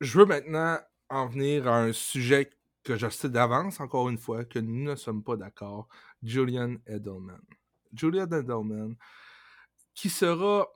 je 0.00 0.18
veux 0.18 0.26
maintenant 0.26 0.78
en 1.08 1.26
venir 1.26 1.68
à 1.68 1.78
un 1.78 1.92
sujet 1.92 2.50
que 2.82 2.96
je 2.96 3.08
sais 3.08 3.28
d'avance, 3.28 3.80
encore 3.80 4.08
une 4.08 4.18
fois, 4.18 4.44
que 4.44 4.58
nous 4.58 4.82
ne 4.82 4.96
sommes 4.96 5.22
pas 5.22 5.36
d'accord. 5.36 5.88
Julian 6.22 6.76
Edelman. 6.86 7.40
Julian 7.94 8.26
Edelman, 8.26 8.96
qui 9.94 10.08
sera 10.08 10.66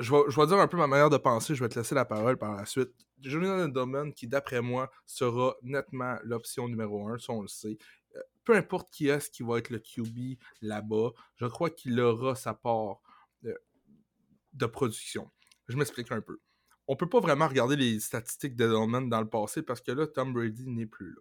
je 0.00 0.40
vais, 0.40 0.46
dire 0.46 0.58
un 0.58 0.66
peu 0.66 0.78
ma 0.78 0.86
manière 0.86 1.10
de 1.10 1.18
penser, 1.18 1.54
je 1.54 1.62
vais 1.62 1.68
te 1.68 1.78
laisser 1.78 1.94
la 1.94 2.06
parole 2.06 2.38
par 2.38 2.56
la 2.56 2.64
suite. 2.64 2.90
Julian 3.20 3.66
Edelman, 3.66 4.14
qui 4.14 4.26
d'après 4.26 4.62
moi 4.62 4.90
sera 5.06 5.54
nettement 5.62 6.16
l'option 6.24 6.68
numéro 6.68 7.06
un, 7.08 7.18
si 7.18 7.30
on 7.30 7.42
le 7.42 7.48
sait. 7.48 7.76
Euh, 8.16 8.20
peu 8.44 8.56
importe 8.56 8.90
qui 8.90 9.08
est-ce 9.08 9.30
qui 9.30 9.42
va 9.42 9.58
être 9.58 9.68
le 9.68 9.78
QB 9.78 10.38
là-bas, 10.62 11.10
je 11.36 11.46
crois 11.46 11.68
qu'il 11.68 12.00
aura 12.00 12.34
sa 12.34 12.54
part 12.54 13.00
euh, 13.44 13.54
de 14.54 14.66
production. 14.66 15.30
Je 15.68 15.76
m'explique 15.76 16.10
un 16.10 16.22
peu. 16.22 16.40
On 16.88 16.96
peut 16.96 17.08
pas 17.08 17.20
vraiment 17.20 17.46
regarder 17.46 17.76
les 17.76 18.00
statistiques 18.00 18.56
d'Edelman 18.56 19.08
dans 19.08 19.20
le 19.20 19.28
passé 19.28 19.62
parce 19.62 19.82
que 19.82 19.92
là, 19.92 20.06
Tom 20.06 20.32
Brady 20.32 20.66
n'est 20.66 20.86
plus 20.86 21.12
là. 21.12 21.20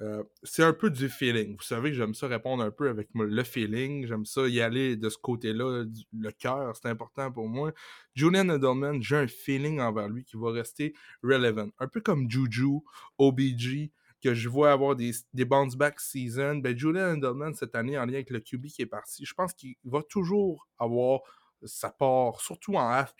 Euh, 0.00 0.22
c'est 0.42 0.62
un 0.62 0.74
peu 0.74 0.90
du 0.90 1.08
feeling. 1.08 1.56
Vous 1.56 1.62
savez 1.62 1.90
que 1.90 1.96
j'aime 1.96 2.14
ça 2.14 2.26
répondre 2.26 2.62
un 2.62 2.70
peu 2.70 2.88
avec 2.88 3.08
le 3.14 3.42
feeling. 3.42 4.06
J'aime 4.06 4.26
ça 4.26 4.46
y 4.46 4.60
aller 4.60 4.96
de 4.96 5.08
ce 5.08 5.16
côté-là. 5.16 5.84
Le 6.12 6.30
cœur, 6.32 6.76
c'est 6.76 6.88
important 6.88 7.32
pour 7.32 7.48
moi. 7.48 7.72
Julian 8.14 8.48
Edelman, 8.50 9.02
j'ai 9.02 9.16
un 9.16 9.26
feeling 9.26 9.80
envers 9.80 10.08
lui 10.08 10.24
qui 10.24 10.36
va 10.36 10.50
rester 10.50 10.94
relevant. 11.22 11.68
Un 11.78 11.88
peu 11.88 12.00
comme 12.00 12.30
Juju, 12.30 12.80
OBG, 13.18 13.90
que 14.22 14.34
je 14.34 14.48
vois 14.48 14.72
avoir 14.72 14.96
des, 14.96 15.12
des 15.32 15.44
bounce 15.44 15.76
back 15.76 15.98
season. 15.98 16.56
Ben, 16.56 16.76
Julian 16.76 17.14
Edelman, 17.16 17.54
cette 17.54 17.74
année, 17.74 17.98
en 17.98 18.04
lien 18.04 18.14
avec 18.14 18.30
le 18.30 18.40
QB 18.40 18.66
qui 18.66 18.82
est 18.82 18.86
parti, 18.86 19.24
je 19.24 19.34
pense 19.34 19.54
qu'il 19.54 19.76
va 19.84 20.02
toujours 20.02 20.68
avoir 20.78 21.20
sa 21.62 21.90
part, 21.90 22.40
surtout 22.40 22.74
en 22.74 22.88
half 22.88 23.14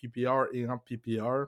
et 0.52 0.66
en 0.66 0.78
PPR. 0.78 1.46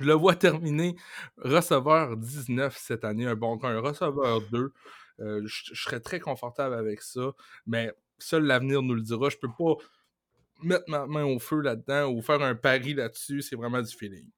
Je 0.00 0.04
le 0.06 0.12
vois 0.12 0.34
terminer 0.34 0.96
receveur 1.38 2.16
19 2.16 2.76
cette 2.76 3.04
année, 3.04 3.26
un 3.26 3.34
bon 3.34 3.58
un 3.62 3.80
receveur 3.80 4.40
2. 4.50 4.72
Euh, 5.20 5.42
je, 5.46 5.74
serais 5.74 6.00
très 6.00 6.20
confortable 6.20 6.74
avec 6.74 7.00
ça, 7.00 7.32
mais 7.66 7.92
seul 8.18 8.44
l'avenir 8.44 8.82
nous 8.82 8.94
le 8.94 9.02
dira. 9.02 9.30
Je 9.30 9.38
peux 9.38 9.48
pas 9.48 9.74
mettre 10.62 10.84
ma 10.88 11.06
main 11.06 11.24
au 11.24 11.38
feu 11.38 11.60
là-dedans 11.60 12.10
ou 12.10 12.20
faire 12.22 12.42
un 12.42 12.54
pari 12.54 12.94
là-dessus. 12.94 13.42
C'est 13.42 13.56
vraiment 13.56 13.80
du 13.80 13.94
feeling. 13.94 14.28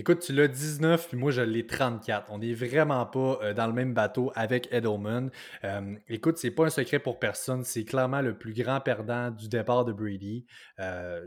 Écoute, 0.00 0.20
tu 0.20 0.32
l'as 0.32 0.48
19, 0.48 1.08
puis 1.08 1.18
moi 1.18 1.30
je 1.30 1.42
l'ai 1.42 1.66
34. 1.66 2.28
On 2.30 2.38
n'est 2.38 2.54
vraiment 2.54 3.04
pas 3.04 3.38
euh, 3.42 3.52
dans 3.52 3.66
le 3.66 3.74
même 3.74 3.92
bateau 3.92 4.32
avec 4.34 4.66
Edelman. 4.72 5.30
Euh, 5.62 5.94
écoute, 6.08 6.38
c'est 6.38 6.50
pas 6.50 6.64
un 6.64 6.70
secret 6.70 7.00
pour 7.00 7.18
personne. 7.18 7.64
C'est 7.64 7.84
clairement 7.84 8.22
le 8.22 8.32
plus 8.32 8.54
grand 8.54 8.80
perdant 8.80 9.30
du 9.30 9.50
départ 9.50 9.84
de 9.84 9.92
Brady. 9.92 10.46
Euh, 10.78 11.26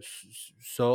ça, 0.60 0.86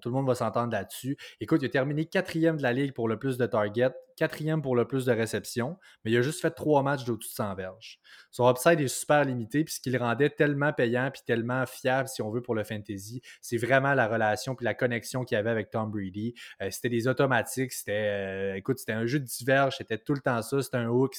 tout 0.00 0.08
le 0.08 0.12
monde 0.12 0.28
va 0.28 0.36
s'entendre 0.36 0.70
là-dessus. 0.72 1.16
Écoute, 1.40 1.60
il 1.62 1.66
a 1.66 1.70
terminé 1.70 2.04
quatrième 2.04 2.56
de 2.56 2.62
la 2.62 2.72
ligue 2.72 2.92
pour 2.92 3.08
le 3.08 3.18
plus 3.18 3.36
de 3.36 3.46
targets 3.46 3.96
quatrième 4.18 4.60
pour 4.60 4.74
le 4.74 4.84
plus 4.84 5.04
de 5.06 5.12
réceptions, 5.12 5.78
mais 6.04 6.10
il 6.10 6.16
a 6.16 6.22
juste 6.22 6.40
fait 6.40 6.50
trois 6.50 6.82
matchs 6.82 7.04
d'au-dessus 7.04 7.30
de 7.30 7.34
100 7.34 7.54
verges. 7.54 8.00
Son 8.32 8.50
upside 8.50 8.80
est 8.80 8.88
super 8.88 9.24
limité, 9.24 9.64
puis 9.64 9.74
ce 9.74 9.80
qui 9.80 9.96
rendait 9.96 10.30
tellement 10.30 10.72
payant 10.72 11.10
puis 11.12 11.22
tellement 11.24 11.64
fiable, 11.66 12.08
si 12.08 12.20
on 12.20 12.30
veut, 12.30 12.42
pour 12.42 12.54
le 12.54 12.64
fantasy, 12.64 13.22
c'est 13.40 13.56
vraiment 13.56 13.94
la 13.94 14.08
relation 14.08 14.56
puis 14.56 14.64
la 14.64 14.74
connexion 14.74 15.24
qu'il 15.24 15.36
avait 15.36 15.50
avec 15.50 15.70
Tom 15.70 15.90
Brady. 15.90 16.34
Euh, 16.60 16.68
c'était 16.70 16.88
des 16.88 17.06
automatiques, 17.08 17.72
c'était, 17.72 17.92
euh, 17.92 18.54
écoute, 18.56 18.78
c'était 18.78 18.92
un 18.92 19.06
jeu 19.06 19.18
de 19.18 19.24
diverge, 19.24 19.76
c'était 19.78 19.98
tout 19.98 20.14
le 20.14 20.20
temps 20.20 20.40
ça, 20.42 20.62
c'était 20.62 20.76
un 20.76 20.88
hook. 20.88 21.16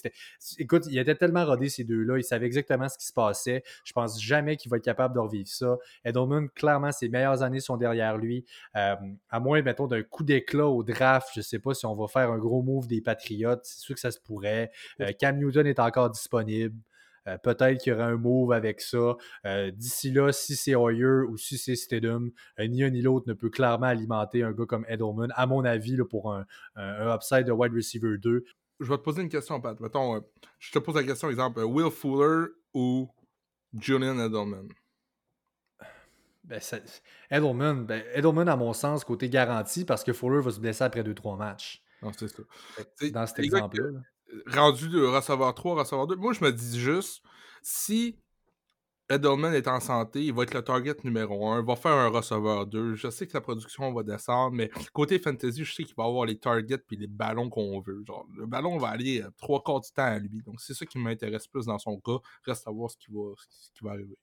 Écoute, 0.58 0.86
il 0.90 0.98
était 0.98 1.16
tellement 1.16 1.46
rodé 1.46 1.70
ces 1.70 1.84
deux-là, 1.84 2.18
il 2.18 2.24
savait 2.24 2.46
exactement 2.46 2.88
ce 2.88 2.98
qui 2.98 3.06
se 3.06 3.14
passait. 3.14 3.64
Je 3.84 3.94
pense 3.94 4.22
jamais 4.22 4.58
qu'il 4.58 4.72
va 4.72 4.78
être 4.78 4.84
capable 4.84 5.14
de 5.16 5.20
revivre 5.20 5.48
ça. 5.48 5.78
Edelman, 6.06 6.50
clairement, 6.50 6.92
ses 6.92 7.10
meilleures 7.10 7.44
années 7.44 7.60
sont 7.60 7.78
derrière 7.78 8.18
lui. 8.18 8.46
Euh, 8.76 8.96
à 9.30 9.40
moins, 9.40 9.62
mettons, 9.62 9.88
d'un 9.88 10.04
coup 10.04 10.24
d'éclat 10.24 10.68
au 10.68 10.84
draft, 10.84 11.30
je 11.36 11.42
sais 11.42 11.60
pas 11.60 11.74
si 11.74 11.86
on 11.86 11.96
va 11.96 12.08
faire 12.08 12.32
un 12.32 12.38
gros 12.38 12.62
move 12.62 12.88
des 12.88 13.02
Patriotes. 13.02 13.62
C'est 13.64 13.80
sûr 13.80 13.96
que 13.96 14.02
ça 14.02 14.12
se 14.12 14.20
pourrait. 14.20 14.72
Euh, 15.02 15.12
Cam 15.18 15.38
Newton 15.38 15.68
est 15.68 15.80
encore 15.80 16.10
disponible. 16.10 16.76
Euh, 17.30 17.38
peut-être 17.38 17.82
qu'il 17.82 17.94
y 17.94 17.96
aura 17.96 18.06
un 18.06 18.18
move 18.18 18.52
avec 18.52 18.82
ça. 18.82 19.16
Euh, 19.46 19.72
d'ici 19.72 20.12
là, 20.12 20.32
si 20.32 20.56
c'est 20.56 20.76
Hoyer 20.76 21.26
ou 21.28 21.38
si 21.38 21.58
c'est 21.58 21.76
Stidham, 21.76 22.32
ni 22.60 22.84
un 22.84 22.90
ni 22.90 23.02
l'autre 23.02 23.28
ne 23.28 23.34
peut 23.34 23.50
clairement 23.50 23.88
alimenter 23.88 24.44
un 24.44 24.52
gars 24.52 24.66
comme 24.66 24.86
Edelman, 24.88 25.32
à 25.36 25.46
mon 25.46 25.64
avis, 25.64 25.98
pour 26.10 26.34
un, 26.34 26.46
upside 26.78 27.46
de 27.46 27.52
wide 27.52 27.74
receiver 27.74 28.18
2. 28.18 28.44
Je 28.80 28.86
vais 28.86 28.98
te 28.98 29.04
poser 29.04 29.22
une 29.22 29.30
question, 29.30 29.60
Pat. 29.60 29.80
Mettons, 29.80 30.24
je 30.60 30.72
te 30.72 30.80
pose 30.80 30.96
la 30.96 31.04
question, 31.04 31.30
exemple, 31.30 31.62
Will 31.62 31.92
Fuller 31.92 32.48
ou 32.74 33.10
Julian 33.78 34.18
Edelman? 34.20 34.70
Ben, 36.44 36.60
Edelman, 37.30 37.86
ben, 37.86 38.04
Edelman, 38.14 38.48
à 38.48 38.56
mon 38.56 38.74
sens, 38.74 39.04
côté 39.04 39.30
garanti, 39.30 39.86
parce 39.86 40.04
que 40.04 40.14
Fuller 40.14 40.42
va 40.42 40.52
se 40.52 40.60
blesser 40.60 40.84
après 40.84 41.04
2-3 41.04 41.38
matchs. 41.38 41.84
Non, 42.02 42.12
c'est 42.18 42.30
ça. 42.30 42.44
Dans 43.12 43.28
cet 43.28 43.40
exemple-là. 43.40 44.00
Rendu 44.48 44.90
de 44.90 45.02
recevoir 45.04 45.54
3, 45.54 45.80
recevoir 45.80 46.08
2, 46.08 46.16
moi 46.16 46.34
je 46.34 46.44
me 46.44 46.52
dis 46.52 46.80
juste, 46.80 47.24
si 47.62 48.18
Edelman 49.10 49.56
est 49.56 49.68
en 49.68 49.80
santé, 49.80 50.24
il 50.24 50.34
va 50.34 50.44
être 50.44 50.54
le 50.54 50.62
target 50.62 50.96
numéro 51.04 51.48
1, 51.48 51.62
il 51.62 51.66
va 51.66 51.76
faire 51.76 51.94
un 51.94 52.10
receveur 52.10 52.68
2. 52.68 52.94
Je 52.94 53.10
sais 53.10 53.26
que 53.26 53.32
sa 53.32 53.42
production 53.42 53.92
va 53.92 54.04
descendre, 54.04 54.56
mais 54.56 54.70
côté 54.94 55.18
fantasy, 55.18 55.64
je 55.64 55.74
sais 55.74 55.84
qu'il 55.84 55.96
va 55.96 56.04
avoir 56.04 56.26
les 56.26 56.38
targets 56.38 56.78
puis 56.78 56.96
les 56.96 57.08
ballons 57.08 57.50
qu'on 57.50 57.82
veut. 57.82 58.04
Genre, 58.06 58.28
le 58.38 58.46
ballon 58.46 58.78
va 58.78 58.90
aller 58.90 59.22
euh, 59.24 59.30
trois 59.38 59.64
quarts 59.64 59.82
du 59.82 59.90
temps 59.92 60.04
à 60.04 60.20
lui. 60.20 60.44
Donc 60.44 60.62
c'est 60.62 60.76
ça 60.76 60.86
qui 60.86 61.00
m'intéresse 61.00 61.48
plus 61.48 61.66
dans 61.66 61.80
son 61.80 62.00
cas. 62.00 62.18
Reste 62.46 62.68
à 62.68 62.72
voir 62.72 62.92
ce 62.92 62.98
qui 62.98 63.12
va, 63.12 63.34
ce 63.50 63.72
qui 63.72 63.84
va 63.84 63.92
arriver. 63.92 64.18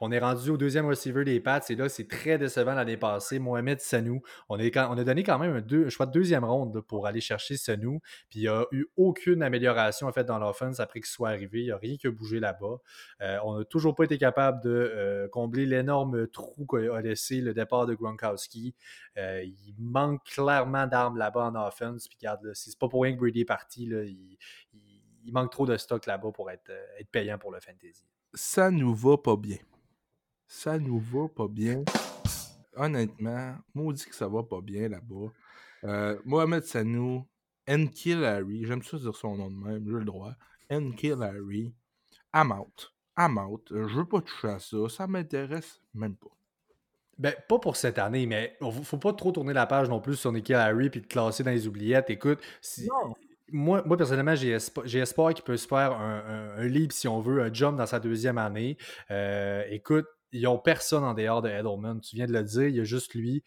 On 0.00 0.12
est 0.12 0.18
rendu 0.18 0.50
au 0.50 0.56
deuxième 0.56 0.86
receiver 0.86 1.24
des 1.24 1.40
Pats 1.40 1.60
et 1.68 1.74
là, 1.74 1.88
c'est 1.88 2.08
très 2.08 2.38
décevant 2.38 2.74
l'année 2.74 2.96
passée. 2.96 3.38
Mohamed 3.38 3.80
Sanou, 3.80 4.22
on, 4.48 4.58
a 4.58 5.04
donné 5.04 5.22
quand 5.22 5.38
même 5.38 5.56
un, 5.56 5.88
choix 5.88 6.06
de 6.06 6.12
deuxième 6.12 6.44
ronde 6.44 6.80
pour 6.80 7.06
aller 7.06 7.20
chercher 7.20 7.56
Sanou. 7.56 8.00
Puis 8.28 8.40
il 8.40 8.42
n'y 8.42 8.48
a 8.48 8.64
eu 8.72 8.86
aucune 8.96 9.42
amélioration 9.42 10.06
en 10.06 10.12
fait 10.12 10.24
dans 10.24 10.38
l'offense 10.38 10.80
après 10.80 11.00
qu'il 11.00 11.08
soit 11.08 11.30
arrivé. 11.30 11.60
Il 11.60 11.66
n'y 11.66 11.70
a 11.70 11.76
rien 11.76 11.96
qui 11.96 12.06
a 12.06 12.10
bougé 12.10 12.40
là-bas. 12.40 12.78
Euh, 13.20 13.38
on 13.44 13.58
n'a 13.58 13.64
toujours 13.64 13.94
pas 13.94 14.04
été 14.04 14.18
capable 14.18 14.62
de 14.62 14.70
euh, 14.70 15.28
combler 15.28 15.66
l'énorme 15.66 16.28
trou 16.28 16.66
qu'a 16.66 17.00
laissé 17.00 17.40
le 17.40 17.54
départ 17.54 17.86
de 17.86 17.94
Gronkowski. 17.94 18.74
Euh, 19.16 19.42
il 19.42 19.74
manque 19.78 20.24
clairement 20.24 20.86
d'armes 20.86 21.16
là-bas 21.16 21.46
en 21.46 21.66
offense. 21.66 22.08
Puis 22.08 22.18
regarde, 22.20 22.52
c'est 22.54 22.78
pas 22.78 22.88
pour 22.88 23.02
rien 23.02 23.14
que 23.14 23.18
Brady 23.18 23.40
est 23.40 23.44
parti. 23.44 23.84
il, 23.84 25.32
manque 25.32 25.52
trop 25.52 25.66
de 25.66 25.76
stock 25.76 26.06
là-bas 26.06 26.32
pour 26.32 26.50
être, 26.50 26.72
être 26.98 27.08
payant 27.10 27.38
pour 27.38 27.52
le 27.52 27.60
fantasy. 27.60 28.04
Ça 28.34 28.70
nous 28.70 28.94
va 28.94 29.16
pas 29.16 29.36
bien 29.36 29.58
ça 30.50 30.78
nous 30.80 30.98
va 30.98 31.28
pas 31.28 31.46
bien. 31.46 31.84
Honnêtement, 32.74 33.54
maudit 33.72 34.04
que 34.04 34.14
ça 34.14 34.26
va 34.26 34.42
pas 34.42 34.60
bien 34.60 34.88
là-bas. 34.88 35.32
Euh, 35.84 36.18
Mohamed 36.24 36.64
Sanou, 36.64 37.24
Enki 37.68 38.14
Larry, 38.14 38.64
j'aime 38.66 38.82
ça 38.82 38.98
dire 38.98 39.14
son 39.14 39.36
nom 39.36 39.48
de 39.48 39.56
même, 39.56 39.84
j'ai 39.86 39.92
le 39.92 40.04
droit. 40.04 40.34
Enki 40.68 41.10
Larry, 41.10 41.72
I'm 42.34 42.50
out. 42.50 42.92
I'm 43.16 43.38
out. 43.38 43.62
Je 43.70 43.96
veux 43.96 44.04
pas 44.04 44.20
toucher 44.22 44.48
à 44.48 44.58
ça, 44.58 44.76
ça 44.88 45.06
m'intéresse 45.06 45.80
même 45.94 46.16
pas. 46.16 46.36
Ben, 47.16 47.34
pas 47.48 47.60
pour 47.60 47.76
cette 47.76 47.98
année, 47.98 48.26
mais 48.26 48.58
faut 48.82 48.98
pas 48.98 49.12
trop 49.12 49.30
tourner 49.30 49.52
la 49.52 49.66
page 49.66 49.88
non 49.88 50.00
plus 50.00 50.16
sur 50.16 50.32
Nicky 50.32 50.52
Larry 50.52 50.90
puis 50.90 51.02
te 51.02 51.06
classer 51.06 51.44
dans 51.44 51.52
les 51.52 51.68
oubliettes. 51.68 52.10
Écoute, 52.10 52.40
si, 52.60 52.88
moi, 53.52 53.84
moi, 53.86 53.96
personnellement, 53.96 54.34
j'ai 54.34 54.50
espoir, 54.50 55.32
qu'il 55.32 55.44
peut 55.44 55.56
se 55.56 55.68
faire 55.68 55.92
un, 55.92 56.54
un, 56.56 56.66
leap, 56.66 56.92
si 56.92 57.06
on 57.06 57.20
veut, 57.20 57.40
un 57.40 57.52
jump 57.52 57.76
dans 57.76 57.86
sa 57.86 58.00
deuxième 58.00 58.38
année. 58.38 58.76
Euh, 59.10 59.64
écoute, 59.68 60.06
ils 60.32 60.42
n'ont 60.42 60.58
personne 60.58 61.04
en 61.04 61.14
dehors 61.14 61.42
de 61.42 61.48
Edelman. 61.48 62.00
Tu 62.00 62.16
viens 62.16 62.26
de 62.26 62.32
le 62.32 62.42
dire, 62.42 62.68
il 62.68 62.76
y 62.76 62.80
a 62.80 62.84
juste 62.84 63.14
lui. 63.14 63.42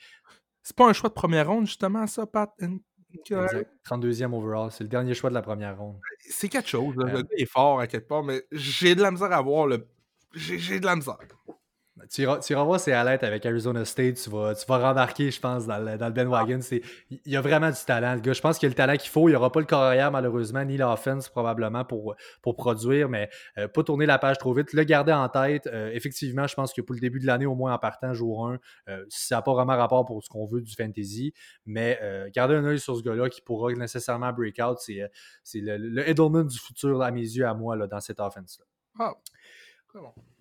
C'est 0.61 0.75
pas 0.75 0.87
un 0.87 0.93
choix 0.93 1.09
de 1.09 1.13
première 1.13 1.47
ronde, 1.47 1.65
justement, 1.65 2.07
ça, 2.07 2.25
Pat? 2.25 2.51
Exact. 3.13 3.69
32e 3.87 4.33
overall. 4.33 4.71
C'est 4.71 4.83
le 4.83 4.89
dernier 4.89 5.13
choix 5.13 5.29
de 5.29 5.35
la 5.35 5.41
première 5.41 5.77
ronde. 5.77 5.99
C'est 6.29 6.49
quelque 6.49 6.69
chose. 6.69 6.95
Le 6.95 7.05
gars 7.05 7.21
est 7.37 7.45
fort 7.45 7.79
à 7.79 7.87
quelque 7.87 8.07
part, 8.07 8.23
mais 8.23 8.43
j'ai 8.51 8.95
de 8.95 9.01
la 9.01 9.11
misère 9.11 9.31
à 9.31 9.41
voir 9.41 9.67
le. 9.67 9.87
J'ai 10.33 10.79
de 10.79 10.85
la 10.85 10.95
misère. 10.95 11.17
Tu 12.09 12.23
iras, 12.23 12.39
tu 12.39 12.55
voir 12.55 12.79
ses 12.79 12.91
highlights 12.91 13.23
avec 13.23 13.45
Arizona 13.45 13.85
State, 13.85 14.15
tu 14.15 14.29
vas, 14.31 14.55
tu 14.55 14.65
vas 14.65 14.79
rembarquer, 14.79 15.29
je 15.29 15.39
pense, 15.39 15.67
dans 15.67 15.77
le, 15.77 15.95
dans 15.95 16.07
le 16.07 16.11
Ben 16.11 16.27
Wagon. 16.27 16.59
Il 16.71 17.19
y 17.27 17.35
a 17.35 17.41
vraiment 17.41 17.69
du 17.69 17.85
talent, 17.85 18.15
le 18.15 18.19
gars. 18.19 18.33
Je 18.33 18.41
pense 18.41 18.57
qu'il 18.57 18.65
a 18.65 18.69
le 18.71 18.75
talent 18.75 18.97
qu'il 18.97 19.11
faut. 19.11 19.29
Il 19.29 19.33
n'y 19.33 19.35
aura 19.35 19.51
pas 19.51 19.59
le 19.59 19.67
carrière, 19.67 20.11
malheureusement, 20.11 20.65
ni 20.65 20.75
l'offense, 20.75 21.29
probablement, 21.29 21.85
pour, 21.85 22.15
pour 22.41 22.55
produire, 22.55 23.09
mais 23.09 23.29
euh, 23.59 23.67
pas 23.67 23.83
tourner 23.83 24.07
la 24.07 24.17
page 24.17 24.39
trop 24.39 24.53
vite. 24.53 24.73
Le 24.73 24.83
garder 24.83 25.13
en 25.13 25.29
tête. 25.29 25.67
Euh, 25.67 25.91
effectivement, 25.93 26.47
je 26.47 26.55
pense 26.55 26.73
que 26.73 26.81
pour 26.81 26.95
le 26.95 26.99
début 26.99 27.19
de 27.19 27.27
l'année, 27.27 27.45
au 27.45 27.53
moins 27.53 27.75
en 27.75 27.77
partant, 27.77 28.15
jour 28.15 28.47
1, 28.47 28.59
euh, 28.89 29.05
ça 29.09 29.35
n'a 29.35 29.41
pas 29.43 29.53
vraiment 29.53 29.77
rapport 29.77 30.03
pour 30.03 30.23
ce 30.23 30.29
qu'on 30.29 30.47
veut 30.47 30.61
du 30.61 30.73
fantasy, 30.73 31.31
mais 31.67 31.99
garder 32.33 32.55
un 32.55 32.65
œil 32.65 32.79
sur 32.79 32.97
ce 32.97 33.03
gars-là 33.03 33.29
qui 33.29 33.41
pourra 33.41 33.71
nécessairement 33.71 34.33
breakout, 34.33 34.79
c'est 34.79 35.09
le, 35.59 35.77
le 35.77 36.09
Edelman 36.09 36.47
du 36.47 36.57
futur, 36.57 37.01
à 37.03 37.11
mes 37.11 37.21
yeux, 37.21 37.45
à 37.45 37.53
moi, 37.53 37.75
là, 37.75 37.85
dans 37.85 37.99
cette 37.99 38.19
offense-là. 38.19 38.65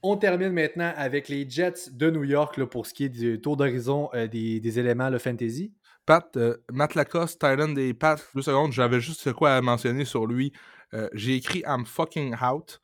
On 0.02 0.16
termine 0.16 0.50
maintenant 0.50 0.92
avec 0.96 1.28
les 1.28 1.48
Jets 1.48 1.90
de 1.92 2.10
New 2.10 2.24
York 2.24 2.56
là, 2.56 2.66
pour 2.66 2.86
ce 2.86 2.94
qui 2.94 3.04
est 3.04 3.08
du 3.08 3.40
tour 3.40 3.56
d'horizon 3.56 4.10
euh, 4.14 4.26
des, 4.26 4.78
éléments 4.78 5.10
le 5.10 5.18
fantasy. 5.18 5.72
Pat, 6.04 6.36
euh, 6.36 6.56
Matt 6.72 6.94
Lacoste, 6.96 7.40
Thailand 7.40 7.72
des 7.72 7.94
Pat, 7.94 8.20
deux 8.34 8.42
secondes, 8.42 8.72
j'avais 8.72 9.00
juste 9.00 9.32
quoi 9.32 9.54
à 9.54 9.60
mentionner 9.60 10.04
sur 10.04 10.26
lui. 10.26 10.52
Euh, 10.94 11.08
j'ai 11.12 11.36
écrit 11.36 11.62
I'm 11.66 11.86
fucking 11.86 12.34
out. 12.42 12.80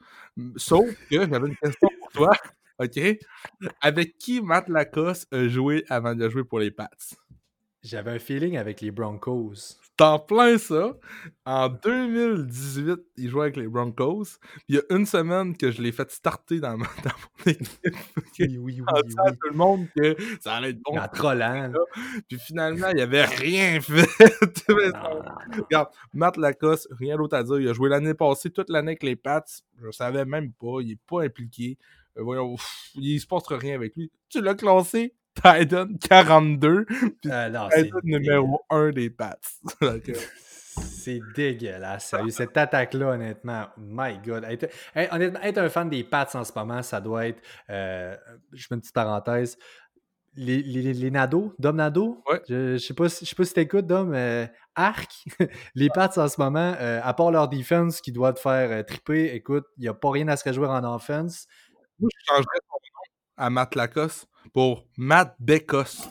Sauf 0.57 0.87
que 1.11 1.19
j'avais 1.19 1.49
une 1.49 1.57
question 1.57 1.89
pour 2.01 2.11
toi. 2.13 2.31
OK? 2.79 3.19
Avec 3.81 4.19
qui 4.19 4.41
Matt 4.41 4.69
Lacoste 4.69 5.27
a 5.35 5.49
joué 5.49 5.85
avant 5.89 6.15
de 6.15 6.29
jouer 6.29 6.45
pour 6.45 6.61
les 6.61 6.71
Pats? 6.71 6.89
J'avais 7.83 8.13
un 8.13 8.19
feeling 8.21 8.57
avec 8.57 8.81
les 8.81 8.93
Broncos. 8.93 9.79
T'en 9.99 10.21
plein 10.21 10.59
ça. 10.59 10.97
En 11.45 11.69
2018, 11.69 13.01
il 13.17 13.29
jouait 13.29 13.43
avec 13.43 13.57
les 13.57 13.67
Broncos. 13.67 14.39
il 14.69 14.77
y 14.77 14.79
a 14.79 14.83
une 14.91 15.05
semaine 15.05 15.57
que 15.57 15.73
je 15.73 15.83
l'ai 15.83 15.91
fait 15.91 16.09
starter 16.13 16.61
dans, 16.61 16.79
dans 16.79 16.85
mon 16.85 17.51
équipe. 17.53 17.69
Oui, 18.39 18.59
oui, 18.59 18.59
oui. 18.59 18.83
En 18.87 18.95
oui, 18.95 19.15
à 19.27 19.33
tout 19.33 19.49
le 19.51 19.57
monde 19.57 19.89
que 19.97 20.17
ça 20.41 20.55
allait 20.55 20.71
être 20.71 20.81
bon. 20.85 20.97
En 20.97 21.09
trollant. 21.09 21.73
Puis 22.29 22.39
finalement, 22.39 22.91
il 22.95 23.01
avait 23.01 23.25
rien 23.25 23.81
fait. 23.81 24.07
Regarde, 24.69 25.89
Matt 26.15 26.37
Lacoste, 26.37 26.87
rien 26.93 27.17
d'autre 27.17 27.37
à 27.37 27.43
dire. 27.43 27.59
Il 27.59 27.69
a 27.69 27.73
joué 27.73 27.89
l'année 27.89 28.15
passée, 28.15 28.51
toute 28.51 28.71
l'année 28.71 28.93
avec 28.93 29.03
les 29.03 29.17
Pats. 29.17 29.43
Je 29.83 29.91
savais 29.91 30.25
même 30.25 30.53
pas. 30.53 30.81
Il 30.81 30.93
est 30.93 31.01
pas 31.09 31.25
impliqué. 31.25 31.77
Euh, 32.17 32.23
voyons, 32.23 32.55
il 32.95 33.19
se 33.19 33.27
passe 33.27 33.49
rien 33.49 33.75
avec 33.75 33.97
lui. 33.97 34.13
Tu 34.29 34.41
l'as 34.41 34.55
classé 34.55 35.13
Titan 35.43 35.87
42, 36.09 36.85
puis 36.85 37.13
euh, 37.27 37.69
Titan 37.75 37.99
numéro 38.03 38.61
1 38.71 38.91
des 38.91 39.11
Pats. 39.11 39.39
c'est 40.81 41.21
dégueulasse. 41.35 42.15
Cette 42.31 42.57
attaque-là, 42.57 43.11
honnêtement, 43.11 43.67
my 43.77 44.19
God. 44.19 44.45
Être, 44.45 44.69
honnêtement, 45.13 45.41
être 45.43 45.59
un 45.59 45.69
fan 45.69 45.89
des 45.89 46.05
Pats 46.05 46.29
en 46.35 46.45
ce 46.45 46.53
moment, 46.55 46.83
ça 46.83 47.01
doit 47.01 47.27
être. 47.29 47.43
Euh, 47.71 48.17
je 48.53 48.67
fais 48.67 48.75
une 48.75 48.81
petite 48.81 48.95
parenthèse. 48.95 49.59
Les, 50.35 50.63
les, 50.63 50.93
les 50.93 51.11
Nado, 51.11 51.53
Dom 51.59 51.77
Nado, 51.77 52.23
je, 52.49 52.75
je 52.75 52.79
sais 52.79 52.95
pas 52.95 53.09
si, 53.09 53.25
je 53.25 53.31
sais 53.31 53.35
pas 53.35 53.45
si 53.45 53.55
t'écoutes, 53.55 53.87
Dom, 53.87 54.13
euh, 54.15 54.47
Arc, 54.77 55.11
les 55.75 55.89
Pats 55.89 56.13
en 56.17 56.29
ce 56.29 56.41
moment, 56.41 56.77
à 56.79 57.15
part 57.15 57.33
leur 57.33 57.49
defense 57.49 58.01
qui 58.01 58.13
doit 58.13 58.33
te 58.33 58.39
faire 58.39 58.85
triper, 58.87 59.35
écoute, 59.35 59.65
il 59.79 59.83
n'y 59.83 59.89
a 59.89 59.95
pas 59.95 60.11
rien 60.11 60.29
à 60.29 60.37
se 60.37 60.45
réjouir 60.45 60.71
en 60.71 60.95
offense. 60.95 61.47
Moi, 61.99 62.09
je 62.15 62.25
changerais 62.27 62.59
ton 62.69 62.77
nom 62.77 63.45
à 63.47 63.51
Matt 63.51 63.75
Lacoste 63.75 64.29
pour 64.53 64.87
Matt 64.97 65.37
Becos. 65.39 66.09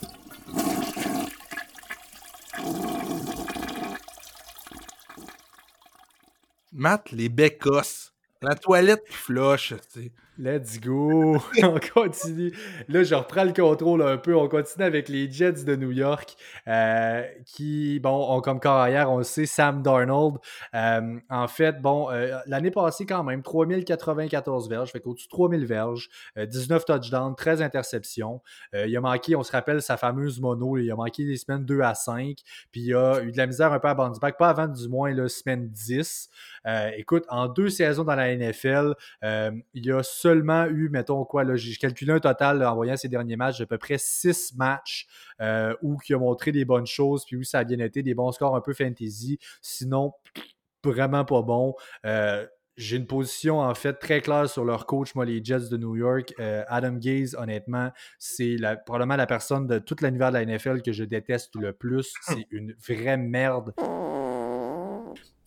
Matt 6.72 7.12
les 7.12 7.30
Becos. 7.30 8.12
La 8.42 8.56
toilette 8.56 9.06
flush, 9.10 9.74
tu 9.92 10.02
sais. 10.04 10.12
Let's 10.40 10.80
go! 10.80 11.38
on 11.64 11.80
continue. 11.94 12.54
Là, 12.90 13.04
je 13.04 13.16
reprends 13.16 13.44
le 13.44 13.54
contrôle 13.54 14.04
un 14.04 14.18
peu. 14.18 14.36
On 14.36 14.48
continue 14.48 14.86
avec 14.86 15.10
les 15.10 15.32
Jets 15.32 15.64
de 15.64 15.76
New 15.76 15.92
York 15.92 16.36
euh, 16.68 17.24
qui, 17.44 18.00
bon, 18.00 18.36
ont 18.36 18.40
comme 18.42 18.60
carrière, 18.60 19.12
on 19.12 19.18
le 19.18 19.24
sait, 19.24 19.48
Sam 19.48 19.82
Darnold. 19.82 20.36
Euh, 20.76 21.18
en 21.32 21.48
fait, 21.48 21.82
bon, 21.82 22.12
euh, 22.12 22.38
l'année 22.46 22.70
passée, 22.70 23.08
quand 23.08 23.24
même, 23.24 23.42
3094 23.42 24.70
verges, 24.70 24.92
fait 24.92 25.00
qu'au-dessus 25.00 25.26
de 25.26 25.32
3000 25.32 25.66
verges, 25.66 26.08
19 26.38 26.86
touchdowns, 26.86 27.36
13 27.36 27.64
interceptions. 27.64 28.42
il 28.74 28.96
a 28.96 29.02
manqué, 29.02 29.36
on 29.36 29.42
se 29.42 29.52
rappelle, 29.52 29.82
sa 29.82 29.98
fameuse 29.98 30.40
mono. 30.40 30.78
Il 30.78 30.92
a 30.92 30.96
manqué 30.96 31.24
les 31.24 31.38
semaines 31.38 31.66
2 31.66 31.82
à 31.82 31.96
5. 31.96 32.38
Puis 32.72 32.82
il 32.82 32.94
a 32.94 33.24
eu 33.24 33.32
de 33.32 33.38
la 33.38 33.48
misère 33.48 33.74
un 33.74 33.80
peu 33.80 33.88
à 33.88 33.96
bounce 33.96 34.20
back, 34.20 34.38
pas 34.38 34.50
avant 34.50 34.68
du 34.68 34.88
moins 34.88 35.12
la 35.12 35.30
semaine 35.30 35.68
10. 35.68 36.30
écoute, 36.96 37.26
en 37.30 37.48
deux 37.48 37.70
saisons 37.70 38.04
dans 38.04 38.16
la 38.16 38.36
NFL, 38.36 38.94
il 39.24 39.86
y 39.86 39.92
a 39.92 40.04
seulement 40.28 40.66
eu, 40.66 40.90
mettons 40.90 41.24
quoi, 41.24 41.46
là, 41.46 41.56
j'ai 41.56 41.76
calculé 41.76 42.12
un 42.12 42.20
total 42.20 42.62
en 42.62 42.76
voyant 42.76 42.98
ces 42.98 43.08
derniers 43.08 43.38
matchs, 43.38 43.60
d'à 43.60 43.66
peu 43.66 43.78
près 43.78 43.98
six 43.98 44.54
matchs 44.58 45.08
euh, 45.40 45.74
où 45.82 45.98
il 46.08 46.16
a 46.16 46.18
montré 46.18 46.52
des 46.52 46.66
bonnes 46.66 46.86
choses, 46.86 47.24
puis 47.26 47.38
où 47.38 47.44
ça 47.44 47.60
a 47.60 47.64
bien 47.64 47.80
été, 47.80 48.04
des 48.04 48.14
bons 48.14 48.34
scores 48.34 48.56
un 48.56 48.62
peu 48.62 48.74
fantasy. 48.74 49.40
Sinon, 49.62 50.12
vraiment 50.84 51.24
pas 51.24 51.42
bon. 51.44 51.76
Euh, 52.06 52.46
j'ai 52.76 52.98
une 52.98 53.08
position 53.08 53.60
en 53.60 53.74
fait 53.74 53.94
très 53.94 54.20
claire 54.20 54.50
sur 54.50 54.66
leur 54.66 54.86
coach, 54.86 55.16
moi, 55.16 55.24
les 55.24 55.42
Jets 55.42 55.70
de 55.72 55.78
New 55.78 55.96
York. 55.96 56.34
Euh, 56.40 56.64
Adam 56.68 56.94
Gaze, 56.94 57.34
honnêtement, 57.40 57.92
c'est 58.20 58.58
probablement 58.86 59.16
la 59.16 59.28
personne 59.28 59.66
de 59.66 59.80
toute 59.80 60.02
l'univers 60.02 60.32
de 60.32 60.38
la 60.40 60.46
NFL 60.46 60.82
que 60.82 60.92
je 60.92 61.06
déteste 61.06 61.56
le 61.56 61.72
plus. 61.72 62.14
C'est 62.22 62.48
une 62.52 62.76
vraie 62.86 63.18
merde. 63.18 63.74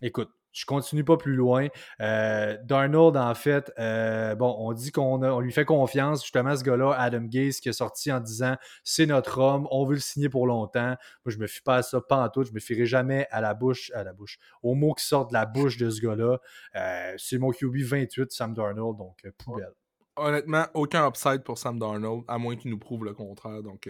Écoute, 0.01 0.31
je 0.53 0.65
continue 0.65 1.05
pas 1.05 1.17
plus 1.17 1.35
loin. 1.35 1.69
Euh, 2.01 2.57
Darnold, 2.65 3.17
en 3.17 3.35
fait, 3.35 3.73
euh, 3.79 4.35
bon, 4.35 4.55
on 4.59 4.73
dit 4.73 4.91
qu'on 4.91 5.23
on 5.23 5.41
lui 5.41 5.53
fait 5.53 5.65
confiance. 5.65 6.23
Justement, 6.23 6.57
ce 6.57 6.65
gars-là, 6.65 6.93
Adam 6.99 7.23
Gase, 7.23 7.61
qui 7.61 7.69
est 7.69 7.75
sorti 7.75 8.11
en 8.11 8.21
disant 8.21 8.57
c'est 8.85 9.07
notre 9.07 9.39
homme, 9.39 9.69
on 9.71 9.85
veut 9.85 9.95
le 9.95 10.01
signer 10.01 10.29
pour 10.29 10.47
longtemps. 10.47 10.97
Moi, 11.25 11.27
je 11.27 11.39
me 11.39 11.47
fie 11.47 11.63
pas 11.63 11.77
à 11.77 11.83
ça, 11.83 12.01
pas 12.01 12.25
en 12.25 12.29
tout. 12.29 12.43
Je 12.43 12.53
me 12.53 12.61
fierai 12.61 12.87
jamais 12.87 13.27
à 13.31 13.41
la 13.41 13.55
bouche, 13.55 13.91
à 13.95 14.05
la 14.05 14.13
bouche, 14.13 14.39
aux 14.63 14.75
mots 14.75 14.95
qui 14.95 15.05
sortent 15.05 15.31
de 15.31 15.35
la 15.35 15.47
bouche 15.47 15.77
de 15.77 15.91
ce 15.91 16.01
gars-là. 16.01 16.39
Euh, 16.77 17.15
c'est 17.17 17.39
mon 17.39 17.53
QB 17.53 17.77
28, 17.79 18.33
Sam 18.33 18.55
Darnold, 18.55 18.97
donc 18.97 19.27
poubelle. 19.39 19.73
honnêtement, 20.17 20.67
aucun 20.75 21.07
upside 21.07 21.43
pour 21.45 21.59
Sam 21.59 21.79
Darnold, 21.79 22.25
à 22.27 22.39
moins 22.39 22.57
qu'il 22.57 22.71
nous 22.71 22.79
prouve 22.79 23.05
le 23.05 23.15
contraire. 23.15 23.63
Donc, 23.63 23.89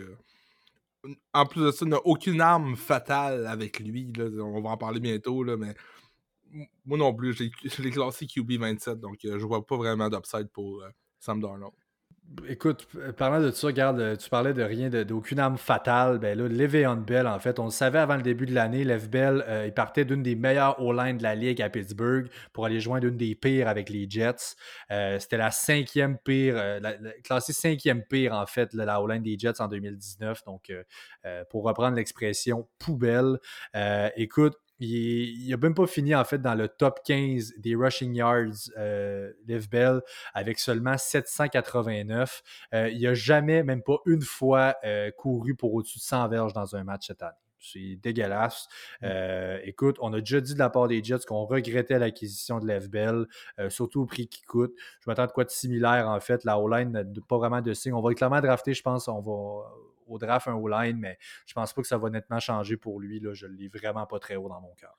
en 1.32 1.46
plus 1.46 1.64
de 1.64 1.70
ça, 1.70 1.84
il 1.84 1.88
n'a 1.88 2.00
aucune 2.04 2.40
arme 2.40 2.76
fatale 2.76 3.46
avec 3.46 3.80
lui. 3.80 4.12
On 4.38 4.60
va 4.60 4.70
en 4.70 4.76
parler 4.76 5.00
bientôt, 5.00 5.42
là, 5.42 5.56
mais 5.56 5.74
moi 6.84 6.98
non 6.98 7.14
plus, 7.14 7.34
je 7.34 7.82
l'ai 7.82 7.90
classé 7.90 8.26
QB27, 8.26 8.96
donc 8.96 9.18
je 9.22 9.46
vois 9.46 9.66
pas 9.66 9.76
vraiment 9.76 10.08
d'upside 10.08 10.48
pour 10.48 10.82
Sam 11.18 11.40
Darnold. 11.40 11.74
Écoute, 12.48 12.86
parlant 13.16 13.40
de 13.40 13.50
ça, 13.50 13.66
regarde, 13.66 14.16
tu 14.16 14.30
parlais 14.30 14.54
de 14.54 14.62
rien, 14.62 14.88
d'aucune 14.88 15.40
arme 15.40 15.58
fatale. 15.58 16.20
Ben 16.20 16.38
là, 16.38 16.46
Le'Veon 16.46 16.94
Bell, 16.96 17.26
en 17.26 17.40
fait, 17.40 17.58
on 17.58 17.64
le 17.64 17.70
savait 17.70 17.98
avant 17.98 18.14
le 18.14 18.22
début 18.22 18.46
de 18.46 18.54
l'année, 18.54 18.84
Lev 18.84 19.08
Bell, 19.08 19.44
euh, 19.48 19.66
il 19.66 19.74
partait 19.74 20.04
d'une 20.04 20.22
des 20.22 20.36
meilleures 20.36 20.80
O-line 20.80 21.18
de 21.18 21.24
la 21.24 21.34
ligue 21.34 21.60
à 21.60 21.68
Pittsburgh 21.68 22.28
pour 22.52 22.66
aller 22.66 22.78
joindre 22.78 23.08
une 23.08 23.16
des 23.16 23.34
pires 23.34 23.66
avec 23.66 23.90
les 23.90 24.08
Jets. 24.08 24.54
Euh, 24.92 25.18
c'était 25.18 25.38
la 25.38 25.50
cinquième 25.50 26.18
pire, 26.18 26.54
euh, 26.56 26.78
classée 27.24 27.52
cinquième 27.52 28.04
pire, 28.04 28.32
en 28.32 28.46
fait, 28.46 28.72
la 28.74 29.02
O-line 29.02 29.24
des 29.24 29.36
Jets 29.36 29.60
en 29.60 29.66
2019. 29.66 30.44
Donc, 30.44 30.72
pour 31.50 31.64
reprendre 31.64 31.96
l'expression 31.96 32.68
poubelle, 32.78 33.38
écoute, 34.16 34.54
il 34.80 35.48
n'a 35.48 35.56
même 35.58 35.74
pas 35.74 35.86
fini 35.86 36.14
en 36.14 36.24
fait 36.24 36.38
dans 36.38 36.54
le 36.54 36.68
top 36.68 37.00
15 37.04 37.54
des 37.58 37.74
rushing 37.74 38.14
yards, 38.14 38.70
euh, 38.78 39.32
Liv 39.46 39.68
Bell, 39.68 40.00
avec 40.32 40.58
seulement 40.58 40.96
789. 40.96 42.42
Euh, 42.74 42.88
il 42.88 43.02
n'a 43.02 43.14
jamais, 43.14 43.62
même 43.62 43.82
pas 43.82 43.98
une 44.06 44.22
fois, 44.22 44.76
euh, 44.84 45.10
couru 45.10 45.54
pour 45.54 45.74
au-dessus 45.74 45.98
de 45.98 46.04
100 46.04 46.28
verges 46.28 46.52
dans 46.54 46.76
un 46.76 46.84
match 46.84 47.08
cette 47.08 47.22
année. 47.22 47.34
C'est 47.62 47.96
dégueulasse. 47.96 48.68
Mm. 49.02 49.06
écoute, 49.64 49.98
on 50.00 50.14
a 50.14 50.20
déjà 50.20 50.40
dit 50.40 50.54
de 50.54 50.58
la 50.58 50.70
part 50.70 50.88
des 50.88 51.04
Jets 51.04 51.26
qu'on 51.28 51.44
regrettait 51.44 51.98
l'acquisition 51.98 52.58
de 52.58 52.66
Lev 52.66 52.88
Bell, 52.88 53.26
surtout 53.68 54.00
au 54.00 54.06
prix 54.06 54.28
qu'il 54.28 54.46
coûte. 54.46 54.72
Je 55.00 55.10
m'attends 55.10 55.26
de 55.26 55.32
quoi 55.32 55.44
de 55.44 55.50
similaire, 55.50 56.08
en 56.08 56.20
fait. 56.20 56.44
La 56.44 56.58
O-line 56.58 56.90
n'a 56.90 57.04
pas 57.28 57.36
vraiment 57.36 57.60
de 57.60 57.74
signe. 57.74 57.92
On 57.92 58.00
va 58.00 58.14
clairement 58.14 58.40
drafter, 58.40 58.72
je 58.72 58.82
pense. 58.82 59.08
On 59.08 59.20
va 59.20 59.68
au 60.10 60.18
draft 60.18 60.48
un 60.48 60.54
O-line, 60.54 60.98
mais 60.98 61.18
je 61.46 61.54
pense 61.54 61.72
pas 61.72 61.82
que 61.82 61.88
ça 61.88 61.98
va 61.98 62.10
nettement 62.10 62.40
changer 62.40 62.76
pour 62.76 63.00
lui. 63.00 63.20
Là. 63.20 63.32
Je 63.34 63.46
ne 63.46 63.52
l'ai 63.52 63.68
vraiment 63.68 64.06
pas 64.06 64.18
très 64.18 64.36
haut 64.36 64.48
dans 64.48 64.60
mon 64.60 64.74
cœur. 64.74 64.96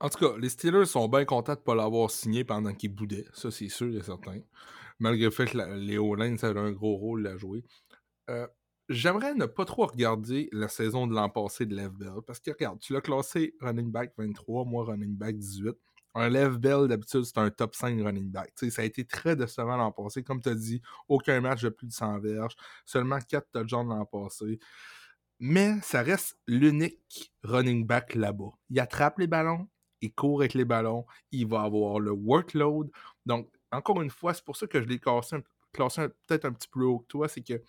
En 0.00 0.08
tout 0.08 0.18
cas, 0.18 0.36
les 0.38 0.48
Steelers 0.48 0.86
sont 0.86 1.08
bien 1.08 1.24
contents 1.24 1.54
de 1.54 1.60
ne 1.60 1.64
pas 1.64 1.74
l'avoir 1.74 2.10
signé 2.10 2.44
pendant 2.44 2.74
qu'il 2.74 2.94
boudait. 2.94 3.24
Ça, 3.32 3.50
c'est 3.50 3.68
sûr 3.68 3.94
et 3.96 4.02
certain. 4.02 4.40
Malgré 4.98 5.26
le 5.26 5.30
fait 5.30 5.46
que 5.46 5.58
les 5.76 5.98
O-line, 5.98 6.38
ça 6.38 6.48
a 6.48 6.58
un 6.58 6.72
gros 6.72 6.96
rôle 6.96 7.26
à 7.26 7.36
jouer. 7.36 7.64
Euh, 8.28 8.46
j'aimerais 8.88 9.34
ne 9.34 9.46
pas 9.46 9.64
trop 9.64 9.86
regarder 9.86 10.48
la 10.52 10.68
saison 10.68 11.06
de 11.06 11.14
l'an 11.14 11.28
passé 11.28 11.66
de 11.66 11.76
Lev 11.76 11.92
Bell. 11.92 12.20
Parce 12.26 12.40
que 12.40 12.50
regarde, 12.50 12.80
tu 12.80 12.92
l'as 12.92 13.00
classé 13.00 13.54
running 13.60 13.90
back 13.92 14.12
23, 14.16 14.64
moi 14.64 14.84
running 14.84 15.16
back 15.16 15.36
18 15.36 15.76
un 16.14 16.28
Lev 16.28 16.58
Bell, 16.58 16.88
d'habitude, 16.88 17.24
c'est 17.24 17.38
un 17.38 17.50
top 17.50 17.74
5 17.74 18.00
running 18.02 18.30
back. 18.30 18.52
ça 18.56 18.82
a 18.82 18.84
été 18.84 19.04
très 19.04 19.36
décevant 19.36 19.76
l'an 19.76 19.92
passé. 19.92 20.22
Comme 20.22 20.40
tu 20.40 20.48
as 20.50 20.54
dit, 20.54 20.82
aucun 21.08 21.40
match 21.40 21.62
de 21.62 21.70
plus 21.70 21.86
de 21.86 21.92
100 21.92 22.20
verges, 22.20 22.54
seulement 22.84 23.18
4 23.18 23.46
touchdowns 23.52 23.88
l'an 23.88 24.04
passé. 24.04 24.58
Mais 25.40 25.80
ça 25.82 26.02
reste 26.02 26.38
l'unique 26.46 27.32
running 27.42 27.86
back 27.86 28.14
là-bas. 28.14 28.52
Il 28.70 28.78
attrape 28.78 29.18
les 29.18 29.26
ballons, 29.26 29.68
il 30.00 30.14
court 30.14 30.40
avec 30.40 30.54
les 30.54 30.64
ballons, 30.64 31.06
il 31.30 31.46
va 31.46 31.62
avoir 31.62 31.98
le 31.98 32.12
workload. 32.12 32.90
Donc, 33.26 33.50
encore 33.70 34.02
une 34.02 34.10
fois, 34.10 34.34
c'est 34.34 34.44
pour 34.44 34.56
ça 34.56 34.66
que 34.66 34.80
je 34.80 34.86
l'ai 34.86 34.98
classé, 34.98 35.36
classé 35.72 36.08
peut-être 36.26 36.44
un 36.44 36.52
petit 36.52 36.68
peu 36.68 36.80
plus 36.80 36.86
haut 36.86 36.98
que 37.00 37.06
toi, 37.06 37.28
c'est 37.28 37.42
que 37.42 37.60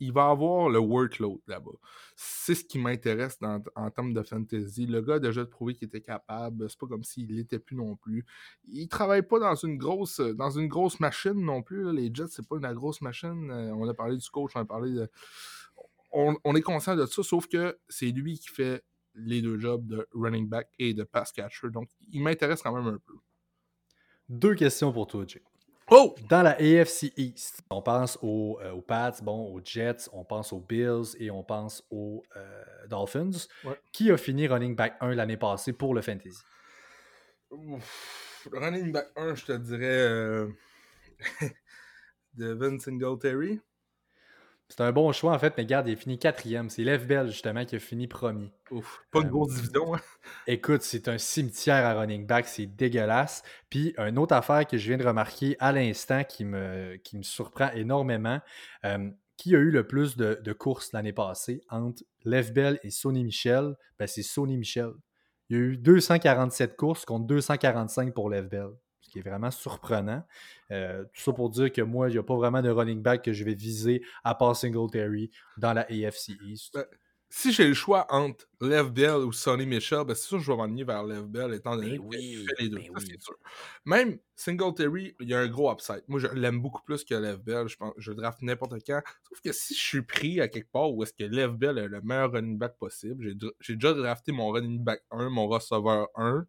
il 0.00 0.12
va 0.12 0.28
avoir 0.28 0.68
le 0.68 0.78
workload 0.78 1.40
là-bas. 1.46 1.72
C'est 2.16 2.54
ce 2.54 2.64
qui 2.64 2.78
m'intéresse 2.78 3.38
en 3.42 3.90
termes 3.90 4.12
de 4.12 4.22
fantasy. 4.22 4.86
Le 4.86 5.00
gars 5.00 5.14
a 5.14 5.18
déjà 5.18 5.44
prouvé 5.44 5.74
qu'il 5.74 5.88
était 5.88 6.00
capable. 6.00 6.68
C'est 6.68 6.78
pas 6.78 6.86
comme 6.86 7.04
s'il 7.04 7.34
l'était 7.34 7.58
plus 7.58 7.76
non 7.76 7.96
plus. 7.96 8.24
Il 8.68 8.88
travaille 8.88 9.22
pas 9.22 9.38
dans 9.38 9.54
une 9.54 9.76
grosse 9.76 10.20
dans 10.20 10.50
une 10.50 10.68
grosse 10.68 11.00
machine 11.00 11.34
non 11.34 11.62
plus. 11.62 11.92
Les 11.92 12.10
Jets, 12.12 12.28
c'est 12.30 12.46
pas 12.46 12.56
une 12.56 12.72
grosse 12.74 13.00
machine. 13.00 13.50
Euh, 13.50 13.74
on 13.74 13.88
a 13.88 13.94
parlé 13.94 14.16
du 14.16 14.30
coach, 14.30 14.52
on 14.54 14.60
a 14.60 14.64
parlé 14.64 14.92
de. 14.92 15.10
On, 16.10 16.54
est 16.54 16.62
conscient 16.62 16.96
de 16.96 17.04
ça, 17.04 17.22
sauf 17.22 17.48
que 17.48 17.78
c'est 17.88 18.10
lui 18.10 18.38
qui 18.38 18.48
fait 18.48 18.82
les 19.14 19.42
deux 19.42 19.58
jobs 19.58 19.86
de 19.86 20.08
running 20.14 20.48
back 20.48 20.68
et 20.78 20.94
de 20.94 21.02
pass 21.02 21.32
catcher. 21.32 21.68
Donc, 21.70 21.90
il 22.10 22.22
m'intéresse 22.22 22.62
quand 22.62 22.72
même 22.72 22.86
un 22.86 22.98
peu. 22.98 23.14
Deux 24.28 24.54
questions 24.54 24.90
pour 24.90 25.06
toi, 25.06 25.24
Jake. 25.26 25.42
Oh! 25.90 26.14
Dans 26.28 26.42
la 26.42 26.50
AFC 26.50 27.14
East, 27.16 27.62
on 27.70 27.80
pense 27.80 28.18
aux, 28.20 28.58
euh, 28.62 28.78
Pats, 28.82 29.22
bon, 29.22 29.54
aux 29.54 29.60
Jets, 29.64 30.10
on 30.12 30.22
pense 30.22 30.52
aux 30.52 30.60
Bills 30.60 31.16
et 31.18 31.30
on 31.30 31.42
pense 31.42 31.82
aux 31.90 32.22
euh, 32.36 32.64
Dolphins. 32.88 33.46
Qui 33.92 34.10
a 34.10 34.18
fini 34.18 34.46
running 34.46 34.76
back 34.76 34.96
1 35.00 35.14
l'année 35.14 35.38
passée 35.38 35.72
pour 35.72 35.94
le 35.94 36.02
Fantasy? 36.02 36.42
running 38.52 38.92
back 38.92 39.06
1, 39.16 39.34
je 39.34 39.44
te 39.46 39.52
dirais 39.52 39.86
euh, 39.86 40.48
Devin 42.34 42.78
Singletary. 42.78 43.60
C'est 44.68 44.82
un 44.82 44.92
bon 44.92 45.10
choix, 45.12 45.32
en 45.32 45.38
fait, 45.38 45.54
mais 45.56 45.62
regarde, 45.62 45.88
il 45.88 45.94
a 45.94 45.96
fini 45.96 46.18
quatrième. 46.18 46.68
C'est 46.68 46.84
Lev 46.84 47.06
Bell, 47.06 47.28
justement, 47.28 47.64
qui 47.64 47.76
a 47.76 47.78
fini 47.78 48.06
premier. 48.06 48.52
Ouf, 48.70 49.02
pas 49.10 49.20
une 49.20 49.28
grosse 49.28 49.54
division. 49.54 49.94
Hein? 49.94 50.00
Écoute, 50.46 50.82
c'est 50.82 51.08
un 51.08 51.16
cimetière 51.16 51.86
à 51.86 51.94
running 51.94 52.26
back, 52.26 52.46
c'est 52.46 52.66
dégueulasse. 52.66 53.42
Puis, 53.70 53.94
une 53.96 54.18
autre 54.18 54.34
affaire 54.34 54.66
que 54.66 54.76
je 54.76 54.88
viens 54.88 54.98
de 54.98 55.06
remarquer 55.06 55.56
à 55.58 55.72
l'instant 55.72 56.22
qui 56.22 56.44
me, 56.44 56.96
qui 56.96 57.16
me 57.16 57.22
surprend 57.22 57.70
énormément, 57.72 58.40
euh, 58.84 59.10
qui 59.38 59.56
a 59.56 59.58
eu 59.58 59.70
le 59.70 59.86
plus 59.86 60.16
de, 60.18 60.52
courses 60.52 60.92
l'année 60.92 61.14
passée 61.14 61.62
entre 61.70 62.02
Lev 62.24 62.52
Bell 62.52 62.78
et 62.82 62.90
Sony 62.90 63.24
Michel? 63.24 63.74
Ben, 63.98 64.06
c'est 64.06 64.22
Sony 64.22 64.58
Michel. 64.58 64.92
Il 65.48 65.56
y 65.56 65.60
a 65.60 65.62
eu 65.62 65.76
247 65.78 66.76
courses 66.76 67.06
contre 67.06 67.26
245 67.26 68.12
pour 68.12 68.28
Lev 68.28 68.48
Bell 68.48 68.68
ce 69.00 69.10
qui 69.10 69.18
est 69.18 69.22
vraiment 69.22 69.50
surprenant. 69.50 70.22
Euh, 70.70 71.04
tout 71.04 71.20
ça 71.20 71.32
pour 71.32 71.50
dire 71.50 71.72
que 71.72 71.82
moi, 71.82 72.08
il 72.08 72.12
n'y 72.12 72.18
a 72.18 72.22
pas 72.22 72.36
vraiment 72.36 72.62
de 72.62 72.70
running 72.70 73.02
back 73.02 73.24
que 73.24 73.32
je 73.32 73.44
vais 73.44 73.54
viser 73.54 74.02
à 74.24 74.34
part 74.34 74.56
Singletary 74.56 75.30
dans 75.56 75.72
la 75.72 75.82
AFC 75.82 76.32
East. 76.46 76.74
Ben, 76.74 76.84
si 77.30 77.52
j'ai 77.52 77.68
le 77.68 77.74
choix 77.74 78.06
entre 78.08 78.46
Lev 78.60 78.90
Bell 78.90 79.18
ou 79.18 79.32
Sonny 79.32 79.66
Michel, 79.66 80.04
ben 80.04 80.14
c'est 80.14 80.26
sûr 80.26 80.38
que 80.38 80.44
je 80.44 80.50
vais 80.50 80.56
m'ennuyer 80.56 80.84
vers 80.84 81.04
Lev 81.04 81.26
Bell 81.26 81.52
étant 81.52 81.76
donné 81.76 81.98
ben 81.98 82.08
qu'il 82.08 82.46
fait 82.46 82.62
les 82.62 82.68
deux. 82.70 82.78
Ben 82.78 83.20
sûr. 83.20 83.36
Même 83.84 84.18
Singletary, 84.34 85.14
il 85.20 85.28
y 85.28 85.34
a 85.34 85.40
un 85.40 85.48
gros 85.48 85.70
upside. 85.70 86.02
Moi, 86.08 86.20
je 86.20 86.28
l'aime 86.28 86.60
beaucoup 86.62 86.82
plus 86.82 87.04
que 87.04 87.14
Lev 87.14 87.38
Bell. 87.38 87.68
Je, 87.68 87.76
pense, 87.76 87.92
je 87.98 88.12
le 88.12 88.16
draft 88.16 88.40
n'importe 88.40 88.76
quand. 88.86 89.02
Sauf 89.28 89.40
que 89.42 89.52
si 89.52 89.74
je 89.74 89.80
suis 89.80 90.02
pris 90.02 90.40
à 90.40 90.48
quelque 90.48 90.70
part 90.70 90.90
où 90.90 91.02
est-ce 91.02 91.12
que 91.12 91.24
Lev 91.24 91.52
Bell 91.56 91.76
est 91.76 91.88
le 91.88 92.00
meilleur 92.00 92.32
running 92.32 92.56
back 92.56 92.78
possible, 92.78 93.34
j'ai 93.60 93.74
déjà 93.74 93.92
drafté 93.92 94.32
mon 94.32 94.50
running 94.50 94.82
back 94.82 95.02
1, 95.10 95.28
mon 95.28 95.48
receveur 95.48 96.08
1, 96.14 96.46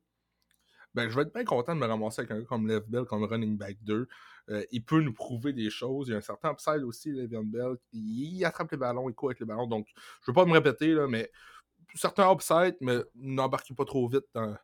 ben, 0.94 1.10
je 1.10 1.16
vais 1.16 1.24
être 1.24 1.34
bien 1.34 1.46
content 1.46 1.76
de 1.76 1.80
me 1.80 1.86
ramasser 1.86 2.22
avec 2.22 2.32
un 2.32 2.40
gars 2.40 2.46
comme 2.46 2.68
Lev 2.68 2.84
Bell, 2.88 3.06
comme 3.06 3.24
running 3.24 3.58
back 3.58 3.78
2. 3.84 4.08
Euh, 4.50 4.64
il 4.72 4.84
peut 4.84 5.02
nous 5.02 5.14
prouver 5.14 5.54
des 5.54 5.70
choses. 5.70 6.08
Il 6.08 6.12
y 6.12 6.14
a 6.16 6.18
un 6.18 6.22
certain 6.22 6.52
upside 6.52 6.84
aussi, 6.84 7.12
Le'Veon 7.12 7.44
Bell. 7.44 7.78
Il, 7.94 8.44
attrape 8.46 8.72
les 8.72 8.78
ballons, 8.78 9.10
il 9.10 9.14
court 9.14 9.30
avec 9.30 9.40
les 9.40 9.46
ballons. 9.46 9.68
Donc, 9.68 9.88
je 9.96 10.02
ne 10.24 10.26
veux 10.28 10.34
pas 10.34 10.46
me 10.46 10.54
répéter, 10.54 10.94
là, 10.94 11.08
mais 11.08 11.32
certains 11.94 12.32
upside, 12.32 12.76
mais 12.82 12.98
n'embarquez 13.16 13.74
pas 13.74 13.86
trop 13.86 14.08
vite. 14.08 14.26
Dans... 14.34 14.56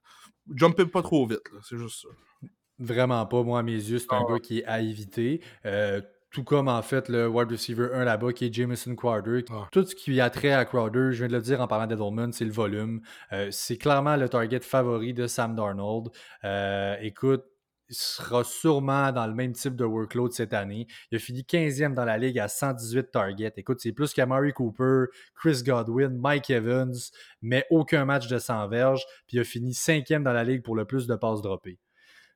Jumpez 0.54 0.86
pas 0.86 1.02
trop 1.02 1.26
vite, 1.28 1.44
c'est 1.64 1.78
juste 1.78 2.02
ça. 2.04 2.50
Vraiment 2.78 3.26
pas. 3.26 3.44
Moi, 3.44 3.60
à 3.60 3.64
mes 3.64 3.74
yeux, 3.74 4.00
c'est 4.00 4.12
un 4.12 4.26
ah. 4.28 4.34
gars 4.34 4.40
qui 4.40 4.60
est 4.60 4.66
à 4.66 4.82
éviter. 4.82 5.42
Euh, 5.66 6.02
tout 6.36 6.44
comme 6.44 6.68
en 6.68 6.82
fait 6.82 7.08
le 7.08 7.30
wide 7.30 7.50
receiver 7.50 7.88
1 7.94 8.04
là-bas 8.04 8.34
qui 8.34 8.48
est 8.48 8.54
Jameson 8.54 8.94
Crowder. 8.94 9.46
Ah. 9.50 9.70
Tout 9.72 9.86
ce 9.86 9.96
qui 9.96 10.20
a 10.20 10.30
trait 10.30 10.52
à 10.52 10.66
Crowder, 10.66 11.14
je 11.14 11.20
viens 11.20 11.28
de 11.30 11.34
le 11.34 11.42
dire 11.42 11.62
en 11.62 11.68
parlant 11.68 11.88
d'Edelman, 11.88 12.34
c'est 12.34 12.44
le 12.44 12.52
volume. 12.52 13.00
Euh, 13.32 13.48
c'est 13.52 13.78
clairement 13.78 14.18
le 14.18 14.28
target 14.28 14.60
favori 14.60 15.14
de 15.14 15.28
Sam 15.28 15.56
Darnold. 15.56 16.10
Euh, 16.44 16.98
écoute, 17.00 17.46
il 17.88 17.96
sera 17.96 18.44
sûrement 18.44 19.14
dans 19.14 19.28
le 19.28 19.34
même 19.34 19.54
type 19.54 19.78
de 19.78 19.86
workload 19.86 20.34
cette 20.34 20.54
année. 20.54 20.88
Il 21.10 21.16
a 21.16 21.20
fini 21.20 21.44
15e 21.44 21.94
dans 21.94 22.04
la 22.04 22.18
ligue 22.18 22.38
à 22.38 22.50
118 22.50 23.12
targets. 23.12 23.54
Écoute, 23.56 23.80
c'est 23.80 23.94
plus 23.94 24.12
qu'Amari 24.12 24.52
Cooper, 24.52 25.06
Chris 25.36 25.64
Godwin, 25.64 26.18
Mike 26.18 26.50
Evans, 26.50 26.96
mais 27.42 27.66
aucun 27.70 28.04
match 28.04 28.28
de 28.28 28.40
100 28.40 28.68
verges. 28.68 29.06
Puis 29.26 29.38
il 29.38 29.40
a 29.40 29.46
fini 29.46 29.72
5e 29.72 30.24
dans 30.24 30.34
la 30.34 30.44
ligue 30.44 30.64
pour 30.64 30.76
le 30.76 30.84
plus 30.84 31.08
de 31.08 31.16
passes 31.16 31.42
droppées. 31.42 31.80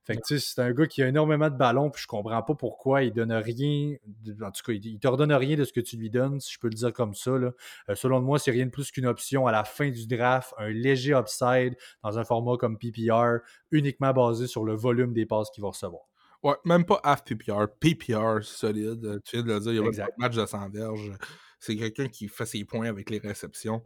Fait 0.10 0.18
que, 0.18 0.39
c'est 0.39 0.60
un 0.60 0.72
gars 0.72 0.88
qui 0.88 1.03
a 1.03 1.07
énormément 1.07 1.51
de 1.51 1.55
ballons, 1.55 1.91
puis 1.91 2.01
je 2.01 2.07
comprends 2.07 2.41
pas 2.41 2.55
pourquoi 2.55 3.03
il 3.03 3.14
donne 3.14 3.32
rien. 3.32 3.93
En 4.41 4.49
tout 4.49 4.64
cas, 4.66 4.74
il, 4.74 4.97
te 4.97 5.07
redonne 5.07 5.32
rien 5.32 5.55
de 5.55 5.64
ce 5.64 5.72
que 5.72 5.82
tu 5.82 5.97
lui 5.97 6.10
donnes, 6.10 6.39
si 6.39 6.51
je 6.51 6.57
peux 6.57 6.68
le 6.68 6.74
dire 6.74 6.91
comme 6.91 7.14
ça. 7.14 7.38
Là. 7.38 7.51
Euh, 7.89 7.95
selon 7.95 8.20
moi, 8.20 8.39
c'est 8.39 8.49
rien 8.49 8.66
de 8.66 8.72
plus 8.72 8.89
qu'une 8.89 9.05
option 9.05 9.45
à 9.45 9.51
la 9.51 9.64
fin 9.64 9.91
du 9.91 10.07
draft, 10.07 10.55
un 10.57 10.70
léger 10.70 11.14
upside 11.14 11.76
dans 12.01 12.18
un 12.18 12.24
format 12.24 12.57
comme 12.57 12.80
PPR, 12.80 13.38
uniquement 13.70 14.12
basé 14.12 14.47
sur 14.47 14.66
le 14.66 14.74
volume 14.74 15.14
des 15.14 15.28
passes 15.28 15.51
qu'il 15.51 15.62
va 15.62 15.68
recevoir. 15.68 16.01
Ouais, 16.41 16.55
même 16.66 16.86
pas 16.86 16.99
half 17.03 17.24
PPR, 17.24 17.68
PPR 17.80 18.41
solide. 18.41 19.05
Euh, 19.05 19.20
tu 19.24 19.36
viens 19.36 19.45
de 19.45 19.53
le 19.53 19.60
dire, 19.60 19.72
il 19.74 19.95
y 19.95 20.01
a 20.01 20.05
un 20.05 20.07
match 20.18 20.36
de 20.36 20.43
100 20.43 20.70
verges. 20.70 21.12
C'est 21.60 21.76
quelqu'un 21.76 22.07
qui 22.07 22.30
fait 22.30 22.47
ses 22.47 22.66
points 22.66 22.88
avec 22.88 23.12
les 23.12 23.20
réceptions. 23.20 23.84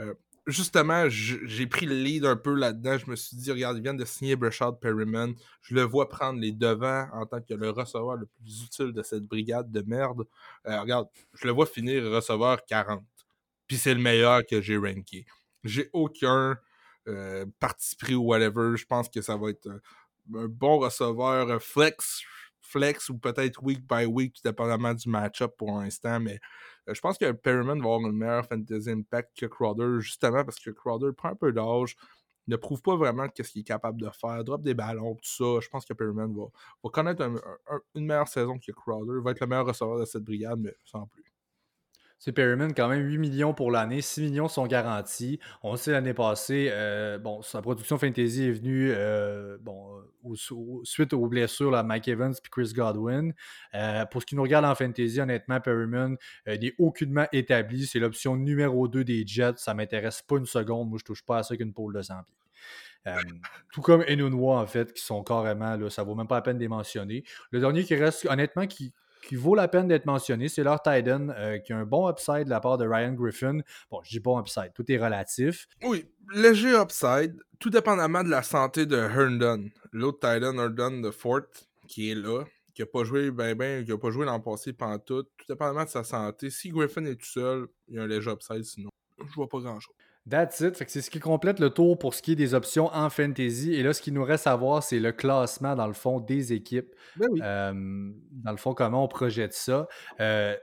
Euh, 0.00 0.14
justement, 0.48 1.08
j'ai 1.08 1.66
pris 1.66 1.86
le 1.86 1.94
lead 1.94 2.24
un 2.24 2.36
peu 2.36 2.54
là-dedans. 2.54 2.98
Je 2.98 3.10
me 3.10 3.16
suis 3.16 3.36
dit, 3.36 3.52
regarde, 3.52 3.76
ils 3.76 3.82
viennent 3.82 3.96
de 3.96 4.04
signer 4.04 4.34
Brashard 4.34 4.78
Perryman. 4.78 5.34
Je 5.60 5.74
le 5.74 5.82
vois 5.82 6.08
prendre 6.08 6.40
les 6.40 6.52
devants 6.52 7.06
en 7.12 7.26
tant 7.26 7.40
que 7.40 7.54
le 7.54 7.70
receveur 7.70 8.16
le 8.16 8.26
plus 8.26 8.64
utile 8.64 8.92
de 8.92 9.02
cette 9.02 9.24
brigade 9.24 9.70
de 9.70 9.82
merde. 9.82 10.26
Euh, 10.66 10.80
regarde, 10.80 11.08
je 11.34 11.46
le 11.46 11.52
vois 11.52 11.66
finir 11.66 12.02
receveur 12.10 12.64
40. 12.64 13.04
Puis 13.66 13.76
c'est 13.76 13.94
le 13.94 14.00
meilleur 14.00 14.44
que 14.46 14.60
j'ai 14.62 14.78
ranké. 14.78 15.26
J'ai 15.62 15.90
aucun 15.92 16.58
euh, 17.06 17.44
parti 17.60 17.94
pris 17.96 18.14
ou 18.14 18.24
whatever. 18.24 18.76
Je 18.76 18.86
pense 18.86 19.08
que 19.08 19.20
ça 19.20 19.36
va 19.36 19.50
être 19.50 19.68
un, 19.68 20.48
bon 20.48 20.78
receveur 20.78 21.62
flex. 21.62 22.22
Flex 22.68 23.08
ou 23.08 23.18
peut-être 23.18 23.62
week 23.62 23.80
by 23.88 24.04
week, 24.04 24.34
tout 24.34 24.42
dépendamment 24.44 24.94
du 24.94 25.08
match-up 25.08 25.54
pour 25.56 25.78
l'instant. 25.78 26.20
Mais 26.20 26.38
euh, 26.88 26.94
je 26.94 27.00
pense 27.00 27.18
que 27.18 27.32
Perryman 27.32 27.78
va 27.80 27.84
avoir 27.84 28.00
une 28.10 28.16
meilleure 28.16 28.46
fantasy 28.46 28.90
impact 28.90 29.38
que 29.38 29.46
Crowder, 29.46 30.00
justement 30.00 30.44
parce 30.44 30.58
que 30.58 30.70
Crowder 30.70 31.12
prend 31.16 31.30
un 31.30 31.36
peu 31.36 31.52
d'âge, 31.52 31.96
ne 32.46 32.56
prouve 32.56 32.80
pas 32.80 32.96
vraiment 32.96 33.26
ce 33.36 33.42
qu'il 33.42 33.60
est 33.60 33.64
capable 33.64 34.00
de 34.00 34.08
faire, 34.10 34.42
drop 34.42 34.62
des 34.62 34.74
ballons, 34.74 35.14
tout 35.14 35.20
ça. 35.22 35.60
Je 35.60 35.68
pense 35.68 35.84
que 35.84 35.92
Perryman 35.92 36.34
va, 36.34 36.90
connaître 36.90 37.22
une 37.94 38.06
meilleure 38.06 38.28
saison 38.28 38.58
que 38.58 38.72
Crowder. 38.72 39.20
Va 39.22 39.32
être 39.32 39.40
le 39.40 39.46
meilleur 39.46 39.66
receveur 39.66 39.98
de 39.98 40.04
cette 40.04 40.24
brigade, 40.24 40.58
mais 40.58 40.74
sans 40.84 41.06
plus. 41.06 41.24
C'est 42.18 42.32
Perryman, 42.32 42.74
quand 42.74 42.88
même 42.88 43.06
8 43.06 43.18
millions 43.18 43.54
pour 43.54 43.70
l'année, 43.70 44.00
6 44.00 44.22
millions 44.22 44.48
sont 44.48 44.66
garantis. 44.66 45.38
On 45.62 45.76
sait 45.76 45.92
l'année 45.92 46.14
passée, 46.14 46.68
euh, 46.72 47.16
bon, 47.16 47.42
sa 47.42 47.62
production 47.62 47.96
fantasy 47.96 48.42
est 48.48 48.50
venue 48.50 48.90
euh, 48.90 49.56
bon, 49.60 50.02
suite 50.82 51.12
aux 51.12 51.28
blessures 51.28 51.76
à 51.76 51.84
Mike 51.84 52.08
Evans 52.08 52.32
et 52.32 52.48
Chris 52.50 52.72
Godwin. 52.74 53.32
Euh, 53.74 54.04
pour 54.06 54.22
ce 54.22 54.26
qui 54.26 54.34
nous 54.34 54.42
regarde 54.42 54.64
en 54.64 54.74
fantasy, 54.74 55.20
honnêtement, 55.20 55.60
Perryman 55.60 56.16
n'est 56.48 56.74
aucunement 56.78 57.26
établi. 57.32 57.86
C'est 57.86 58.00
l'option 58.00 58.34
numéro 58.34 58.88
2 58.88 59.04
des 59.04 59.24
Jets. 59.24 59.54
Ça 59.58 59.74
m'intéresse 59.74 60.20
pas 60.22 60.38
une 60.38 60.46
seconde. 60.46 60.88
Moi, 60.88 60.98
je 60.98 61.04
touche 61.04 61.24
pas 61.24 61.38
à 61.38 61.42
ça 61.44 61.56
qu'une 61.56 61.72
pôle 61.72 61.94
de 61.94 62.02
100 62.02 62.14
pieds. 62.24 63.14
tout 63.72 63.80
comme 63.80 64.02
Enunwa, 64.08 64.60
en 64.60 64.66
fait, 64.66 64.92
qui 64.92 65.04
sont 65.04 65.22
carrément, 65.22 65.76
là, 65.76 65.88
ça 65.88 66.02
vaut 66.02 66.16
même 66.16 66.26
pas 66.26 66.34
la 66.34 66.42
peine 66.42 66.56
de 66.56 66.62
les 66.62 66.68
mentionner. 66.68 67.22
Le 67.52 67.60
dernier 67.60 67.84
qui 67.84 67.94
reste, 67.94 68.26
honnêtement, 68.28 68.66
qui, 68.66 68.92
qui 69.28 69.36
vaut 69.36 69.54
la 69.54 69.68
peine 69.68 69.86
d'être 69.88 70.06
mentionné. 70.06 70.48
C'est 70.48 70.62
leur 70.62 70.80
Titan 70.80 71.28
qui 71.64 71.72
a 71.72 71.76
un 71.76 71.84
bon 71.84 72.10
upside 72.10 72.44
de 72.44 72.50
la 72.50 72.60
part 72.60 72.78
de 72.78 72.86
Ryan 72.88 73.12
Griffin. 73.12 73.58
Bon, 73.90 74.00
je 74.02 74.10
dis 74.10 74.20
bon 74.20 74.40
upside, 74.40 74.72
tout 74.74 74.90
est 74.90 74.96
relatif. 74.96 75.68
Oui, 75.84 76.06
léger 76.32 76.74
upside, 76.74 77.36
tout 77.58 77.68
dépendamment 77.68 78.24
de 78.24 78.30
la 78.30 78.42
santé 78.42 78.86
de 78.86 78.96
Herndon. 78.96 79.68
L'autre 79.92 80.18
Titan, 80.20 80.58
Herndon 80.58 81.00
de 81.02 81.10
Fort, 81.10 81.42
qui 81.86 82.10
est 82.10 82.14
là, 82.14 82.44
qui 82.74 82.80
n'a 82.80 82.86
pas 82.86 83.04
joué 83.04 83.30
ben 83.30 83.54
ben, 83.54 83.84
qui 83.84 83.90
n'a 83.90 83.98
pas 83.98 84.10
joué 84.10 84.24
l'an 84.24 84.40
passé 84.40 84.72
pendant 84.72 84.98
tout, 84.98 85.24
tout 85.24 85.46
dépendamment 85.46 85.84
de 85.84 85.90
sa 85.90 86.04
santé. 86.04 86.48
Si 86.48 86.70
Griffin 86.70 87.04
est 87.04 87.16
tout 87.16 87.26
seul, 87.26 87.66
il 87.88 87.96
y 87.96 87.98
a 87.98 88.04
un 88.04 88.06
léger 88.06 88.30
upside, 88.30 88.64
sinon, 88.64 88.90
je 89.18 89.34
vois 89.34 89.48
pas 89.48 89.60
grand-chose. 89.60 89.94
That's 90.28 90.60
it. 90.60 90.76
c'est 90.88 91.00
ce 91.00 91.10
qui 91.10 91.20
complète 91.20 91.60
le 91.60 91.70
tour 91.70 91.98
pour 91.98 92.14
ce 92.14 92.22
qui 92.22 92.32
est 92.32 92.36
des 92.36 92.54
options 92.54 92.86
en 92.94 93.08
fantasy. 93.10 93.74
Et 93.74 93.82
là, 93.82 93.92
ce 93.92 94.02
qui 94.02 94.12
nous 94.12 94.24
reste 94.24 94.46
à 94.46 94.56
voir, 94.56 94.82
c'est 94.82 94.98
le 94.98 95.12
classement, 95.12 95.74
dans 95.74 95.86
le 95.86 95.92
fond, 95.92 96.20
des 96.20 96.52
équipes. 96.52 96.94
Ben 97.16 97.28
euh, 97.42 98.12
dans 98.32 98.50
le 98.50 98.56
fond, 98.56 98.74
comment 98.74 99.04
on 99.04 99.08
projette 99.08 99.54
ça. 99.54 99.88
Euh, 100.20 100.56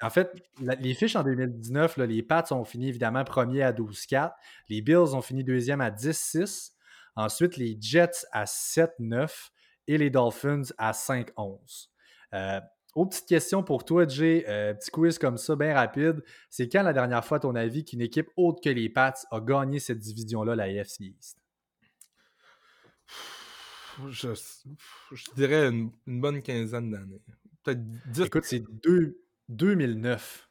en 0.00 0.10
fait, 0.10 0.32
les 0.60 0.94
fiches 0.94 1.16
en 1.16 1.22
2019, 1.22 1.98
les 1.98 2.22
Pats 2.22 2.44
ont 2.52 2.64
fini 2.64 2.88
évidemment 2.88 3.24
premier 3.24 3.62
à 3.62 3.72
12-4. 3.72 4.32
Les 4.68 4.80
Bills 4.80 5.14
ont 5.14 5.22
fini 5.22 5.44
deuxième 5.44 5.80
à 5.80 5.90
10-6. 5.90 6.72
Ensuite, 7.16 7.56
les 7.56 7.76
Jets 7.80 8.24
à 8.32 8.44
7-9 8.44 9.50
et 9.86 9.98
les 9.98 10.10
Dolphins 10.10 10.62
à 10.78 10.92
5-11. 10.92 11.88
Autre 12.98 13.10
petite 13.10 13.28
question 13.28 13.62
pour 13.62 13.84
toi, 13.84 14.08
Jay, 14.08 14.44
euh, 14.48 14.74
petit 14.74 14.90
quiz 14.90 15.20
comme 15.20 15.36
ça, 15.36 15.54
bien 15.54 15.72
rapide. 15.72 16.20
C'est 16.50 16.68
quand 16.68 16.82
la 16.82 16.92
dernière 16.92 17.24
fois, 17.24 17.36
à 17.36 17.40
ton 17.40 17.54
avis, 17.54 17.84
qu'une 17.84 18.00
équipe 18.00 18.28
autre 18.36 18.60
que 18.60 18.70
les 18.70 18.88
Pats 18.88 19.14
a 19.30 19.38
gagné 19.40 19.78
cette 19.78 20.00
division-là, 20.00 20.56
la 20.56 20.64
AFC 20.64 21.02
East? 21.02 21.38
Je, 24.08 24.34
dirais 25.36 25.68
une, 25.68 25.92
bonne 26.08 26.42
quinzaine 26.42 26.90
d'années. 26.90 27.22
Peut-être 27.62 27.80
10. 28.10 28.22
Écoute, 28.22 28.44
c'est 28.44 28.64
2009. 29.48 30.48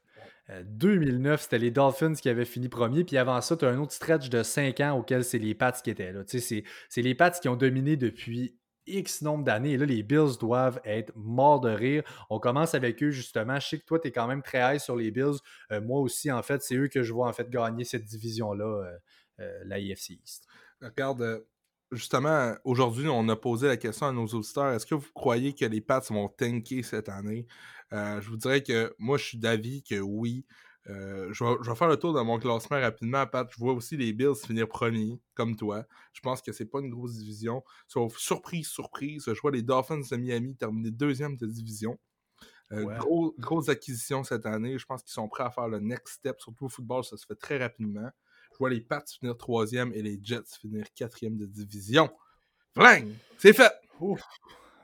2009, 0.64 1.34
euh, 1.34 1.44
c'était 1.44 1.58
les 1.58 1.72
Dolphins 1.72 2.14
qui 2.14 2.30
avaient 2.30 2.46
fini 2.46 2.70
premier. 2.70 3.04
Puis 3.04 3.18
avant 3.18 3.42
ça, 3.42 3.58
tu 3.58 3.66
as 3.66 3.72
un 3.72 3.78
autre 3.78 3.92
stretch 3.92 4.30
de 4.30 4.42
5 4.42 4.80
ans 4.80 4.98
auquel 4.98 5.26
c'est 5.26 5.38
les 5.38 5.54
Pats 5.54 5.74
qui 5.74 5.90
étaient 5.90 6.14
là. 6.14 6.24
C'est 6.26 6.64
les 6.96 7.14
Pats 7.14 7.32
qui 7.32 7.50
ont 7.50 7.58
dominé 7.58 7.98
depuis 7.98 8.56
X 8.88 9.22
nombre 9.22 9.44
d'années. 9.44 9.74
Et 9.74 9.78
là, 9.78 9.86
les 9.86 10.04
Bills 10.04 10.38
doivent 10.40 10.80
être 10.84 11.12
morts 11.16 11.60
de 11.60 11.70
rire. 11.70 12.04
On 12.30 12.40
commence 12.40 12.74
avec 12.74 13.02
eux, 13.04 13.12
justement. 13.12 13.60
Je 13.60 13.68
sais 13.68 13.80
que 13.80 13.86
toi, 13.86 14.00
tu 14.00 14.08
es 14.08 14.12
quand 14.12 14.28
même 14.28 14.42
très 14.42 14.76
high 14.76 14.80
sur 14.80 14.96
les 14.96 15.12
Bills. 15.12 15.38
Euh, 15.72 15.82
moi 15.82 16.00
aussi, 16.00 16.32
en 16.32 16.42
fait, 16.44 16.62
c'est 16.62 16.76
eux 16.76 16.88
que 16.88 17.04
je 17.04 17.14
vois 17.14 17.28
en 17.28 17.34
fait 17.34 17.50
gagner 17.50 17.84
cette 17.84 18.06
division-là, 18.06 18.66
euh, 18.66 18.98
euh, 19.40 19.64
la 19.66 19.80
IFC 19.80 20.20
East. 20.24 20.48
Regarde, 20.82 21.46
justement, 21.92 22.56
aujourd'hui, 22.64 23.08
on 23.08 23.28
a 23.30 23.36
posé 23.36 23.68
la 23.68 23.78
question 23.78 24.08
à 24.08 24.12
nos 24.12 24.28
auditeurs. 24.28 24.74
Est-ce 24.74 24.86
que 24.86 24.96
vous 24.96 25.10
croyez 25.14 25.54
que 25.54 25.66
les 25.66 25.82
Pats 25.82 26.04
vont 26.10 26.30
tanker 26.30 26.84
cette 26.84 27.10
année? 27.10 27.48
je 27.92 28.30
vous 28.30 28.36
dirais 28.36 28.62
que 28.62 28.94
moi, 28.98 29.18
je 29.18 29.24
suis 29.24 29.38
d'avis 29.38 29.82
que 29.82 30.00
oui. 30.00 30.46
Euh, 30.90 31.34
je, 31.34 31.44
vais, 31.44 31.76
faire 31.76 31.88
le 31.90 31.98
tour 31.98 32.14
de 32.14 32.22
mon 32.22 32.40
classement 32.40 32.80
rapidement, 32.80 33.26
Pat. 33.28 33.48
Je 33.52 33.58
vois 33.58 33.74
aussi 33.74 33.98
les 33.98 34.14
Bills 34.14 34.36
finir 34.36 34.68
premier, 34.68 35.20
comme 35.34 35.56
toi. 35.56 35.86
Je 36.14 36.22
pense 36.22 36.42
que 36.42 36.52
c'est 36.52 36.66
pas 36.66 36.80
une 36.80 36.90
grosse 36.90 37.16
division. 37.16 37.64
Sauf 37.88 38.18
surprise, 38.18 38.68
surprise, 38.68 39.26
je 39.28 39.40
vois 39.42 39.52
les 39.52 39.62
Dolphins 39.62 40.00
de 40.00 40.16
Miami 40.16 40.56
terminer 40.56 40.92
deuxième 40.92 41.36
de 41.36 41.46
division. 41.46 42.00
Euh, 42.72 42.98
grosse 43.38 43.70
acquisition 43.70 44.24
cette 44.24 44.46
année. 44.46 44.78
Je 44.78 44.86
pense 44.86 45.04
qu'ils 45.04 45.14
sont 45.14 45.28
prêts 45.28 45.44
à 45.44 45.52
faire 45.52 45.68
le 45.68 45.80
next 45.80 46.16
step. 46.16 46.40
Surtout 46.40 46.66
au 46.66 46.70
football, 46.70 47.04
ça 47.04 47.18
se 47.18 47.26
fait 47.26 47.36
très 47.36 47.58
rapidement. 47.58 48.10
Je 48.52 48.58
vois 48.58 48.70
les 48.70 48.82
Pats 48.82 49.04
finir 49.08 49.38
troisième 49.38 49.94
et 49.94 50.02
les 50.02 50.20
Jets 50.22 50.58
finir 50.60 50.86
quatrième 50.96 51.38
de 51.38 51.46
division. 51.46 52.10
Fling! 52.78 53.14
C'est 53.38 53.54
fait! 53.54 53.72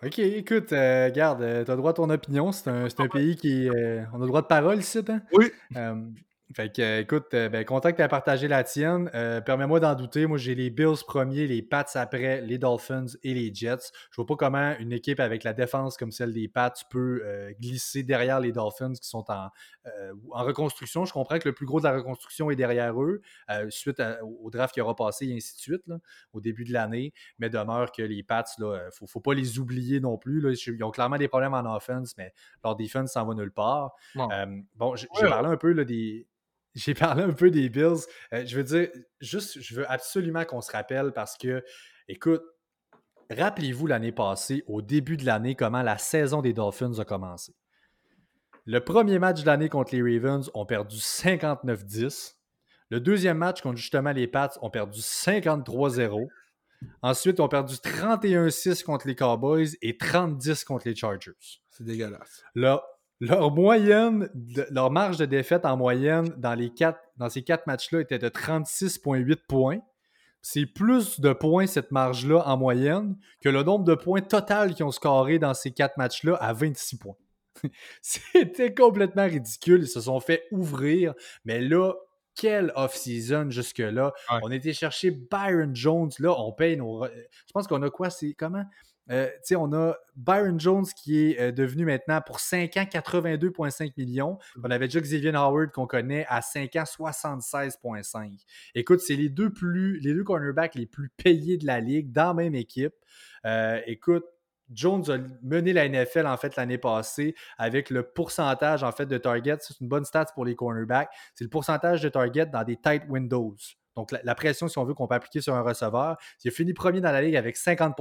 Ok, 0.06 0.20
écoute, 0.20 0.74
euh, 0.74 1.10
garde, 1.12 1.41
euh, 1.41 1.64
t'as 1.64 1.76
droit 1.76 1.91
à 1.91 1.93
ton 1.93 2.10
opinion. 2.10 2.51
C'est 2.51 2.70
un, 2.70 2.86
un, 2.86 3.08
pays 3.08 3.36
qui. 3.36 3.70
Euh, 3.70 4.01
on 4.14 4.22
a 4.22 4.28
droit 4.28 4.41
de 4.41 4.47
parole 4.47 4.80
ici, 4.80 4.99
hein? 5.08 5.22
Oui. 5.32 5.51
Fait 6.54 6.72
que, 6.72 6.82
euh, 6.82 6.99
écoute, 7.01 7.34
euh, 7.34 7.49
ben, 7.49 7.66
content 7.66 7.91
que 7.91 7.97
tu 7.97 8.04
aies 8.04 8.08
partagé 8.08 8.47
la 8.47 8.64
tienne. 8.64 9.10
Euh, 9.16 9.41
permets-moi 9.41 9.80
d'en 9.80 9.95
douter. 9.95 10.28
Moi, 10.28 10.38
j'ai 10.38 10.54
les 10.54 10.70
Bills 10.70 11.04
premiers, 11.08 11.47
les 11.47 11.64
Pats 11.64 11.86
après, 11.95 12.41
les 12.41 12.60
Dolphins 12.60 13.08
et 13.24 13.34
les 13.34 13.54
Jets. 13.54 13.91
Je 14.12 14.16
vois 14.18 14.28
pas 14.28 14.36
comment 14.36 14.76
une 14.80 14.93
équipe 14.93 15.20
avec 15.20 15.43
la 15.43 15.54
défense 15.54 15.97
comme 15.97 16.12
celle 16.12 16.32
des 16.32 16.47
Pats 16.47 16.74
peut 16.89 17.24
glisser 17.60 18.04
derrière 18.04 18.39
les 18.39 18.51
Dolphins 18.51 18.93
qui 18.93 19.08
sont 19.08 19.26
en, 19.30 19.49
en 20.32 20.43
reconstruction. 20.43 21.06
Je 21.06 21.14
comprends 21.14 21.39
que 21.39 21.49
le 21.49 21.54
plus 21.54 21.66
gros 21.66 21.80
de 21.80 21.86
la 21.86 21.93
reconstruction 21.93 22.51
est 22.51 22.56
derrière 22.56 23.01
eux, 23.01 23.22
suite 23.70 24.01
au 24.22 24.49
draft 24.49 24.74
qui 24.74 24.82
aura 24.82 24.95
passé 24.95 25.28
et 25.28 25.36
ainsi 25.36 25.56
de 25.56 25.60
suite, 25.60 25.84
au 26.34 26.41
début 26.41 26.64
de 26.66 26.74
l'année. 26.74 27.14
Mais 27.39 27.49
demeure 27.49 27.91
que 27.91 28.04
les 28.04 28.24
Pats, 28.24 28.43
il 28.58 28.66
ne 28.66 28.89
faut, 28.91 29.08
faut, 29.08 29.22
pas 29.22 29.34
les 29.34 29.60
oublier 29.60 29.99
non 29.99 30.18
plus. 30.18 30.41
Là. 30.41 30.51
Ils 30.51 30.84
ont 30.84 30.91
clairement 30.91 31.18
des 31.18 31.28
problèmes 31.28 31.54
en 31.54 31.76
offense, 31.76 32.16
mais 32.18 32.34
leur 32.64 32.76
defense 32.76 33.14
s'en 33.14 33.26
va 33.26 33.34
nulle 33.34 33.51
part. 33.51 33.95
bon, 34.76 34.95
j'ai 34.95 35.08
parlé 35.22 35.49
un 35.49 35.58
peu 35.58 35.72
là, 35.72 35.84
des 35.84 36.28
j'ai 36.76 36.93
parlé 36.93 37.24
un 37.24 37.34
peu 37.34 37.51
des 37.51 37.69
Bills. 37.69 38.05
Euh, 38.34 38.45
je 38.45 38.57
veux 38.57 38.63
dire, 38.63 38.89
juste, 39.21 39.61
je 39.61 39.76
veux 39.76 39.89
absolument 39.91 40.45
qu'on 40.45 40.61
se 40.61 40.71
rappelle 40.71 41.11
parce 41.11 41.38
que, 41.38 41.63
écoute, 42.07 42.43
rappelez-vous 43.30 43.88
l'année 43.88 44.11
passée, 44.11 44.63
au 44.67 44.82
début 44.82 45.17
de 45.17 45.26
l'année, 45.26 45.55
comment 45.55 45.82
la 45.82 45.97
saison 45.97 46.41
des 46.41 46.53
Dolphins 46.53 46.99
a 46.99 47.05
commencé. 47.05 47.55
Le 48.65 48.80
premier 48.80 49.19
match 49.19 49.41
de 49.41 49.45
l'année 49.45 49.69
contre 49.69 49.93
les 49.93 50.01
Ravens, 50.01 50.49
ont 50.53 50.65
perdu 50.65 50.95
59-10. 50.95 52.36
Le 52.89 52.99
deuxième 52.99 53.38
match 53.38 53.61
contre 53.61 53.78
justement 53.78 54.11
les 54.11 54.28
Pats, 54.28 54.51
ont 54.61 54.69
perdu 54.69 54.99
53-0. 54.99 56.28
Ensuite, 57.01 57.39
on 57.39 57.47
perdu 57.47 57.76
31-6 57.76 58.84
contre 58.84 59.07
les 59.07 59.15
Cowboys 59.15 59.69
et 59.82 59.93
30-10 59.93 60.65
contre 60.65 60.88
les 60.88 60.95
Chargers. 60.95 61.32
C'est 61.69 61.84
dégueulasse. 61.84 62.43
Là, 62.55 62.84
leur 63.24 63.51
moyenne, 63.51 64.30
leur 64.69 64.91
marge 64.91 65.17
de 65.17 65.26
défaite 65.26 65.65
en 65.65 65.78
moyenne 65.78 66.28
dans, 66.38 66.55
les 66.55 66.69
quatre, 66.69 66.99
dans 67.17 67.30
ces 67.30 67.41
quatre 67.41 67.67
matchs-là 67.67 68.01
était 68.01 68.19
de 68.19 68.28
36,8 68.28 69.38
points. 69.47 69.80
C'est 70.41 70.65
plus 70.65 71.21
de 71.21 71.32
points, 71.32 71.65
cette 71.67 71.91
marge-là, 71.91 72.43
en 72.45 72.57
moyenne, 72.57 73.17
que 73.39 73.47
le 73.47 73.63
nombre 73.63 73.86
de 73.86 73.95
points 73.95 74.19
total 74.19 74.74
qu'ils 74.74 74.84
ont 74.84 74.91
scoré 74.91 75.39
dans 75.39 75.53
ces 75.53 75.71
quatre 75.71 75.95
matchs-là 75.97 76.36
à 76.36 76.51
26 76.51 76.97
points. 76.97 77.15
C'était 78.01 78.74
complètement 78.74 79.26
ridicule. 79.26 79.84
Ils 79.84 79.88
se 79.88 80.01
sont 80.01 80.19
fait 80.19 80.43
ouvrir. 80.51 81.13
Mais 81.45 81.61
là, 81.61 81.93
quelle 82.36 82.74
off-season 82.76 83.51
jusque-là. 83.51 84.11
On 84.41 84.51
était 84.51 84.74
chercher 84.74 85.11
Byron 85.11 85.74
Jones. 85.74 86.11
Là, 86.19 86.36
on 86.38 86.51
paye 86.51 86.76
nos. 86.76 87.05
Je 87.05 87.51
pense 87.53 87.67
qu'on 87.67 87.82
a 87.84 87.89
quoi 87.89 88.09
C'est 88.09 88.34
comment? 88.34 88.65
Euh, 89.12 89.28
on 89.58 89.74
a 89.74 89.95
Byron 90.16 90.60
Jones 90.60 90.86
qui 90.86 91.20
est 91.20 91.39
euh, 91.39 91.51
devenu 91.51 91.86
maintenant 91.86 92.22
pour 92.22 92.39
5 92.39 92.78
ans 92.78 92.84
82,5 92.84 93.91
millions. 93.97 94.38
On 94.64 94.70
avait 94.70 94.88
déjà 94.88 95.01
Xavier 95.01 95.36
Howard 95.36 95.72
qu'on 95.72 95.88
connaît 95.88 96.26
à 96.30 96.41
5 96.41 96.76
ans 96.78 96.84
76,5. 96.84 98.39
Écoute, 98.76 99.01
c'est 99.01 99.16
les 99.16 99.30
deux 99.30 99.51
plus 99.51 99.99
les 99.99 100.14
deux 100.14 100.24
cornerbacks 100.24 100.76
les 100.76 100.86
plus 100.86 101.10
payés 101.10 101.58
de 101.58 101.66
la 101.66 101.80
ligue 101.80 102.12
dans 102.12 102.28
la 102.28 102.34
même 102.34 102.56
équipe. 102.56 102.93
Euh, 103.45 103.82
écoute, 103.86 104.26
Jones 104.72 105.04
a 105.12 105.18
mené 105.43 105.74
la 105.74 105.88
NFL 105.89 106.26
en 106.26 106.38
fait 106.38 106.56
l'année 106.56 106.78
passée 106.78 107.36
avec 107.58 107.89
le 107.89 108.04
pourcentage 108.04 108.82
de 108.82 109.18
target. 109.18 109.58
C'est 109.60 109.80
une 109.82 109.89
bonne 109.89 110.06
stat 110.06 110.28
pour 110.34 110.45
les 110.45 110.56
cornerbacks. 110.56 111.10
C'est 111.36 111.43
le 111.43 111.49
pourcentage 111.49 112.01
de 112.01 112.10
target 112.10 112.45
dans 112.45 112.64
des 112.64 112.78
tight 112.78 113.04
windows. 113.10 113.56
Donc 113.95 114.12
la, 114.12 114.22
la 114.24 114.34
pression, 114.34 114.68
si 114.68 114.78
on 114.78 114.86
veut, 114.86 114.93
qu'on 114.93 115.08
peut 115.08 115.16
appliquer 115.16 115.41
sur 115.41 115.54
un 115.54 115.62
receveur. 115.62 116.18
Il 116.43 116.47
a 116.47 116.51
fini 116.51 116.74
premier 116.74 117.01
dans 117.01 117.12
la 117.12 117.22
ligue 117.22 117.36
avec 117.36 117.58
50 117.58 117.95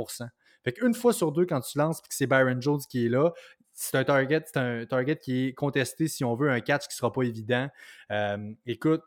fait 0.64 0.72
qu'une 0.72 0.94
fois 0.94 1.12
sur 1.12 1.32
deux, 1.32 1.46
quand 1.46 1.60
tu 1.60 1.78
lances 1.78 1.98
et 1.98 2.08
que 2.08 2.14
c'est 2.14 2.26
Byron 2.26 2.60
Jones 2.60 2.80
qui 2.88 3.06
est 3.06 3.08
là, 3.08 3.32
c'est 3.72 3.96
un 3.96 4.04
target, 4.04 4.42
c'est 4.46 4.58
un 4.58 4.84
target 4.86 5.16
qui 5.16 5.48
est 5.48 5.52
contesté 5.54 6.08
si 6.08 6.24
on 6.24 6.34
veut 6.34 6.50
un 6.50 6.60
catch 6.60 6.82
qui 6.82 6.94
ne 6.94 6.96
sera 6.96 7.12
pas 7.12 7.22
évident. 7.22 7.68
Euh, 8.10 8.52
écoute, 8.66 9.02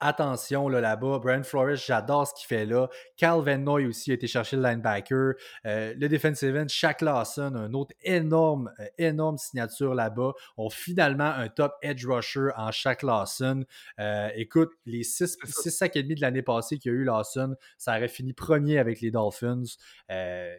Attention 0.00 0.68
là, 0.68 0.80
là-bas, 0.80 1.18
Brian 1.18 1.42
Flores, 1.42 1.76
j'adore 1.76 2.26
ce 2.26 2.34
qu'il 2.34 2.46
fait 2.46 2.66
là. 2.66 2.88
Cal 3.16 3.40
Van 3.40 3.58
Noy 3.58 3.86
aussi 3.86 4.10
a 4.10 4.14
été 4.14 4.26
chercher 4.26 4.56
le 4.56 4.62
linebacker. 4.62 5.34
Euh, 5.66 5.94
le 5.96 6.08
defensive 6.08 6.56
end, 6.56 6.68
Shaq 6.68 7.02
Lawson, 7.02 7.54
un 7.54 7.72
autre 7.74 7.94
énorme, 8.02 8.72
euh, 8.80 8.86
énorme 8.98 9.38
signature 9.38 9.94
là-bas. 9.94 10.32
On 10.56 10.70
finalement 10.70 11.30
un 11.30 11.48
top 11.48 11.74
edge 11.82 12.06
rusher 12.06 12.48
en 12.56 12.70
Shaq 12.70 13.02
Lawson. 13.02 13.64
Euh, 13.98 14.28
écoute, 14.34 14.70
les 14.86 15.02
6 15.02 15.36
sacs 15.70 15.96
et 15.96 16.02
demi 16.02 16.14
de 16.14 16.20
l'année 16.20 16.42
passée 16.42 16.78
qu'il 16.78 16.92
y 16.92 16.94
a 16.94 16.98
eu 16.98 17.04
Lawson, 17.04 17.54
ça 17.78 17.96
aurait 17.96 18.08
fini 18.08 18.32
premier 18.32 18.78
avec 18.78 19.00
les 19.00 19.10
Dolphins. 19.10 19.62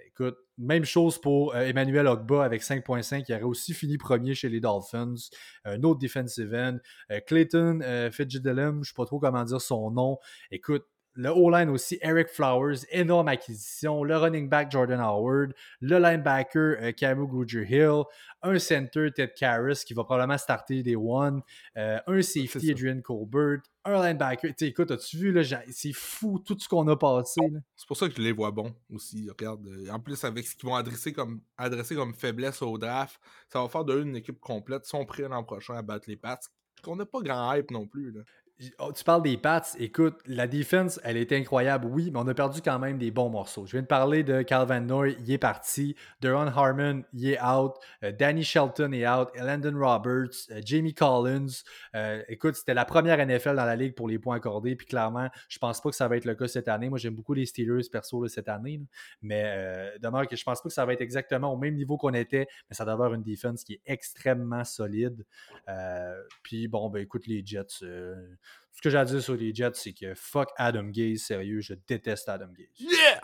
écoute, 0.08 0.38
même 0.58 0.86
chose 0.86 1.20
pour 1.20 1.56
Emmanuel 1.56 2.08
Ogba 2.08 2.44
avec 2.44 2.62
5.5, 2.62 3.24
qui 3.24 3.34
aurait 3.34 3.44
aussi 3.44 3.74
fini 3.74 3.98
premier 3.98 4.36
chez 4.36 4.50
les 4.50 4.60
Dolphins. 4.60 5.16
Un 5.66 5.82
autre 5.84 6.00
defensive 6.00 6.54
end. 6.54 6.78
Clayton 7.28 7.80
Fitzgerald, 8.12 8.76
je 8.76 8.80
ne 8.80 8.84
sais 8.84 8.94
pas 8.96 9.06
trop 9.06 9.20
comment 9.20 9.44
dire 9.44 9.62
son 9.62 9.92
nom. 9.92 10.18
Écoute, 10.52 10.86
le 11.16 11.30
O-line 11.30 11.70
aussi, 11.70 12.00
Eric 12.02 12.30
Flowers, 12.30 12.86
énorme 12.90 13.28
acquisition. 13.28 14.04
Le 14.04 14.18
running 14.18 14.50
back, 14.50 14.72
Jordan 14.72 15.00
Howard. 15.00 15.54
Le 15.80 16.00
linebacker, 16.00 16.78
euh, 16.82 16.92
Camus 16.92 17.28
Gruger-Hill. 17.28 18.04
Un 18.42 18.58
center, 18.58 19.12
Ted 19.12 19.34
Karras, 19.38 19.84
qui 19.86 19.94
va 19.94 20.04
probablement 20.04 20.38
starter 20.38 20.82
des 20.82 20.96
one. 20.96 21.42
Euh, 21.78 22.00
un 22.08 22.22
safety, 22.22 22.72
Adrian 22.72 23.02
Colbert. 23.02 23.60
Un 23.86 24.02
linebacker. 24.02 24.54
écoute, 24.62 24.92
as-tu 24.92 25.18
vu, 25.18 25.32
là, 25.32 25.44
c'est 25.70 25.94
fou 25.94 26.40
tout 26.40 26.58
ce 26.58 26.68
qu'on 26.68 26.88
a 26.88 26.96
passé. 26.96 27.42
C'est 27.76 27.88
pour 27.88 27.98
ça 27.98 28.08
que 28.08 28.16
je 28.16 28.22
les 28.22 28.32
vois 28.32 28.52
bons 28.52 28.74
aussi. 28.92 29.30
Regarde. 29.30 29.68
Euh, 29.68 29.92
en 29.92 30.00
plus, 30.00 30.24
avec 30.24 30.48
ce 30.48 30.56
qu'ils 30.56 30.68
vont 30.68 30.76
adresser 30.76 31.14
comme, 31.14 31.42
adresser 31.58 31.96
comme 31.96 32.14
faiblesse 32.14 32.62
au 32.62 32.78
draft, 32.78 33.20
ça 33.52 33.62
va 33.62 33.70
faire 33.70 33.86
de 33.86 34.02
une 34.02 34.16
équipe 34.16 34.40
complète. 34.40 34.84
Ils 34.86 34.90
sont 34.90 35.06
prêts 35.06 35.28
l'an 35.28 35.44
prochain 35.44 35.76
à 35.76 35.82
battre 35.82 36.06
les 36.08 36.18
Pats. 36.18 36.40
On 36.88 36.96
n'a 36.96 37.06
pas 37.06 37.22
grand 37.22 37.54
hype 37.54 37.72
non 37.72 37.88
plus. 37.88 38.12
Là. 38.12 38.22
Oh, 38.80 38.92
tu 38.94 39.04
parles 39.04 39.24
des 39.24 39.36
Pats. 39.36 39.64
Écoute, 39.80 40.20
la 40.28 40.48
défense, 40.48 41.00
elle 41.04 41.18
était 41.18 41.36
incroyable, 41.36 41.88
oui, 41.88 42.12
mais 42.12 42.20
on 42.20 42.28
a 42.28 42.36
perdu 42.36 42.62
quand 42.62 42.78
même 42.78 43.00
des 43.00 43.10
bons 43.10 43.30
morceaux. 43.30 43.66
Je 43.66 43.72
viens 43.72 43.82
de 43.82 43.88
parler 43.88 44.24
de 44.24 44.44
Calvin 44.44 44.80
Noy, 44.80 45.18
il 45.20 45.32
est 45.32 45.40
parti. 45.40 45.96
Deron 46.22 46.48
Harmon, 46.48 47.04
il 47.14 47.30
est 47.30 47.42
out. 47.42 47.74
Euh, 48.04 48.12
Danny 48.12 48.44
Shelton 48.44 48.92
est 48.94 49.08
out. 49.08 49.30
Landon 49.36 49.74
Roberts, 49.76 50.52
euh, 50.52 50.62
Jamie 50.64 50.94
Collins. 50.94 51.64
Euh, 51.96 52.22
écoute, 52.28 52.56
c'était 52.56 52.76
la 52.76 52.86
première 52.86 53.18
NFL 53.26 53.56
dans 53.56 53.66
la 53.66 53.76
ligue 53.76 53.96
pour 53.96 54.08
les 54.08 54.20
points 54.20 54.36
accordés. 54.36 54.76
Puis 54.76 54.86
clairement, 54.86 55.30
je 55.50 55.58
pense 55.58 55.82
pas 55.82 55.90
que 55.90 55.96
ça 55.96 56.08
va 56.08 56.16
être 56.16 56.26
le 56.26 56.36
cas 56.36 56.48
cette 56.48 56.68
année. 56.68 56.90
Moi, 56.90 57.00
j'aime 57.00 57.16
beaucoup 57.16 57.34
les 57.34 57.48
Steelers 57.48 57.90
perso 57.92 58.28
cette 58.28 58.50
année. 58.50 58.82
Mais 59.24 59.92
demeure 60.00 60.28
que 60.28 60.36
je 60.36 60.44
pense 60.44 60.62
pas 60.62 60.70
que 60.70 60.74
ça 60.76 60.86
va 60.86 60.94
être 60.94 61.02
exactement 61.02 61.52
au 61.52 61.58
même 61.58 61.74
niveau 61.74 61.98
qu'on 61.98 62.14
était. 62.14 62.48
Mais 62.70 62.76
ça 62.76 62.84
doit 62.84 62.94
avoir 62.94 63.14
une 63.16 63.24
défense 63.24 63.64
qui 63.64 63.74
est 63.74 63.82
extrêmement 63.88 64.64
solide. 64.64 65.26
puis 66.44 66.68
bon, 66.68 66.90
ben 66.90 67.02
écoute, 67.02 67.26
les 67.26 67.44
Jets 67.44 67.84
ce 68.74 68.82
que 68.82 68.90
j'ai 68.90 68.98
à 68.98 69.06
dire 69.06 69.22
sur 69.22 69.36
les 69.36 69.54
Jets, 69.54 69.72
c'est 69.76 69.94
que 69.94 70.14
fuck 70.16 70.50
Adam 70.58 70.86
Gaze, 70.86 71.22
sérieux, 71.22 71.62
je 71.62 71.74
déteste 71.88 72.28
Adam 72.30 72.50
Gaze. 72.58 72.68
Yeah! 72.80 73.22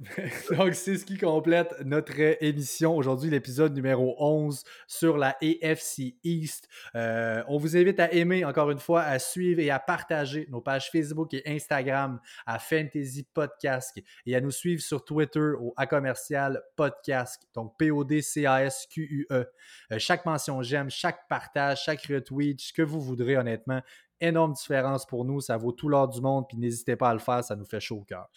Donc, 0.56 0.74
c'est 0.74 0.96
ce 0.96 1.04
qui 1.04 1.18
complète 1.18 1.74
notre 1.84 2.12
émission. 2.40 2.96
Aujourd'hui, 2.96 3.30
l'épisode 3.30 3.74
numéro 3.74 4.14
11 4.18 4.62
sur 4.86 5.18
la 5.18 5.36
AFC 5.42 6.14
East. 6.22 6.68
Euh, 6.94 7.42
on 7.48 7.58
vous 7.58 7.76
invite 7.76 7.98
à 7.98 8.12
aimer, 8.12 8.44
encore 8.44 8.70
une 8.70 8.78
fois, 8.78 9.02
à 9.02 9.18
suivre 9.18 9.58
et 9.60 9.70
à 9.70 9.80
partager 9.80 10.46
nos 10.50 10.60
pages 10.60 10.90
Facebook 10.92 11.34
et 11.34 11.42
Instagram 11.46 12.20
à 12.46 12.60
Fantasy 12.60 13.26
Podcast 13.34 13.98
et 14.24 14.36
à 14.36 14.40
nous 14.40 14.52
suivre 14.52 14.80
sur 14.80 15.04
Twitter 15.04 15.50
au 15.58 15.74
A 15.76 15.88
commercial 15.88 16.62
podcast. 16.76 17.48
Donc, 17.52 17.76
P-O-D-C-A-S-Q-U-E. 17.76 19.32
Euh, 19.32 19.98
chaque 19.98 20.24
mention 20.24 20.62
j'aime, 20.62 20.90
chaque 20.90 21.26
partage, 21.28 21.82
chaque 21.82 22.02
retweet, 22.02 22.60
ce 22.60 22.72
que 22.72 22.82
vous 22.82 23.00
voudrez, 23.00 23.36
honnêtement 23.36 23.82
énorme 24.20 24.52
différence 24.52 25.06
pour 25.06 25.24
nous. 25.24 25.40
Ça 25.40 25.56
vaut 25.56 25.72
tout 25.72 25.88
l'or 25.88 26.08
du 26.08 26.20
monde. 26.20 26.46
Puis 26.48 26.58
n'hésitez 26.58 26.96
pas 26.96 27.10
à 27.10 27.14
le 27.14 27.20
faire, 27.20 27.42
ça 27.44 27.56
nous 27.56 27.64
fait 27.64 27.80
chaud 27.80 27.98
au 27.98 28.04
cœur. 28.04 28.28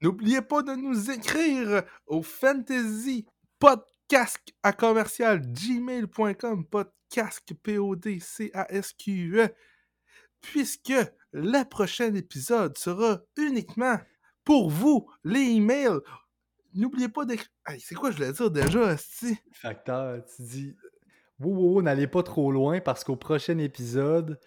N'oubliez 0.00 0.42
pas 0.42 0.62
de 0.62 0.74
nous 0.74 1.10
écrire 1.10 1.82
au 2.06 2.22
fantasy 2.22 3.26
podcast 3.58 4.40
à 4.62 4.72
commercial 4.72 5.40
gmail.com 5.40 6.64
podcast 6.66 7.52
P-O-D-C-A-S-Q-E 7.62 9.48
puisque 10.40 10.92
le 11.32 11.64
prochain 11.64 12.14
épisode 12.14 12.78
sera 12.78 13.20
uniquement 13.36 13.98
pour 14.44 14.70
vous, 14.70 15.10
les 15.24 15.40
emails. 15.40 15.98
N'oubliez 16.74 17.08
pas 17.08 17.24
d'écrire. 17.24 17.48
c'est 17.80 17.94
quoi 17.94 18.10
je 18.10 18.16
voulais 18.16 18.32
dire 18.32 18.50
déjà, 18.50 18.96
Facteur, 19.52 20.24
tu 20.24 20.42
dis 20.42 20.76
Wow, 21.40 21.82
n'allez 21.82 22.06
pas 22.06 22.22
trop 22.22 22.50
loin 22.50 22.80
parce 22.80 23.04
qu'au 23.04 23.16
prochain 23.16 23.58
épisode, 23.58 24.40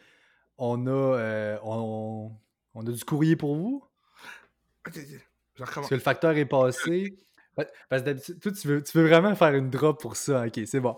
on 0.57 0.87
a, 0.87 0.91
euh, 0.91 1.57
on, 1.63 2.31
a 2.75 2.91
du 2.91 3.03
courrier 3.03 3.35
pour 3.35 3.55
vous. 3.55 3.83
Parce 5.57 5.87
que 5.89 5.95
le 5.95 6.01
facteur 6.01 6.37
est 6.37 6.45
passé. 6.45 7.15
Parce 7.55 8.01
que 8.01 8.05
d'habitude, 8.05 8.39
toi, 8.39 8.51
tu 8.51 8.67
veux, 8.67 8.83
tu 8.83 8.97
veux 8.97 9.07
vraiment 9.07 9.35
faire 9.35 9.55
une 9.55 9.69
drop 9.69 10.01
pour 10.01 10.15
ça. 10.15 10.45
Ok, 10.45 10.59
c'est 10.65 10.79
bon. 10.79 10.97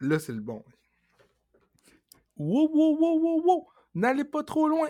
Là, 0.00 0.18
c'est 0.18 0.32
le 0.32 0.40
bon. 0.40 0.64
Wow, 2.36 2.70
wow, 2.72 2.98
wow, 2.98 3.20
wow, 3.20 3.42
wow. 3.44 3.68
N'allez 3.94 4.24
pas 4.24 4.42
trop 4.42 4.68
loin. 4.68 4.88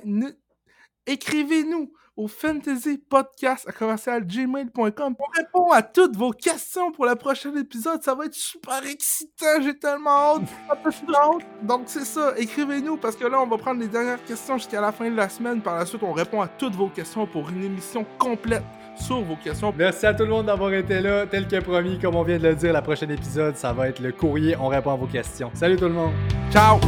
Écrivez-nous 1.06 1.92
au 2.20 2.28
fantasypodcast 2.28 3.68
à 3.68 4.20
gmail.com. 4.20 5.14
On 5.18 5.38
répond 5.38 5.70
à 5.72 5.82
toutes 5.82 6.16
vos 6.16 6.32
questions 6.32 6.92
pour 6.92 7.06
le 7.06 7.14
prochain 7.14 7.54
épisode. 7.56 8.02
Ça 8.02 8.14
va 8.14 8.26
être 8.26 8.34
super 8.34 8.84
excitant. 8.84 9.60
J'ai 9.62 9.78
tellement 9.78 10.10
hâte. 10.36 10.42
Donc, 11.62 11.82
c'est 11.86 12.04
ça. 12.04 12.34
Écrivez-nous 12.36 12.98
parce 12.98 13.16
que 13.16 13.26
là, 13.26 13.40
on 13.40 13.46
va 13.46 13.56
prendre 13.56 13.80
les 13.80 13.88
dernières 13.88 14.22
questions 14.24 14.58
jusqu'à 14.58 14.80
la 14.80 14.92
fin 14.92 15.10
de 15.10 15.16
la 15.16 15.28
semaine. 15.28 15.62
Par 15.62 15.76
la 15.76 15.86
suite, 15.86 16.02
on 16.02 16.12
répond 16.12 16.42
à 16.42 16.48
toutes 16.48 16.74
vos 16.74 16.88
questions 16.88 17.26
pour 17.26 17.48
une 17.48 17.64
émission 17.64 18.04
complète 18.18 18.64
sur 18.96 19.22
vos 19.22 19.36
questions. 19.36 19.72
Merci 19.76 20.06
à 20.06 20.12
tout 20.12 20.24
le 20.24 20.30
monde 20.30 20.46
d'avoir 20.46 20.74
été 20.74 21.00
là. 21.00 21.26
Tel 21.26 21.48
que 21.48 21.60
promis, 21.60 21.98
comme 21.98 22.16
on 22.16 22.22
vient 22.22 22.38
de 22.38 22.48
le 22.48 22.54
dire, 22.54 22.72
la 22.72 22.82
prochaine 22.82 23.10
épisode, 23.10 23.56
ça 23.56 23.72
va 23.72 23.88
être 23.88 24.00
le 24.00 24.12
courrier. 24.12 24.56
On 24.60 24.68
répond 24.68 24.92
à 24.92 24.96
vos 24.96 25.06
questions. 25.06 25.50
Salut 25.54 25.76
tout 25.76 25.88
le 25.88 25.94
monde. 25.94 26.12
Ciao. 26.52 26.78